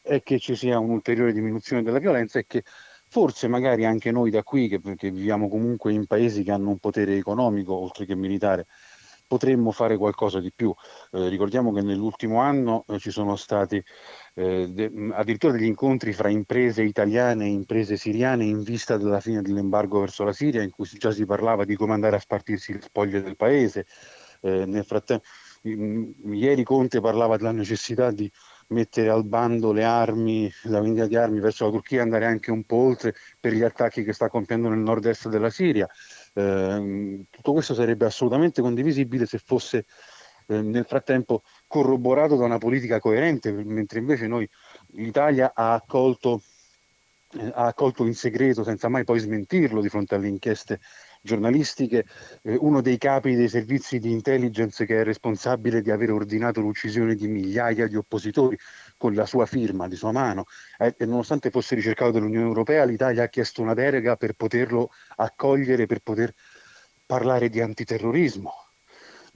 è 0.00 0.22
che 0.22 0.38
ci 0.38 0.54
sia 0.54 0.78
un'ulteriore 0.78 1.32
diminuzione 1.32 1.82
della 1.82 1.98
violenza 1.98 2.38
e 2.38 2.46
che 2.46 2.62
forse 3.08 3.48
magari 3.48 3.84
anche 3.84 4.12
noi 4.12 4.30
da 4.30 4.44
qui, 4.44 4.68
che, 4.68 4.80
che 4.96 5.10
viviamo 5.10 5.48
comunque 5.48 5.92
in 5.92 6.06
paesi 6.06 6.44
che 6.44 6.52
hanno 6.52 6.70
un 6.70 6.78
potere 6.78 7.16
economico 7.16 7.74
oltre 7.74 8.06
che 8.06 8.14
militare, 8.14 8.66
potremmo 9.26 9.70
fare 9.70 9.96
qualcosa 9.96 10.40
di 10.40 10.52
più. 10.54 10.74
Eh, 11.12 11.28
ricordiamo 11.28 11.72
che 11.72 11.82
nell'ultimo 11.82 12.40
anno 12.40 12.84
eh, 12.88 12.98
ci 12.98 13.10
sono 13.10 13.36
stati 13.36 13.82
eh, 14.34 14.68
de- 14.68 14.92
addirittura 15.12 15.52
degli 15.52 15.64
incontri 15.64 16.12
fra 16.12 16.28
imprese 16.28 16.82
italiane 16.82 17.46
e 17.46 17.48
imprese 17.48 17.96
siriane 17.96 18.44
in 18.44 18.62
vista 18.62 18.96
della 18.96 19.20
fine 19.20 19.42
dell'embargo 19.42 20.00
verso 20.00 20.24
la 20.24 20.32
Siria, 20.32 20.62
in 20.62 20.70
cui 20.70 20.86
già 20.98 21.10
si 21.10 21.24
parlava 21.24 21.64
di 21.64 21.76
come 21.76 21.94
andare 21.94 22.16
a 22.16 22.20
spartirsi 22.20 22.72
le 22.72 22.80
spoglie 22.80 23.22
del 23.22 23.36
paese. 23.36 23.86
Eh, 24.42 24.66
nel 24.66 24.84
frattempo, 24.84 25.24
ieri 25.62 26.62
Conte 26.62 27.00
parlava 27.00 27.36
della 27.36 27.52
necessità 27.52 28.10
di 28.10 28.30
mettere 28.68 29.08
al 29.08 29.24
bando 29.24 29.72
le 29.72 29.84
armi, 29.84 30.50
la 30.64 30.80
vendita 30.80 31.06
di 31.06 31.16
armi 31.16 31.40
verso 31.40 31.64
la 31.64 31.70
Turchia, 31.70 32.02
andare 32.02 32.26
anche 32.26 32.50
un 32.50 32.64
po' 32.64 32.76
oltre 32.76 33.14
per 33.40 33.52
gli 33.52 33.62
attacchi 33.62 34.04
che 34.04 34.12
sta 34.12 34.28
compiendo 34.28 34.68
nel 34.68 34.78
nord-est 34.78 35.28
della 35.28 35.50
Siria. 35.50 35.88
Eh, 36.38 37.24
tutto 37.30 37.52
questo 37.52 37.72
sarebbe 37.72 38.04
assolutamente 38.04 38.60
condivisibile 38.60 39.24
se 39.24 39.38
fosse 39.38 39.86
eh, 40.48 40.60
nel 40.60 40.84
frattempo 40.84 41.42
corroborato 41.66 42.36
da 42.36 42.44
una 42.44 42.58
politica 42.58 43.00
coerente, 43.00 43.50
mentre 43.52 44.00
invece 44.00 44.26
noi 44.26 44.46
l'Italia 44.88 45.52
ha 45.54 45.72
accolto, 45.72 46.42
eh, 47.38 47.50
ha 47.54 47.64
accolto 47.64 48.04
in 48.04 48.14
segreto, 48.14 48.64
senza 48.64 48.88
mai 48.88 49.04
poi 49.04 49.18
smentirlo 49.18 49.80
di 49.80 49.88
fronte 49.88 50.14
alle 50.14 50.28
inchieste 50.28 50.80
giornalistiche, 51.22 52.04
eh, 52.42 52.54
uno 52.60 52.82
dei 52.82 52.98
capi 52.98 53.34
dei 53.34 53.48
servizi 53.48 53.98
di 53.98 54.12
intelligence 54.12 54.84
che 54.84 55.00
è 55.00 55.04
responsabile 55.04 55.80
di 55.80 55.90
aver 55.90 56.12
ordinato 56.12 56.60
l'uccisione 56.60 57.14
di 57.14 57.28
migliaia 57.28 57.86
di 57.86 57.96
oppositori, 57.96 58.58
con 58.96 59.14
la 59.14 59.26
sua 59.26 59.46
firma 59.46 59.88
di 59.88 59.96
sua 59.96 60.12
mano 60.12 60.44
eh, 60.78 60.94
e 60.96 61.06
nonostante 61.06 61.50
fosse 61.50 61.74
ricercato 61.74 62.12
dall'Unione 62.12 62.46
Europea, 62.46 62.84
l'Italia 62.84 63.24
ha 63.24 63.28
chiesto 63.28 63.62
una 63.62 63.74
delega 63.74 64.16
per 64.16 64.34
poterlo 64.34 64.90
accogliere, 65.16 65.86
per 65.86 66.00
poter 66.00 66.34
parlare 67.04 67.48
di 67.48 67.60
antiterrorismo. 67.60 68.52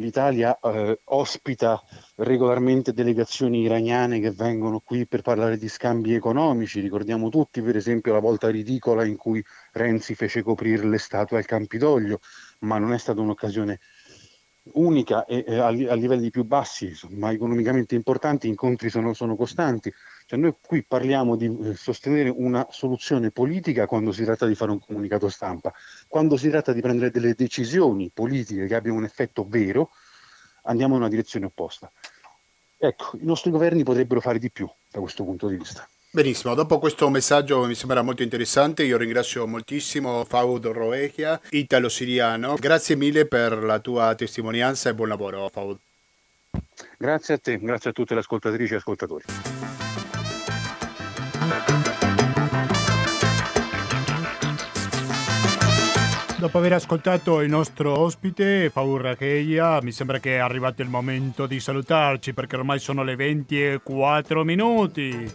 L'Italia 0.00 0.58
eh, 0.58 0.98
ospita 1.04 1.78
regolarmente 2.16 2.94
delegazioni 2.94 3.60
iraniane 3.60 4.18
che 4.18 4.30
vengono 4.30 4.80
qui 4.80 5.06
per 5.06 5.20
parlare 5.20 5.58
di 5.58 5.68
scambi 5.68 6.14
economici. 6.14 6.80
Ricordiamo 6.80 7.28
tutti, 7.28 7.60
per 7.60 7.76
esempio, 7.76 8.14
la 8.14 8.18
volta 8.18 8.48
ridicola 8.48 9.04
in 9.04 9.16
cui 9.16 9.44
Renzi 9.72 10.14
fece 10.14 10.42
coprire 10.42 10.86
le 10.86 10.96
statue 10.96 11.36
al 11.36 11.44
Campidoglio, 11.44 12.20
ma 12.60 12.78
non 12.78 12.94
è 12.94 12.98
stata 12.98 13.20
un'occasione 13.20 13.78
unica 14.74 15.24
e, 15.24 15.44
a, 15.58 15.68
livelli 15.68 16.30
più 16.30 16.44
bassi, 16.44 16.92
ma 17.10 17.30
economicamente 17.30 17.94
importanti, 17.94 18.46
i 18.46 18.50
incontri 18.50 18.90
sono, 18.90 19.14
sono 19.14 19.36
costanti. 19.36 19.92
Cioè 20.26 20.38
noi 20.38 20.54
qui 20.60 20.82
parliamo 20.84 21.36
di 21.36 21.46
eh, 21.62 21.74
sostenere 21.74 22.28
una 22.28 22.66
soluzione 22.70 23.30
politica 23.30 23.86
quando 23.86 24.12
si 24.12 24.24
tratta 24.24 24.46
di 24.46 24.54
fare 24.54 24.70
un 24.70 24.80
comunicato 24.80 25.28
stampa, 25.28 25.72
quando 26.08 26.36
si 26.36 26.48
tratta 26.48 26.72
di 26.72 26.80
prendere 26.80 27.10
delle 27.10 27.34
decisioni 27.34 28.10
politiche 28.12 28.66
che 28.66 28.74
abbiano 28.74 28.98
un 28.98 29.04
effetto 29.04 29.46
vero, 29.48 29.90
andiamo 30.62 30.94
in 30.94 31.00
una 31.00 31.10
direzione 31.10 31.46
opposta. 31.46 31.90
Ecco, 32.78 33.16
i 33.20 33.24
nostri 33.24 33.50
governi 33.50 33.82
potrebbero 33.82 34.20
fare 34.20 34.38
di 34.38 34.50
più 34.50 34.68
da 34.90 35.00
questo 35.00 35.24
punto 35.24 35.48
di 35.48 35.56
vista. 35.56 35.86
Benissimo, 36.12 36.54
dopo 36.54 36.80
questo 36.80 37.08
messaggio 37.08 37.64
mi 37.66 37.76
sembra 37.76 38.02
molto 38.02 38.24
interessante, 38.24 38.82
io 38.82 38.96
ringrazio 38.96 39.46
moltissimo 39.46 40.24
Faud 40.24 40.66
Roechia, 40.66 41.40
italo-siriano. 41.50 42.56
Grazie 42.56 42.96
mille 42.96 43.26
per 43.26 43.62
la 43.62 43.78
tua 43.78 44.12
testimonianza 44.16 44.90
e 44.90 44.94
buon 44.94 45.06
lavoro 45.06 45.48
Faud. 45.48 45.78
Grazie 46.98 47.34
a 47.34 47.38
te, 47.38 47.58
grazie 47.60 47.90
a 47.90 47.92
tutte 47.92 48.14
le 48.14 48.20
ascoltatrici 48.20 48.72
e 48.72 48.76
ascoltatori. 48.76 49.24
Dopo 56.40 56.56
aver 56.56 56.72
ascoltato 56.72 57.42
il 57.42 57.50
nostro 57.50 57.98
ospite, 57.98 58.70
Faur 58.70 59.02
Racheia, 59.02 59.82
mi 59.82 59.92
sembra 59.92 60.18
che 60.20 60.36
è 60.36 60.38
arrivato 60.38 60.80
il 60.80 60.88
momento 60.88 61.44
di 61.44 61.60
salutarci 61.60 62.32
perché 62.32 62.56
ormai 62.56 62.78
sono 62.78 63.02
le 63.02 63.14
20 63.14 63.62
e 63.62 63.80
4 63.82 64.42
minuti. 64.42 65.30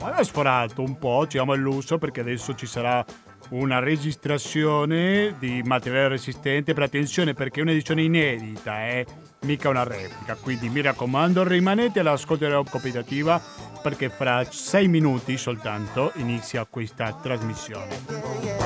Ma 0.00 0.22
sforato 0.24 0.82
un 0.82 0.98
po', 0.98 1.28
ci 1.28 1.38
amo 1.38 1.54
il 1.54 1.60
lusso 1.60 1.96
perché 1.96 2.22
adesso 2.22 2.56
ci 2.56 2.66
sarà 2.66 3.04
una 3.50 3.78
registrazione 3.78 5.36
di 5.38 5.62
materiale 5.64 6.08
resistente 6.08 6.74
per 6.74 6.82
attenzione 6.82 7.34
perché 7.34 7.60
è 7.60 7.62
un'edizione 7.62 8.02
inedita, 8.02 8.88
eh? 8.88 9.06
Mica 9.40 9.68
una 9.68 9.84
replica. 9.84 10.34
Quindi 10.34 10.68
mi 10.68 10.80
raccomando, 10.80 11.44
rimanete 11.44 12.00
all'ascolto 12.00 12.44
della 12.44 12.62
cooperativa 12.68 13.40
perché 13.82 14.08
fra 14.08 14.44
sei 14.50 14.88
minuti 14.88 15.36
soltanto 15.36 16.12
inizia 16.16 16.64
questa 16.64 17.12
trasmissione. 17.12 18.64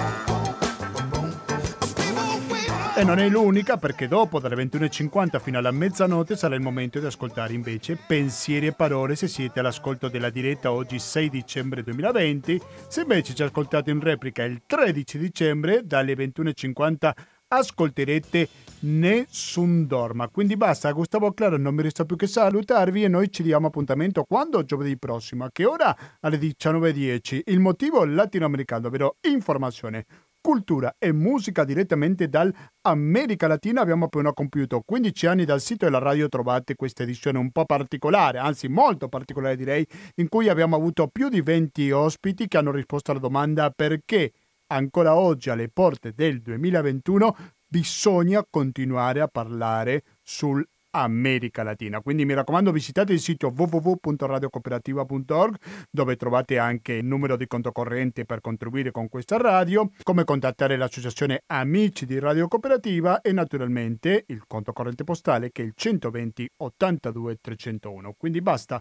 E 2.97 3.05
non 3.05 3.19
è 3.19 3.29
l'unica 3.31 3.79
perché 3.79 4.09
dopo 4.09 4.41
dalle 4.41 4.57
21.50 4.57 5.41
fino 5.41 5.57
alla 5.57 5.71
mezzanotte 5.71 6.37
sarà 6.37 6.55
il 6.55 6.61
momento 6.61 6.99
di 6.99 7.07
ascoltare 7.07 7.55
invece 7.55 7.97
pensieri 7.97 8.67
e 8.67 8.73
parole 8.73 9.17
se 9.17 9.27
siete 9.27 9.61
all'ascolto 9.61 10.09
della 10.09 10.29
diretta 10.29 10.71
oggi 10.71 10.99
6 10.99 11.31
dicembre 11.31 11.83
2020. 11.83 12.61
Se 12.89 13.01
invece 13.01 13.35
ci 13.35 13.43
ascoltate 13.43 13.91
in 13.91 14.01
replica 14.01 14.43
il 14.43 14.63
13 14.67 15.19
dicembre 15.19 15.81
dalle 15.87 16.13
21.50 16.13 17.11
ascolterete 17.49 18.49
Nessun 18.83 19.87
Dorma. 19.87 20.29
Quindi 20.29 20.57
basta, 20.57 20.91
Gustavo 20.93 21.33
Claro 21.33 21.59
non 21.59 21.75
mi 21.75 21.83
resta 21.83 22.07
più 22.07 22.17
che 22.17 22.27
salutarvi 22.27 23.05
e 23.05 23.09
noi 23.09 23.31
ci 23.31 23.43
diamo 23.43 23.67
appuntamento 23.67 24.25
quando? 24.25 24.65
Giovedì 24.65 24.97
prossimo. 24.97 25.45
A 25.45 25.51
che 25.53 25.67
ora? 25.67 25.95
Alle 26.21 26.39
19.10. 26.39 27.43
Il 27.47 27.61
motivo 27.61 28.05
latinoamericano, 28.07 28.87
ovvero 28.87 29.17
informazione 29.29 30.07
cultura 30.41 30.95
e 30.99 31.13
musica 31.13 31.65
direttamente 31.65 32.29
dall'America 32.29 33.47
Latina. 33.47 33.83
Abbiamo 33.83 34.07
appena 34.07 34.33
compiuto 34.33 34.81
15 34.83 35.27
anni 35.27 35.45
dal 35.45 35.61
sito 35.61 35.85
della 35.85 35.99
radio, 35.99 36.31
trovate 36.31 36.75
questa 36.75 37.03
edizione 37.03 37.37
un 37.37 37.51
po' 37.51 37.67
particolare, 37.67 38.39
anzi 38.39 38.69
molto 38.69 39.09
particolare 39.09 39.57
direi, 39.57 39.87
in 40.17 40.29
cui 40.29 40.49
abbiamo 40.49 40.77
avuto 40.77 41.09
più 41.09 41.29
di 41.29 41.43
20 41.43 41.91
ospiti 41.91 42.49
che 42.49 42.57
hanno 42.57 42.73
risposto 42.73 43.11
alla 43.11 43.21
domanda 43.21 43.71
perché 43.71 44.33
ancora 44.69 45.17
oggi 45.17 45.51
alle 45.51 45.69
porte 45.69 46.13
del 46.15 46.41
2021 46.41 47.37
bisogna 47.71 48.45
continuare 48.49 49.21
a 49.21 49.29
parlare 49.29 50.03
sul 50.23 50.67
America 50.93 51.63
Latina. 51.63 52.01
Quindi 52.01 52.25
mi 52.25 52.35
raccomando 52.35 52.73
visitate 52.73 53.13
il 53.13 53.21
sito 53.21 53.53
www.radiocooperativa.org 53.57 55.55
dove 55.89 56.17
trovate 56.17 56.59
anche 56.59 56.95
il 56.95 57.05
numero 57.05 57.37
di 57.37 57.47
conto 57.47 57.71
corrente 57.71 58.25
per 58.25 58.41
contribuire 58.41 58.91
con 58.91 59.09
questa 59.09 59.37
radio, 59.37 59.93
come 60.03 60.25
contattare 60.25 60.77
l'associazione 60.77 61.45
Amici 61.47 62.07
di 62.07 62.19
Radio 62.19 62.49
Cooperativa 62.49 63.21
e 63.21 63.31
naturalmente 63.33 64.25
il 64.27 64.43
conto 64.49 64.73
corrente 64.73 65.05
postale 65.05 65.53
che 65.53 65.63
è 65.63 65.67
il 65.67 65.75
120 65.77 66.51
82 66.57 67.37
301. 67.41 68.15
Quindi 68.19 68.41
basta. 68.41 68.81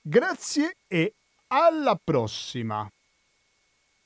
Grazie 0.00 0.76
e 0.86 1.14
alla 1.48 1.98
prossima. 2.02 2.88